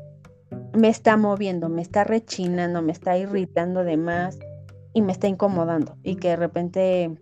me 0.74 0.88
está 0.88 1.16
moviendo, 1.16 1.68
me 1.68 1.82
está 1.82 2.04
rechinando, 2.04 2.82
me 2.82 2.92
está 2.92 3.16
irritando 3.16 3.84
de 3.84 3.96
más 3.96 4.38
y 4.92 5.02
me 5.02 5.12
está 5.12 5.28
incomodando 5.28 5.96
y 6.02 6.16
que 6.16 6.28
de 6.28 6.36
repente 6.36 7.18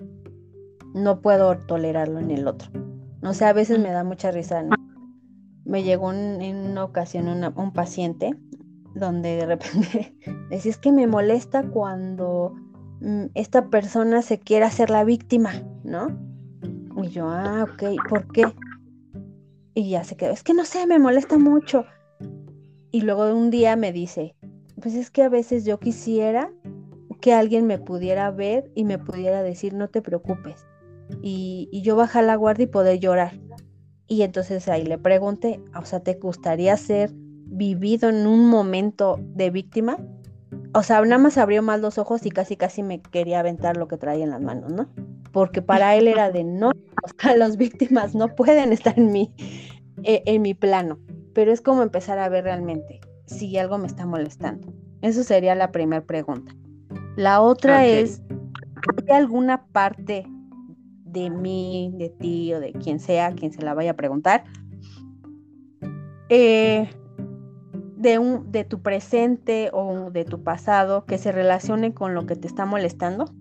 no 0.95 1.21
puedo 1.21 1.57
tolerarlo 1.59 2.21
en 2.21 2.31
el 2.31 2.47
otro. 2.47 2.71
No 3.21 3.35
sé, 3.35 3.45
a 3.47 3.53
veces 3.53 3.79
me 3.79 3.91
da 3.91 4.05
mucha 4.05 4.31
risa. 4.31 4.65
Me 5.65 5.83
llegó 5.83 6.13
en 6.13 6.57
una 6.57 6.85
ocasión 6.85 7.29
un 7.29 7.73
paciente 7.73 8.33
donde 8.95 9.37
de 9.37 9.47
repente 9.47 10.15
decía, 10.51 10.71
es 10.71 10.79
que 10.79 10.93
me 10.93 11.07
molesta 11.07 11.65
cuando 11.65 12.55
mm, 13.01 13.27
esta 13.35 13.69
persona 13.69 14.23
se 14.23 14.39
quiere 14.39 14.65
hacer 14.65 14.91
la 14.91 15.05
víctima, 15.05 15.53
¿no? 15.83 16.17
Y 17.03 17.09
yo, 17.09 17.29
ah, 17.29 17.65
ok, 17.65 18.09
¿por 18.09 18.31
qué? 18.33 18.45
Y 19.75 19.91
ya 19.91 20.05
se 20.05 20.17
quedó, 20.17 20.31
es 20.31 20.45
que 20.45 20.55
no 20.55 20.65
sé, 20.65 20.87
me 20.87 20.99
molesta 20.99 21.39
mucho. 21.39 21.85
Y 22.93 23.01
luego 23.01 23.35
un 23.35 23.51
día 23.51 23.75
me 23.75 23.93
dice, 23.93 24.37
pues 24.81 24.95
es 24.95 25.11
que 25.11 25.23
a 25.23 25.29
veces 25.29 25.65
yo 25.65 25.81
quisiera 25.81 26.53
que 27.21 27.35
alguien 27.35 27.67
me 27.67 27.79
pudiera 27.79 28.31
ver 28.31 28.71
y 28.77 28.85
me 28.85 28.99
pudiera 28.99 29.43
decir, 29.43 29.75
no 29.75 29.89
te 29.89 30.01
preocupes. 30.01 30.65
Y, 31.21 31.69
y 31.73 31.83
yo 31.83 31.97
bajar 31.97 32.25
la 32.25 32.37
guardia 32.37 32.65
y 32.65 32.69
poder 32.69 33.01
llorar. 33.01 33.41
Y 34.15 34.23
entonces 34.23 34.69
ahí 34.69 34.85
le 34.85 34.97
pregunté, 34.97 35.61
o 35.77 35.85
sea, 35.85 35.99
¿te 35.99 36.15
gustaría 36.15 36.77
ser 36.77 37.11
vivido 37.13 38.09
en 38.11 38.29
un 38.29 38.49
momento 38.49 39.19
de 39.21 39.51
víctima? 39.51 39.99
O 40.73 40.85
sea, 40.85 41.01
nada 41.01 41.19
más 41.19 41.37
abrió 41.37 41.63
más 41.63 41.81
los 41.81 41.99
ojos 41.99 42.25
y 42.25 42.31
casi 42.31 42.57
casi 42.57 42.85
me 42.85 43.03
quería 43.03 43.41
aventar 43.41 43.77
lo 43.77 43.89
que 43.89 43.97
traía 43.97 44.23
en 44.23 44.31
las 44.31 44.41
manos, 44.41 44.71
¿no? 44.71 44.89
Porque 45.33 45.63
para 45.63 45.97
él 45.97 46.07
era 46.07 46.31
de 46.31 46.45
no, 46.45 46.71
las 47.37 47.57
víctimas 47.57 48.15
no 48.15 48.29
pueden 48.37 48.73
estar 48.73 48.97
en 48.97 49.11
mi, 49.11 49.35
e, 50.05 50.23
en 50.27 50.43
mi 50.43 50.55
plano, 50.55 51.01
pero 51.33 51.51
es 51.51 51.61
como 51.61 51.83
empezar 51.83 52.21
a 52.21 52.29
ver 52.29 52.45
realmente 52.45 53.01
si 53.27 53.59
algo 53.59 53.79
me 53.79 53.89
está 53.89 54.07
molestando. 54.07 54.73
Eso 55.03 55.25
sería 55.25 55.57
la 55.57 55.73
primera 55.73 56.07
pregunta. 56.07 56.55
La 57.17 57.41
otra 57.41 57.85
es, 57.85 58.23
¿hay 59.09 59.17
alguna 59.17 59.67
parte 59.73 60.25
de 61.15 61.31
mí, 61.31 61.95
de 61.97 62.11
ti 62.11 62.53
o 62.53 62.61
de 62.61 62.73
quien 62.73 63.01
sea, 63.01 63.33
quien 63.33 63.53
se 63.53 63.63
la 63.63 63.73
vaya 63.73 63.93
a 63.93 63.97
preguntar, 63.97 64.45
eh, 66.29 66.91
de, 67.97 68.19
un, 68.19 68.51
de 68.51 68.65
tu 68.65 68.83
presente 68.83 69.71
o 69.73 70.11
de 70.11 70.25
tu 70.25 70.43
pasado 70.43 71.07
que 71.07 71.17
se 71.17 71.33
relacione 71.33 71.95
con 71.95 72.15
lo 72.15 72.27
que 72.27 72.37
te 72.37 72.47
está 72.47 72.67
molestando? 72.67 73.33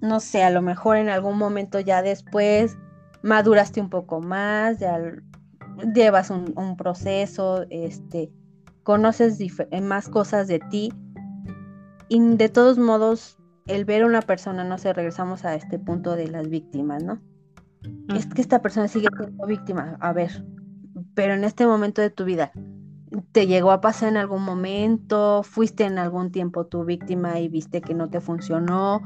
No 0.00 0.20
sé, 0.20 0.42
a 0.44 0.50
lo 0.50 0.62
mejor 0.62 0.96
en 0.96 1.08
algún 1.08 1.36
momento 1.36 1.80
ya 1.80 2.00
después 2.02 2.78
maduraste 3.22 3.80
un 3.80 3.90
poco 3.90 4.20
más, 4.20 4.78
llevas 5.92 6.30
un, 6.30 6.76
proceso, 6.76 7.64
este, 7.70 8.30
conoces 8.84 9.38
más 9.82 10.08
cosas 10.08 10.46
de 10.46 10.60
ti 10.60 10.92
y 12.08 12.20
de 12.20 12.48
todos 12.48 12.78
modos 12.78 13.37
el 13.68 13.84
ver 13.84 14.02
a 14.02 14.06
una 14.06 14.22
persona, 14.22 14.64
no 14.64 14.78
sé, 14.78 14.92
regresamos 14.92 15.44
a 15.44 15.54
este 15.54 15.78
punto 15.78 16.16
de 16.16 16.28
las 16.28 16.48
víctimas, 16.48 17.04
¿no? 17.04 17.20
Es 18.14 18.26
que 18.26 18.40
esta 18.40 18.60
persona 18.60 18.88
sigue 18.88 19.08
siendo 19.16 19.46
víctima, 19.46 19.96
a 20.00 20.12
ver, 20.12 20.44
pero 21.14 21.34
en 21.34 21.44
este 21.44 21.66
momento 21.66 22.02
de 22.02 22.10
tu 22.10 22.24
vida, 22.24 22.50
¿te 23.32 23.46
llegó 23.46 23.70
a 23.70 23.80
pasar 23.80 24.08
en 24.08 24.16
algún 24.16 24.42
momento? 24.42 25.42
¿Fuiste 25.42 25.84
en 25.84 25.98
algún 25.98 26.32
tiempo 26.32 26.66
tu 26.66 26.84
víctima 26.84 27.38
y 27.38 27.48
viste 27.48 27.80
que 27.80 27.94
no 27.94 28.08
te 28.08 28.20
funcionó? 28.20 29.02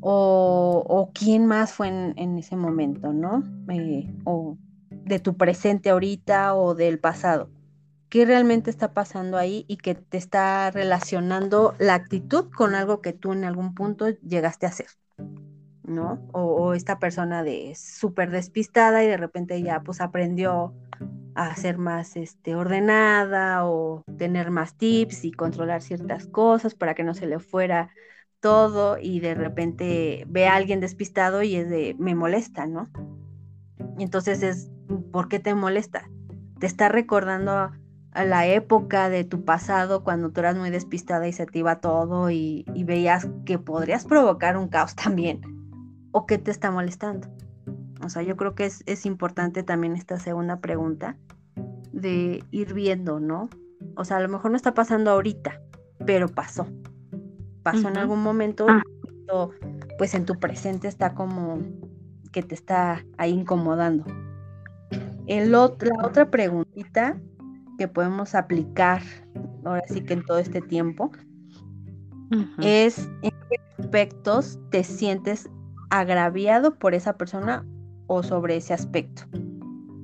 ¿O, 0.00 1.10
quién 1.12 1.46
más 1.46 1.72
fue 1.72 1.88
en, 1.88 2.38
ese 2.38 2.56
momento, 2.56 3.12
¿no? 3.12 3.42
Eh, 3.68 4.14
o 4.24 4.56
de 4.90 5.18
tu 5.18 5.36
presente 5.36 5.90
ahorita 5.90 6.54
o 6.54 6.74
del 6.74 6.98
pasado. 6.98 7.50
¿Qué 8.08 8.24
realmente 8.24 8.70
está 8.70 8.94
pasando 8.94 9.36
ahí 9.36 9.66
y 9.68 9.76
que 9.76 9.94
te 9.94 10.16
está 10.16 10.70
relacionando 10.70 11.74
la 11.78 11.94
actitud 11.94 12.50
con 12.50 12.74
algo 12.74 13.02
que 13.02 13.12
tú 13.12 13.32
en 13.32 13.44
algún 13.44 13.74
punto 13.74 14.08
llegaste 14.08 14.66
a 14.66 14.70
hacer? 14.70 14.86
¿No? 15.82 16.26
O, 16.32 16.74
esta 16.74 16.98
persona 16.98 17.42
de 17.42 17.74
súper 17.74 18.30
despistada 18.30 19.02
y 19.04 19.08
de 19.08 19.16
repente 19.16 19.60
ya 19.62 19.80
pues 19.80 20.00
aprendió 20.00 20.74
a 21.34 21.54
ser 21.56 21.78
más 21.78 22.16
este, 22.16 22.54
ordenada 22.54 23.66
o 23.66 24.04
tener 24.16 24.50
más 24.50 24.74
tips 24.74 25.24
y 25.24 25.32
controlar 25.32 25.82
ciertas 25.82 26.26
cosas 26.26 26.74
para 26.74 26.94
que 26.94 27.04
no 27.04 27.14
se 27.14 27.26
le 27.26 27.38
fuera 27.38 27.90
todo 28.40 28.98
y 28.98 29.20
de 29.20 29.34
repente 29.34 30.24
ve 30.28 30.46
a 30.46 30.56
alguien 30.56 30.80
despistado 30.80 31.42
y 31.42 31.56
es 31.56 31.68
de 31.68 31.94
me 31.98 32.14
molesta, 32.14 32.66
¿no? 32.66 32.88
Entonces 33.98 34.42
es 34.42 34.70
¿por 35.12 35.28
qué 35.28 35.38
te 35.38 35.54
molesta? 35.54 36.08
Te 36.58 36.66
está 36.66 36.88
recordando 36.88 37.70
la 38.24 38.46
época 38.46 39.08
de 39.10 39.24
tu 39.24 39.44
pasado 39.44 40.02
cuando 40.02 40.30
tú 40.30 40.40
eras 40.40 40.56
muy 40.56 40.70
despistada 40.70 41.28
y 41.28 41.32
se 41.32 41.46
te 41.46 41.60
iba 41.60 41.80
todo 41.80 42.30
y, 42.30 42.64
veías 42.84 43.28
que 43.44 43.58
podrías 43.58 44.04
provocar 44.04 44.56
un 44.56 44.68
caos 44.68 44.94
también 44.96 45.40
o 46.12 46.26
qué 46.26 46.38
te 46.38 46.50
está 46.50 46.70
molestando. 46.70 47.28
O 48.04 48.08
sea, 48.08 48.22
yo 48.22 48.36
creo 48.36 48.54
que 48.54 48.66
es, 48.66 48.82
es 48.86 49.06
importante 49.06 49.62
también 49.62 49.94
esta 49.94 50.18
segunda 50.18 50.60
pregunta 50.60 51.16
de 51.92 52.44
ir 52.50 52.74
viendo, 52.74 53.20
¿no? 53.20 53.48
O 53.96 54.04
sea, 54.04 54.18
a 54.18 54.20
lo 54.20 54.28
mejor 54.28 54.50
no 54.50 54.56
está 54.56 54.74
pasando 54.74 55.10
ahorita, 55.10 55.60
pero 56.06 56.28
pasó. 56.28 56.66
Pasó 57.62 57.88
en 57.88 57.98
algún 57.98 58.22
momento, 58.22 58.66
ah. 58.68 58.82
pues 59.98 60.14
en 60.14 60.24
tu 60.24 60.38
presente 60.38 60.88
está 60.88 61.14
como 61.14 61.58
que 62.32 62.42
te 62.42 62.54
está 62.54 63.04
ahí 63.16 63.32
incomodando. 63.32 64.04
El 65.26 65.52
la 65.52 65.64
otra 65.64 66.30
preguntita 66.30 67.20
que 67.78 67.88
podemos 67.88 68.34
aplicar 68.34 69.00
ahora 69.64 69.84
sí 69.88 70.02
que 70.02 70.14
en 70.14 70.24
todo 70.24 70.38
este 70.38 70.60
tiempo 70.60 71.10
es 72.60 73.08
en 73.22 73.32
qué 73.48 73.60
aspectos 73.78 74.58
te 74.70 74.84
sientes 74.84 75.48
agraviado 75.88 76.78
por 76.78 76.92
esa 76.92 77.16
persona 77.16 77.64
o 78.06 78.22
sobre 78.22 78.56
ese 78.56 78.74
aspecto. 78.74 79.22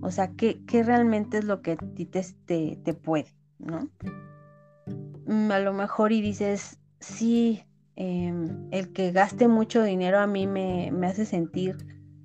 O 0.00 0.10
sea, 0.10 0.30
¿qué, 0.36 0.58
realmente 0.70 1.38
es 1.38 1.44
lo 1.44 1.60
que 1.60 1.72
a 1.72 1.76
ti 1.76 2.06
te, 2.06 2.22
te, 2.82 2.94
puede, 2.94 3.34
¿no? 3.58 3.88
Mm, 5.26 5.50
a 5.50 5.58
lo 5.58 5.72
mejor 5.72 6.12
y 6.12 6.20
dices, 6.20 6.78
sí, 7.00 7.64
em, 7.96 8.68
el 8.70 8.92
que 8.92 9.12
gaste 9.12 9.48
mucho 9.48 9.82
dinero 9.82 10.20
a 10.20 10.26
mí 10.26 10.46
me, 10.46 10.90
me 10.92 11.06
hace 11.06 11.26
sentir 11.26 11.76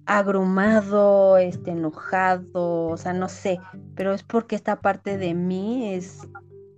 agrumado, 0.09 1.37
este, 1.37 1.69
enojado, 1.69 2.87
o 2.87 2.97
sea, 2.97 3.13
no 3.13 3.29
sé, 3.29 3.59
pero 3.93 4.11
es 4.11 4.23
porque 4.23 4.55
esta 4.55 4.81
parte 4.81 5.19
de 5.19 5.35
mí 5.35 5.93
es 5.93 6.27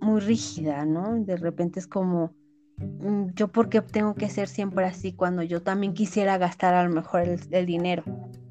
muy 0.00 0.20
rígida, 0.20 0.84
¿no? 0.84 1.14
De 1.14 1.36
repente 1.36 1.80
es 1.80 1.86
como, 1.86 2.34
mm, 2.76 3.28
yo 3.34 3.48
porque 3.48 3.80
tengo 3.80 4.14
que 4.14 4.28
ser 4.28 4.48
siempre 4.48 4.84
así 4.84 5.14
cuando 5.14 5.42
yo 5.42 5.62
también 5.62 5.94
quisiera 5.94 6.36
gastar 6.36 6.74
a 6.74 6.84
lo 6.84 6.90
mejor 6.90 7.22
el, 7.22 7.64
dinero. 7.64 8.04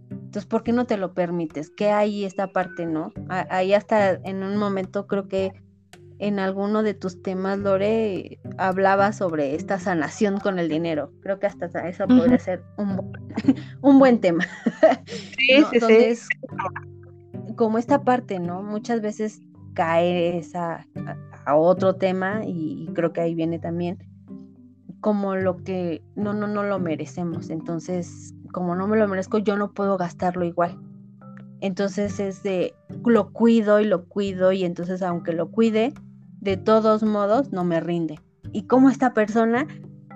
Entonces, 0.10 0.48
¿por 0.48 0.64
qué 0.64 0.72
no 0.72 0.86
te 0.86 0.98
lo 0.98 1.14
permites? 1.14 1.70
¿Qué 1.70 1.92
hay 1.92 2.26
esta 2.26 2.48
parte, 2.48 2.88
no? 2.88 3.14
Ahí 3.30 3.76
hasta 3.76 4.14
en 4.14 4.42
un 4.42 4.58
momento 4.58 5.06
creo 5.06 5.28
que 5.28 5.54
en 6.22 6.38
alguno 6.38 6.84
de 6.84 6.94
tus 6.94 7.24
temas, 7.24 7.58
Lore, 7.58 8.40
hablaba 8.60 9.12
sobre 9.12 9.56
esta 9.56 9.80
sanación 9.80 10.40
con 10.40 10.60
el 10.60 10.70
dinero. 10.70 11.12
Creo 11.22 11.40
que 11.40 11.48
hasta 11.48 11.66
eso 11.90 12.08
podría 12.08 12.38
ser 12.38 12.64
un, 12.78 13.12
un, 13.82 13.98
buen 13.98 14.22
tema. 14.22 14.46
Sí, 15.08 15.64
sí, 15.72 15.80
sí. 15.80 17.56
como 17.56 17.80
esta 17.80 18.04
parte, 18.04 18.40
¿no? 18.40 18.62
Muchas 18.62 19.02
veces 19.02 19.42
cae 19.74 20.38
esa, 20.38 20.86
a, 21.46 21.56
otro 21.56 21.96
tema 21.96 22.42
y, 22.46 22.88
creo 22.94 23.14
que 23.14 23.22
ahí 23.22 23.34
viene 23.34 23.58
también 23.58 23.98
como 25.00 25.36
lo 25.36 25.58
que 25.58 26.04
no, 26.16 26.36
no, 26.36 26.46
no 26.46 26.62
lo 26.62 26.78
merecemos. 26.78 27.50
Entonces, 27.50 28.36
como 28.52 28.76
no 28.76 28.86
me 28.86 28.96
lo 28.96 29.08
merezco, 29.08 29.40
yo 29.40 29.58
no 29.58 29.72
puedo 29.72 29.98
gastarlo 29.98 30.46
igual. 30.46 30.78
Entonces 31.62 32.20
es 32.20 32.44
de 32.44 32.76
lo 33.04 33.32
cuido 33.32 33.80
y 33.80 33.86
lo 33.86 34.06
cuido 34.06 34.52
y 34.52 34.66
entonces 34.66 35.02
aunque 35.02 35.34
lo 35.34 35.50
cuide, 35.50 35.96
de 36.42 36.58
todos 36.58 37.04
modos 37.04 37.52
no 37.54 37.64
me 37.64 37.80
rinde. 37.80 38.20
Y 38.52 38.64
como 38.64 38.90
esta 38.90 39.14
persona 39.14 39.68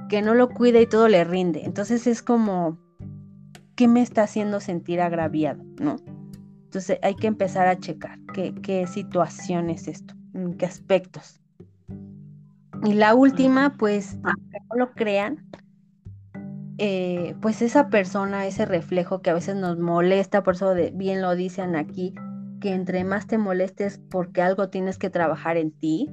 que 0.10 0.22
no 0.22 0.34
lo 0.34 0.50
cuida 0.50 0.82
y 0.82 0.88
todo 0.88 1.08
le 1.08 1.24
rinde. 1.24 1.64
Entonces 1.64 2.06
es 2.08 2.22
como, 2.22 2.78
¿qué 3.76 3.88
me 3.88 4.02
está 4.02 4.24
haciendo 4.24 4.60
sentir 4.60 5.02
agraviado? 5.02 5.64
¿No? 5.80 5.96
Entonces 6.66 7.00
hay 7.02 7.16
que 7.16 7.28
empezar 7.28 7.68
a 7.68 7.80
checar 7.80 8.20
qué, 8.34 8.54
qué 8.62 8.86
situación 8.88 9.70
es 9.70 9.88
esto, 9.88 10.14
qué 10.58 10.66
aspectos. 10.66 11.40
Y 12.84 12.94
la 12.94 13.16
última, 13.16 13.78
pues, 13.78 14.18
aunque 14.24 14.58
no 14.70 14.76
lo 14.76 14.92
crean, 14.92 15.48
eh, 16.78 17.36
pues 17.42 17.62
esa 17.62 17.90
persona, 17.90 18.46
ese 18.46 18.66
reflejo 18.66 19.22
que 19.22 19.30
a 19.30 19.34
veces 19.34 19.56
nos 19.56 19.80
molesta, 19.80 20.44
por 20.44 20.56
eso 20.56 20.74
de, 20.74 20.92
bien 20.92 21.22
lo 21.22 21.36
dicen 21.36 21.76
aquí, 21.76 22.14
que 22.66 22.74
entre 22.74 23.04
más 23.04 23.28
te 23.28 23.38
molestes 23.38 24.00
porque 24.10 24.42
algo 24.42 24.70
tienes 24.70 24.98
que 24.98 25.12
trabajar 25.12 25.56
en 25.56 25.70
ti, 25.70 26.10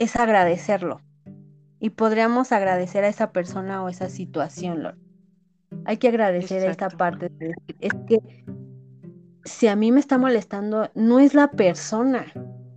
es 0.00 0.16
agradecerlo. 0.16 1.00
Y 1.78 1.90
podríamos 1.90 2.50
agradecer 2.50 3.04
a 3.04 3.08
esa 3.08 3.30
persona 3.30 3.80
o 3.84 3.88
esa 3.88 4.08
situación, 4.08 4.98
Hay 5.84 5.98
que 5.98 6.08
agradecer 6.08 6.68
esta 6.68 6.90
parte. 6.90 7.30
es 7.78 7.92
que 8.08 8.18
si 9.44 9.68
a 9.68 9.76
mí 9.76 9.92
me 9.92 10.00
está 10.00 10.18
molestando, 10.18 10.90
no 10.96 11.20
es 11.20 11.32
la 11.32 11.52
persona, 11.52 12.26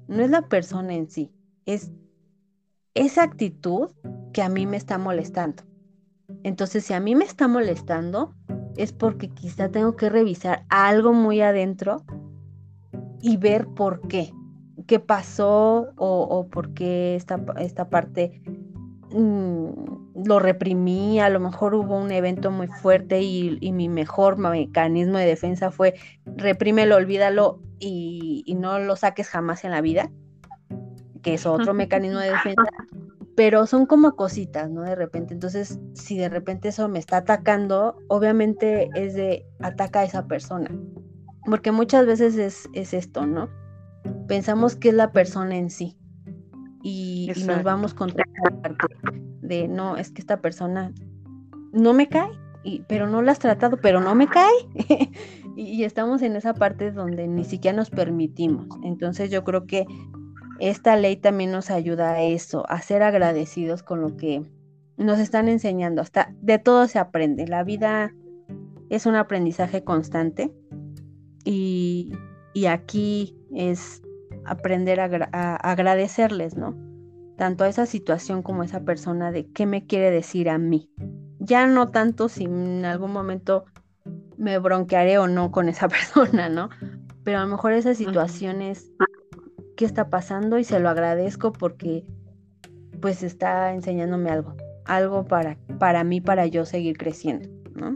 no 0.07 0.21
es 0.21 0.29
la 0.29 0.43
persona 0.43 0.93
en 0.93 1.09
sí, 1.09 1.33
es 1.65 1.91
esa 2.93 3.23
actitud 3.23 3.89
que 4.31 4.43
a 4.43 4.49
mí 4.49 4.67
me 4.67 4.77
está 4.77 4.99
molestando. 4.99 5.63
Entonces, 6.43 6.85
si 6.85 6.93
a 6.93 6.99
mí 6.99 7.15
me 7.15 7.25
está 7.25 7.47
molestando, 7.47 8.35
es 8.77 8.93
porque 8.93 9.29
quizá 9.29 9.69
tengo 9.69 9.95
que 9.95 10.07
revisar 10.07 10.67
algo 10.69 11.13
muy 11.13 11.41
adentro 11.41 12.05
y 13.25 13.37
ver 13.37 13.65
por 13.65 14.07
qué, 14.07 14.31
qué 14.85 14.99
pasó 14.99 15.91
o, 15.95 16.47
por 16.47 16.75
qué 16.75 17.15
esta, 17.15 17.43
esta 17.57 17.89
parte 17.89 18.39
mm, 19.09 20.25
lo 20.27 20.37
reprimí, 20.37 21.19
a 21.19 21.29
lo 21.29 21.39
mejor 21.39 21.73
hubo 21.73 21.99
un 21.99 22.11
evento 22.11 22.51
muy 22.51 22.67
fuerte 22.67 23.23
y, 23.23 23.71
mi 23.71 23.89
mejor 23.89 24.37
mecanismo 24.37 25.17
de 25.17 25.25
defensa 25.25 25.71
fue 25.71 25.95
reprímelo, 26.27 26.97
olvídalo 26.97 27.61
y, 27.79 28.43
y, 28.45 28.53
no 28.53 28.77
lo 28.77 28.95
saques 28.95 29.27
jamás 29.27 29.63
en 29.63 29.71
la 29.71 29.81
vida, 29.81 30.11
que 31.23 31.33
es 31.33 31.47
otro 31.47 31.73
mecanismo 31.73 32.19
de 32.19 32.29
defensa, 32.29 32.61
pero 33.35 33.65
son 33.65 33.87
como 33.87 34.15
cositas, 34.15 34.69
¿no? 34.69 34.83
De 34.83 34.93
repente, 34.93 35.33
entonces, 35.33 35.79
si 35.93 36.15
de 36.15 36.29
repente 36.29 36.67
eso 36.67 36.87
me 36.89 36.99
está 36.99 37.17
atacando, 37.17 37.97
obviamente 38.07 38.87
es 38.93 39.15
de 39.15 39.47
ataca 39.61 40.01
a 40.01 40.03
esa 40.03 40.27
persona 40.27 40.69
porque 41.45 41.71
muchas 41.71 42.05
veces 42.05 42.69
es, 42.73 42.93
esto, 42.93 43.25
¿no? 43.25 43.49
Pensamos 44.27 44.75
que 44.75 44.89
es 44.89 44.95
la 44.95 45.11
persona 45.11 45.55
en 45.55 45.69
sí. 45.69 45.97
Y, 46.83 47.31
nos 47.47 47.63
vamos 47.63 47.93
contra 47.93 48.23
la 48.43 48.61
parte 48.61 48.87
de, 49.41 49.67
no, 49.67 49.97
es 49.97 50.11
que 50.11 50.21
esta 50.21 50.41
persona 50.41 50.91
no 51.71 51.93
me 51.93 52.07
cae, 52.07 52.31
y, 52.63 52.83
pero 52.87 53.07
no 53.07 53.21
la 53.21 53.31
has 53.31 53.39
tratado, 53.39 53.77
pero 53.77 54.01
no 54.01 54.13
me 54.15 54.27
cae. 54.27 54.53
y, 55.55 55.83
estamos 55.83 56.21
en 56.21 56.35
esa 56.35 56.53
parte 56.53 56.91
donde 56.91 57.27
ni 57.27 57.43
siquiera 57.43 57.75
nos 57.75 57.89
permitimos. 57.89 58.67
Entonces 58.83 59.31
yo 59.31 59.43
creo 59.43 59.65
que 59.65 59.85
esta 60.59 60.95
ley 60.95 61.17
también 61.17 61.51
nos 61.51 61.69
ayuda 61.69 62.13
a 62.13 62.21
eso, 62.21 62.69
a 62.69 62.81
ser 62.81 63.03
agradecidos 63.03 63.83
con 63.83 64.01
lo 64.01 64.15
que 64.15 64.43
nos 64.97 65.19
están 65.19 65.49
enseñando. 65.49 66.01
Hasta 66.01 66.33
de 66.41 66.59
todo 66.59 66.87
se 66.87 66.99
aprende. 66.99 67.47
La 67.47 67.63
vida 67.63 68.13
es 68.89 69.05
un 69.05 69.15
aprendizaje 69.15 69.83
constante 69.83 70.53
y, 71.45 72.11
aquí 72.67 73.37
es 73.53 74.01
aprender 74.45 74.99
a, 74.99 75.55
agradecerles, 75.55 76.57
¿no? 76.57 76.75
Tanto 77.37 77.63
a 77.63 77.69
esa 77.69 77.85
situación 77.85 78.41
como 78.41 78.61
a 78.61 78.65
esa 78.65 78.83
persona 78.83 79.31
de 79.31 79.45
qué 79.51 79.65
me 79.65 79.85
quiere 79.85 80.09
decir 80.09 80.49
a 80.49 80.57
mí. 80.57 80.89
Ya 81.39 81.67
no 81.67 81.89
tanto 81.89 82.29
si 82.29 82.45
en 82.45 82.85
algún 82.85 83.11
momento 83.11 83.65
me 84.37 84.57
bronquearé 84.57 85.17
o 85.17 85.27
no 85.27 85.51
con 85.51 85.69
esa 85.69 85.87
persona, 85.89 86.49
¿no? 86.49 86.69
Pero 87.23 87.39
a 87.39 87.43
lo 87.43 87.47
mejor 87.47 87.73
esa 87.73 87.93
situación 87.93 88.61
es 88.61 88.91
qué 89.77 89.85
está 89.85 90.09
pasando 90.09 90.57
y 90.57 90.63
se 90.63 90.79
lo 90.79 90.89
agradezco 90.89 91.51
porque 91.51 92.05
pues 93.01 93.21
está 93.23 93.73
enseñándome 93.73 94.29
algo, 94.29 94.55
algo 94.85 95.25
para, 95.25 95.57
para 95.79 96.03
mí, 96.03 96.21
para 96.21 96.47
yo 96.47 96.65
seguir 96.65 96.97
creciendo, 96.97 97.49
¿no? 97.75 97.95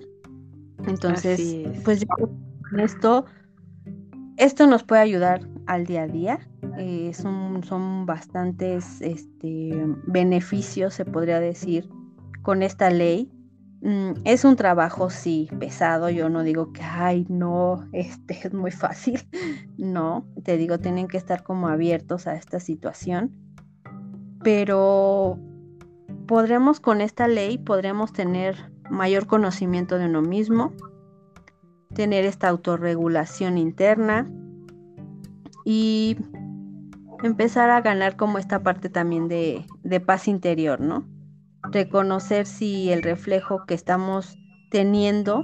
Entonces, 0.87 1.67
pues 1.83 2.01
yo 2.01 2.07
esto 2.77 3.25
esto 4.39 4.67
nos 4.67 4.83
puede 4.83 5.01
ayudar 5.01 5.41
al 5.67 5.85
día 5.85 6.03
a 6.03 6.07
día. 6.07 6.39
Eh, 6.77 7.11
son, 7.13 8.05
bastantes 8.05 9.01
este, 9.01 9.85
beneficios, 10.07 10.93
se 10.93 11.03
podría 11.03 11.41
decir, 11.41 11.89
con 12.41 12.63
esta 12.63 12.89
ley. 12.89 13.29
Mm, 13.81 14.11
es 14.23 14.45
un 14.45 14.55
trabajo, 14.55 15.09
sí, 15.09 15.49
pesado. 15.59 16.09
Yo 16.09 16.29
no 16.29 16.43
digo 16.43 16.71
que, 16.71 16.81
ay, 16.81 17.25
no, 17.27 17.85
este 17.93 18.39
es 18.47 18.53
muy 18.53 18.71
fácil. 18.71 19.21
No, 19.77 20.25
te 20.43 20.57
digo, 20.57 20.77
tienen 20.77 21.07
que 21.07 21.15
estar 21.15 21.41
como 21.41 21.69
abiertos 21.69 22.27
a 22.27 22.35
esta 22.35 22.59
situación. 22.59 23.31
Pero 24.43 25.39
podremos 26.27 26.81
con 26.81 26.99
esta 26.99 27.29
ley, 27.29 27.57
podremos 27.57 28.11
tener 28.11 28.57
mayor 28.89 29.25
conocimiento 29.25 29.97
de 29.97 30.07
uno 30.07 30.21
mismo, 30.21 30.73
tener 31.93 32.25
esta 32.25 32.49
autorregulación 32.49 33.57
interna 33.57 34.29
y 35.65 36.17
empezar 37.23 37.69
a 37.69 37.81
ganar 37.81 38.15
como 38.15 38.37
esta 38.37 38.63
parte 38.63 38.89
también 38.89 39.27
de, 39.27 39.65
paz 40.05 40.27
interior, 40.27 40.79
¿no? 40.79 41.07
Reconocer 41.71 42.45
si 42.45 42.91
el 42.91 43.03
reflejo 43.03 43.65
que 43.65 43.73
estamos 43.73 44.37
teniendo 44.71 45.43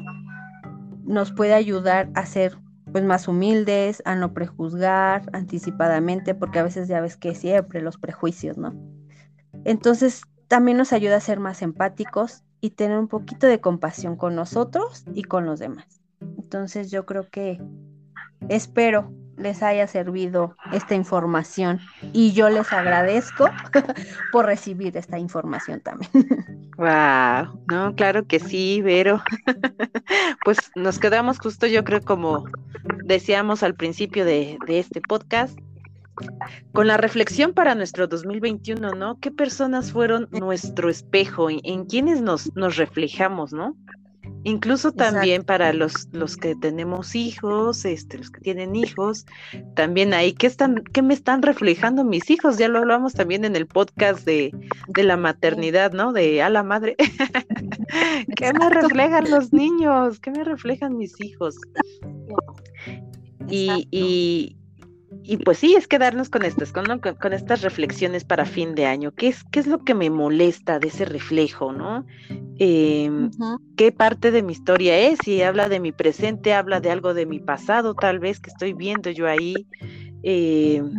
nos 1.04 1.32
puede 1.32 1.54
ayudar 1.54 2.10
a 2.16 2.26
ser 2.26 2.58
pues 2.92 3.04
más 3.04 3.28
humildes, 3.28 4.02
a 4.06 4.16
no 4.16 4.34
prejuzgar 4.34 5.24
anticipadamente, 5.34 6.34
porque 6.34 6.60
a 6.60 6.64
veces 6.64 6.88
ya 6.88 7.02
ves 7.02 7.18
que 7.18 7.36
siempre 7.36 7.82
los 7.82 7.98
prejuicios, 7.98 8.58
¿no? 8.58 8.74
Entonces 9.66 10.22
también 10.48 10.78
nos 10.78 10.94
ayuda 10.94 11.18
a 11.18 11.22
ser 11.22 11.40
más 11.40 11.62
empáticos 11.62 12.44
y 12.62 12.70
tener 12.70 12.98
un 12.98 13.08
poquito 13.08 13.48
de 13.48 13.60
compasión 13.60 14.16
con 14.16 14.36
nosotros 14.36 15.04
y 15.14 15.24
con 15.24 15.46
los 15.46 15.60
demás. 15.60 16.05
Entonces 16.20 16.92
yo 16.92 17.06
creo 17.06 17.30
que 17.30 17.60
espero 18.50 19.12
les 19.38 19.62
haya 19.64 19.88
servido 19.88 20.56
esta 20.72 20.96
información 20.96 21.80
y 22.14 22.32
yo 22.32 22.50
les 22.50 22.72
agradezco 22.72 23.50
por 24.32 24.46
recibir 24.46 24.96
esta 24.98 25.20
información 25.20 25.82
también. 25.82 26.12
Wow, 26.78 27.64
no, 27.72 27.96
claro 27.96 28.28
que 28.28 28.38
sí, 28.38 28.82
Vero. 28.82 29.24
pues 30.44 30.58
nos 30.76 31.00
quedamos 31.00 31.40
justo, 31.40 31.68
yo 31.68 31.86
creo, 31.86 32.02
como 32.02 32.44
decíamos 33.06 33.64
al 33.64 33.76
principio 33.76 34.26
de, 34.26 34.58
este 34.68 35.00
podcast, 35.00 35.58
con 36.74 36.88
la 36.88 36.98
reflexión 36.98 37.54
para 37.54 37.76
nuestro 37.76 38.08
2021, 38.08 38.92
¿no? 38.92 39.18
¿Qué 39.22 39.32
personas 39.32 39.94
fueron 39.94 40.28
nuestro 40.32 40.90
espejo? 40.90 41.50
¿En, 41.50 41.62
en 41.64 41.86
quiénes 41.86 42.22
nos, 42.22 42.54
nos 42.58 42.76
reflejamos, 42.76 43.54
no? 43.54 43.78
Incluso 44.46 44.92
también 44.92 45.44
para 45.44 45.74
los, 45.74 46.08
los 46.12 46.38
que 46.38 46.56
tenemos 46.56 47.16
hijos, 47.16 47.84
este, 47.84 48.20
los 48.20 48.30
que 48.30 48.42
tienen 48.42 48.76
hijos, 48.76 49.26
también 49.74 50.14
ahí, 50.14 50.34
¿qué, 50.34 50.46
están, 50.46 50.84
¿qué 50.94 51.02
me 51.02 51.16
están 51.16 51.42
reflejando 51.42 52.04
mis 52.04 52.30
hijos? 52.30 52.60
Ya 52.60 52.68
lo 52.68 52.78
hablamos 52.78 53.14
también 53.14 53.44
en 53.44 53.56
el 53.56 53.66
podcast 53.66 54.24
de, 54.24 54.52
de 54.88 55.04
la 55.04 55.18
maternidad, 55.18 55.94
¿no? 55.94 56.14
De 56.14 56.44
a 56.44 56.52
la 56.52 56.62
madre. 56.62 56.96
¿Qué 58.36 58.54
me 58.54 58.70
reflejan 58.70 59.32
los 59.32 59.52
niños? 59.52 60.20
¿Qué 60.20 60.30
me 60.30 60.44
reflejan 60.44 60.96
mis 60.96 61.20
hijos? 61.22 61.56
Y, 63.50 63.88
y, 63.90 64.58
y 65.28 65.38
pues 65.38 65.58
sí, 65.58 65.76
es 65.76 65.88
quedarnos 65.88 66.30
con 66.30 66.44
estas, 66.44 66.72
con, 66.72 66.86
con, 67.00 67.34
estas 67.34 67.62
reflexiones 67.62 68.24
para 68.24 68.46
fin 68.46 68.76
de 68.76 68.86
año. 68.86 69.12
¿Qué 69.12 69.30
es, 69.30 69.44
qué 69.46 69.60
es 69.60 69.68
lo 69.68 69.80
que 69.80 69.96
me 69.96 70.10
molesta 70.10 70.78
de 70.78 70.90
ese 70.90 71.06
reflejo, 71.06 71.74
no? 71.74 72.06
Em, 72.60 73.32
¿Qué 73.76 73.92
parte 73.92 74.32
de 74.32 74.44
mi 74.44 74.54
historia 74.54 74.98
es? 74.98 75.20
Si 75.24 75.42
habla 75.42 75.68
de 75.68 75.80
mi 75.80 75.92
presente, 75.92 76.54
habla 76.54 76.80
de 76.80 76.92
algo 76.92 77.14
de 77.14 77.26
mi 77.26 77.40
pasado, 77.40 77.96
tal 77.96 78.20
vez 78.20 78.40
que 78.40 78.52
estoy 78.52 78.74
viendo 78.74 79.10
yo 79.10 79.28
ahí. 79.28 79.56
Em, 80.24 80.92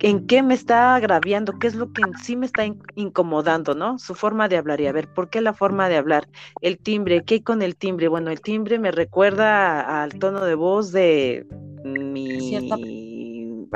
¿En 0.00 0.26
qué 0.26 0.42
me 0.42 0.54
está 0.54 0.96
agraviando? 0.96 1.60
¿Qué 1.60 1.68
es 1.68 1.76
lo 1.76 1.92
que 1.92 2.02
en 2.02 2.18
sí 2.18 2.34
me 2.34 2.46
está 2.46 2.64
incomodando, 2.96 3.76
no? 3.76 4.00
Su 4.00 4.16
forma 4.16 4.48
de 4.48 4.56
hablar. 4.56 4.80
Y 4.80 4.88
a 4.88 4.92
ver, 4.92 5.06
¿por 5.06 5.30
qué 5.30 5.40
la 5.40 5.54
forma 5.54 5.88
de 5.88 5.96
hablar? 5.96 6.28
El 6.60 6.78
timbre, 6.78 7.22
¿qué 7.24 7.34
hay 7.34 7.40
con 7.42 7.62
el 7.62 7.76
timbre? 7.76 8.08
Bueno, 8.08 8.32
el 8.32 8.40
timbre 8.40 8.80
me 8.80 8.90
recuerda 8.90 10.02
al 10.02 10.18
tono 10.18 10.44
de 10.44 10.56
voz 10.56 10.90
de 10.90 11.46
mi 11.84 12.56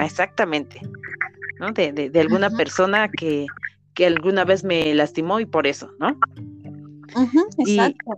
exactamente, 0.05 0.80
¿no? 1.59 1.72
De, 1.72 1.92
de, 1.92 2.20
alguna 2.20 2.51
persona 2.51 3.09
que, 3.09 3.47
que, 3.94 4.07
alguna 4.07 4.44
vez 4.44 4.64
me 4.64 4.94
lastimó 4.94 5.40
y 5.40 5.47
por 5.47 5.66
eso, 5.66 5.90
¿no? 5.99 6.18
exacto. 7.59 8.16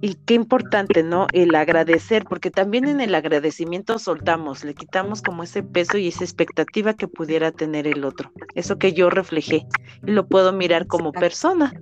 Y, 0.00 0.14
qué 0.26 0.34
importante, 0.34 1.02
¿no? 1.02 1.26
El 1.32 1.54
agradecer, 1.54 2.24
porque 2.24 2.50
también 2.50 2.86
en 2.86 3.00
el 3.00 3.14
agradecimiento 3.14 3.98
soltamos, 3.98 4.64
le 4.64 4.74
quitamos 4.74 5.20
como 5.20 5.42
ese 5.42 5.62
peso 5.62 5.98
y 5.98 6.08
esa 6.08 6.24
expectativa 6.24 6.94
que 6.94 7.08
pudiera 7.08 7.52
tener 7.52 7.86
el 7.86 8.04
otro, 8.04 8.32
eso 8.54 8.78
que 8.78 8.92
yo 8.92 9.10
reflejé, 9.10 9.66
y 10.06 10.10
lo 10.12 10.26
puedo 10.26 10.52
mirar 10.52 10.86
como 10.86 11.12
persona, 11.12 11.72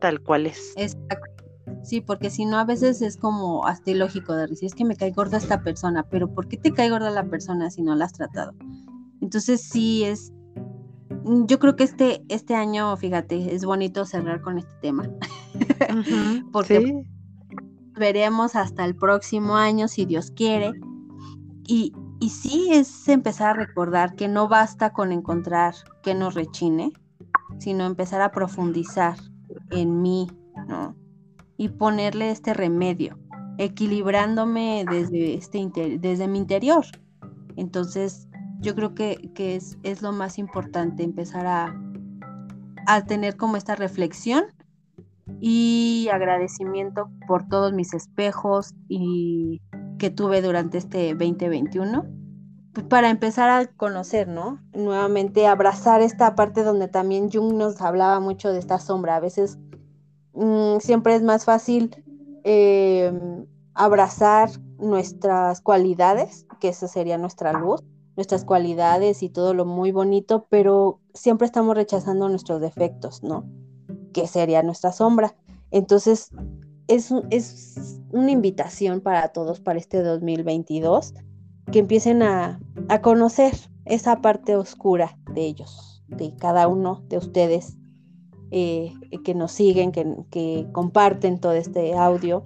tal 0.00 0.20
cual 0.20 0.46
es. 0.46 0.74
Exacto. 0.76 1.39
Sí, 1.82 2.00
porque 2.00 2.30
si 2.30 2.44
no, 2.44 2.58
a 2.58 2.64
veces 2.64 3.00
es 3.02 3.16
como 3.16 3.66
hasta 3.66 3.90
ilógico 3.90 4.34
de 4.34 4.46
decir, 4.46 4.66
es 4.66 4.74
que 4.74 4.84
me 4.84 4.96
cae 4.96 5.12
gorda 5.12 5.38
esta 5.38 5.62
persona, 5.62 6.04
pero 6.10 6.32
¿por 6.32 6.46
qué 6.48 6.56
te 6.56 6.72
cae 6.72 6.90
gorda 6.90 7.10
la 7.10 7.24
persona 7.24 7.70
si 7.70 7.82
no 7.82 7.94
la 7.94 8.04
has 8.04 8.12
tratado? 8.12 8.52
Entonces 9.20 9.62
sí 9.62 10.04
es, 10.04 10.32
mm, 11.24 11.46
yo 11.46 11.58
creo 11.58 11.76
que 11.76 11.84
este, 11.84 12.22
este 12.28 12.54
año, 12.54 12.96
fíjate, 12.96 13.54
es 13.54 13.64
bonito 13.64 14.04
cerrar 14.04 14.40
con 14.42 14.58
este 14.58 14.74
tema, 14.80 15.08
porque 16.52 17.06
veremos 17.98 18.56
hasta 18.56 18.84
el 18.84 18.94
próximo 18.94 19.56
año, 19.56 19.88
si 19.88 20.04
Dios 20.04 20.30
quiere. 20.30 20.72
Y, 21.66 21.92
y 22.18 22.30
sí 22.30 22.70
es 22.72 23.08
empezar 23.08 23.50
a 23.50 23.64
recordar 23.64 24.14
que 24.16 24.28
no 24.28 24.48
basta 24.48 24.92
con 24.92 25.12
encontrar 25.12 25.74
que 26.02 26.14
nos 26.14 26.34
rechine, 26.34 26.92
sino 27.58 27.84
empezar 27.84 28.20
a 28.22 28.32
profundizar 28.32 29.16
en 29.70 30.02
mí, 30.02 30.28
¿no? 30.68 30.96
Y 31.60 31.68
ponerle 31.68 32.30
este 32.30 32.54
remedio, 32.54 33.18
equilibrándome 33.58 34.86
desde, 34.90 35.34
este 35.34 35.70
desde 35.98 36.26
mi 36.26 36.38
interior. 36.38 36.86
Entonces, 37.54 38.28
yo 38.60 38.74
creo 38.74 38.94
que, 38.94 39.30
es, 39.36 39.76
es, 39.82 40.00
lo 40.00 40.10
más 40.12 40.38
importante, 40.38 41.02
empezar 41.02 41.46
a, 41.46 41.78
a 42.86 43.04
tener 43.04 43.36
como 43.36 43.58
esta 43.58 43.76
reflexión 43.76 44.44
y 45.38 46.08
agradecimiento 46.10 47.10
por 47.28 47.46
todos 47.46 47.74
mis 47.74 47.92
espejos 47.92 48.72
y 48.88 49.60
que 49.98 50.08
tuve 50.08 50.40
durante 50.40 50.78
este 50.78 51.12
2021 51.12 52.06
pues, 52.72 52.86
para 52.86 53.10
empezar 53.10 53.50
a 53.50 53.66
conocer, 53.66 54.28
¿no? 54.28 54.62
Nuevamente 54.72 55.46
abrazar 55.46 56.00
esta 56.00 56.34
parte 56.34 56.62
donde 56.62 56.88
también 56.88 57.30
Jung 57.30 57.52
nos 57.52 57.82
hablaba 57.82 58.18
mucho 58.18 58.50
de 58.50 58.60
esta 58.60 58.78
sombra. 58.78 59.16
A 59.16 59.20
veces 59.20 59.58
Mm, 60.34 60.78
siempre 60.80 61.14
es 61.14 61.22
más 61.22 61.44
fácil 61.44 61.90
em, 62.44 63.46
abrazar 63.74 64.50
nuestras 64.78 65.60
cualidades, 65.60 66.46
que 66.60 66.68
esa 66.68 66.88
sería 66.88 67.18
nuestra 67.18 67.52
luz, 67.52 67.82
nuestras 68.16 68.44
cualidades 68.44 69.22
y 69.22 69.28
todo 69.28 69.54
lo 69.54 69.64
muy 69.64 69.92
bonito, 69.92 70.46
pero 70.48 71.00
siempre 71.14 71.46
estamos 71.46 71.74
rechazando 71.74 72.28
nuestros 72.28 72.60
defectos, 72.60 73.22
¿no? 73.22 73.44
Que 74.12 74.26
sería 74.26 74.62
nuestra 74.62 74.92
sombra. 74.92 75.34
Entonces, 75.70 76.30
es, 76.88 77.12
es 77.30 78.00
una 78.10 78.30
invitación 78.30 79.00
para 79.00 79.28
todos 79.28 79.60
para 79.60 79.78
este 79.78 80.02
2022, 80.02 81.14
que 81.70 81.78
empiecen 81.78 82.22
a, 82.22 82.60
a 82.88 83.00
conocer 83.00 83.54
esa 83.84 84.20
parte 84.20 84.56
oscura 84.56 85.16
de 85.32 85.42
ellos, 85.46 86.02
de 86.08 86.34
cada 86.36 86.66
uno 86.68 87.02
de 87.08 87.18
ustedes 87.18 87.76
eh, 88.50 88.92
que 89.24 89.34
nos 89.34 89.52
siguen, 89.52 89.92
que, 89.92 90.66
comparten 90.72 91.38
todo 91.38 91.52
este 91.52 91.94
audio, 91.94 92.42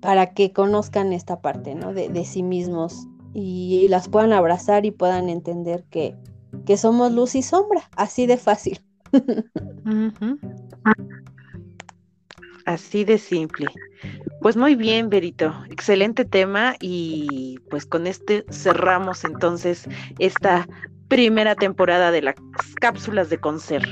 para 0.00 0.34
que 0.34 0.52
conozcan 0.52 1.12
esta 1.12 1.40
parte 1.40 1.74
¿no? 1.74 1.92
de, 1.92 2.24
sí 2.24 2.42
mismos 2.42 3.06
y, 3.32 3.86
las 3.88 4.08
puedan 4.08 4.32
abrazar 4.32 4.86
y 4.86 4.90
puedan 4.90 5.28
entender 5.28 5.84
que, 5.90 6.14
que 6.66 6.76
somos 6.76 7.12
luz 7.12 7.34
y 7.34 7.42
sombra, 7.42 7.88
así 7.96 8.26
de 8.26 8.36
fácil. 8.36 8.80
Así 12.66 13.04
de 13.04 13.18
simple. 13.18 13.66
Pues 14.40 14.56
muy 14.56 14.74
bien, 14.74 15.10
Berito. 15.10 15.54
Excelente 15.70 16.24
tema 16.24 16.76
y 16.80 17.58
pues 17.68 17.84
con 17.84 18.06
este 18.06 18.44
cerramos 18.50 19.24
entonces 19.24 19.86
esta 20.18 20.66
primera 21.08 21.54
temporada 21.54 22.10
de 22.10 22.22
las 22.22 22.34
cápsulas 22.80 23.28
de 23.28 23.38
concert. 23.38 23.84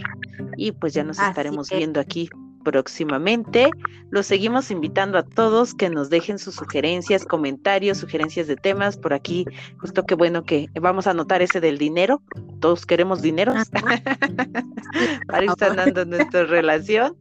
Y 0.57 0.73
pues 0.73 0.95
ya 0.95 1.05
nos 1.05 1.19
estaremos 1.19 1.71
viendo 1.71 2.01
aquí 2.01 2.29
próximamente. 2.63 3.71
Los 4.11 4.27
seguimos 4.27 4.71
invitando 4.71 5.19
a 5.19 5.23
todos 5.23 5.75
que 5.75 5.91
nos 5.91 6.11
dejen 6.11 6.39
sus 6.39 6.55
sugerencias, 6.55 7.25
comentarios, 7.25 7.99
sugerencias 7.99 8.47
de 8.47 8.57
temas 8.57 8.97
por 8.97 9.13
aquí. 9.13 9.47
Justo 9.79 10.05
que 10.05 10.15
bueno 10.15 10.45
que 10.45 10.69
vamos 10.81 11.07
a 11.07 11.11
anotar 11.11 11.43
ese 11.43 11.61
del 11.61 11.79
dinero. 11.79 12.23
Todos 12.61 12.87
queremos 12.87 13.23
dinero 13.23 13.55
para 15.27 15.45
ir 15.45 15.51
sanando 15.59 16.05
nuestra 16.05 16.45
relación. 16.45 17.17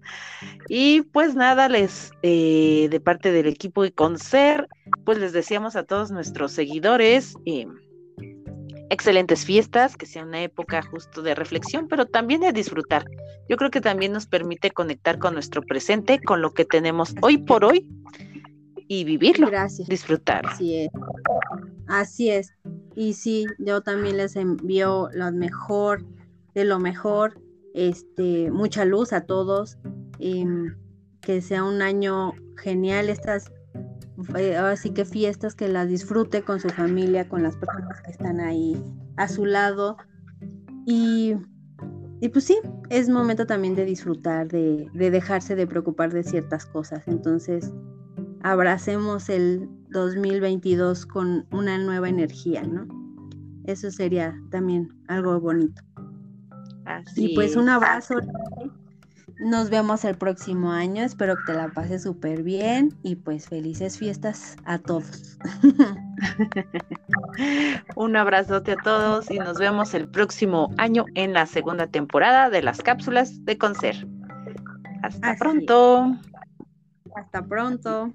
Y 0.67 1.01
pues 1.01 1.35
nada, 1.35 1.69
les 1.69 2.11
eh, 2.21 2.87
de 2.89 2.99
parte 2.99 3.31
del 3.31 3.47
equipo 3.47 3.83
de 3.83 3.91
Concert, 3.91 4.69
pues 5.05 5.17
les 5.17 5.33
decíamos 5.33 5.75
a 5.75 5.83
todos 5.83 6.11
nuestros 6.11 6.51
seguidores. 6.51 7.35
Eh, 7.45 7.67
excelentes 8.91 9.45
fiestas, 9.45 9.95
que 9.95 10.05
sea 10.05 10.23
una 10.23 10.41
época 10.41 10.81
justo 10.83 11.21
de 11.21 11.33
reflexión, 11.33 11.87
pero 11.87 12.05
también 12.05 12.41
de 12.41 12.51
disfrutar. 12.51 13.05
Yo 13.49 13.57
creo 13.57 13.71
que 13.71 13.81
también 13.81 14.11
nos 14.11 14.27
permite 14.27 14.71
conectar 14.71 15.17
con 15.17 15.33
nuestro 15.33 15.61
presente, 15.61 16.19
con 16.19 16.41
lo 16.41 16.53
que 16.53 16.65
tenemos 16.65 17.15
hoy 17.21 17.37
por 17.37 17.63
hoy 17.63 17.87
y 18.87 19.05
vivirlo, 19.05 19.47
Gracias. 19.47 19.87
disfrutar. 19.87 20.45
Así 20.45 20.75
es. 20.75 20.89
Así 21.87 22.29
es. 22.29 22.53
Y 22.95 23.13
sí, 23.13 23.45
yo 23.59 23.81
también 23.81 24.17
les 24.17 24.35
envío 24.35 25.09
lo 25.13 25.31
mejor 25.31 26.05
de 26.53 26.65
lo 26.65 26.79
mejor, 26.79 27.39
este, 27.73 28.51
mucha 28.51 28.85
luz 28.85 29.13
a 29.13 29.25
todos, 29.25 29.77
em, 30.19 30.75
que 31.21 31.41
sea 31.41 31.63
un 31.63 31.81
año 31.81 32.33
genial 32.57 33.09
estas 33.09 33.51
así 34.59 34.91
que 34.91 35.05
fiestas 35.05 35.55
que 35.55 35.67
las 35.67 35.87
disfrute 35.87 36.43
con 36.43 36.59
su 36.59 36.69
familia, 36.69 37.27
con 37.27 37.43
las 37.43 37.55
personas 37.55 38.01
que 38.01 38.11
están 38.11 38.39
ahí 38.39 38.81
a 39.17 39.27
su 39.27 39.45
lado. 39.45 39.97
Y, 40.85 41.35
y 42.19 42.29
pues 42.29 42.45
sí, 42.45 42.57
es 42.89 43.09
momento 43.09 43.45
también 43.45 43.75
de 43.75 43.85
disfrutar, 43.85 44.47
de, 44.47 44.87
de, 44.93 45.11
dejarse 45.11 45.55
de 45.55 45.67
preocupar 45.67 46.11
de 46.11 46.23
ciertas 46.23 46.65
cosas. 46.65 47.07
Entonces, 47.07 47.71
abracemos 48.43 49.29
el 49.29 49.69
2022 49.89 51.05
con 51.05 51.45
una 51.51 51.77
nueva 51.77 52.09
energía, 52.09 52.63
¿no? 52.63 52.87
Eso 53.65 53.91
sería 53.91 54.35
también 54.49 54.89
algo 55.07 55.39
bonito. 55.39 55.81
y 57.15 57.35
pues 57.35 57.55
un 57.55 57.69
abrazo. 57.69 58.15
Nos 59.41 59.71
vemos 59.71 60.05
el 60.05 60.15
próximo 60.15 60.71
año. 60.71 61.03
Espero 61.03 61.35
que 61.35 61.41
te 61.47 61.53
la 61.53 61.69
pases 61.69 62.03
súper 62.03 62.43
bien 62.43 62.95
y 63.01 63.15
pues 63.15 63.49
felices 63.49 63.97
fiestas 63.97 64.55
a 64.65 64.77
todos. 64.77 65.39
un 67.95 68.15
abrazote 68.15 68.73
a 68.73 68.83
todos 68.83 69.31
y 69.31 69.39
nos 69.39 69.57
vemos 69.57 69.95
el 69.95 70.07
próximo 70.07 70.69
año 70.77 71.05
en 71.15 71.33
la 71.33 71.47
segunda 71.47 71.87
temporada 71.87 72.51
de 72.51 72.61
las 72.61 72.83
cápsulas 72.83 73.43
de 73.43 73.57
Concer. 73.57 74.07
Hasta 75.01 75.35
pronto. 75.35 76.15
Hasta 77.15 77.43
pronto. 77.43 78.13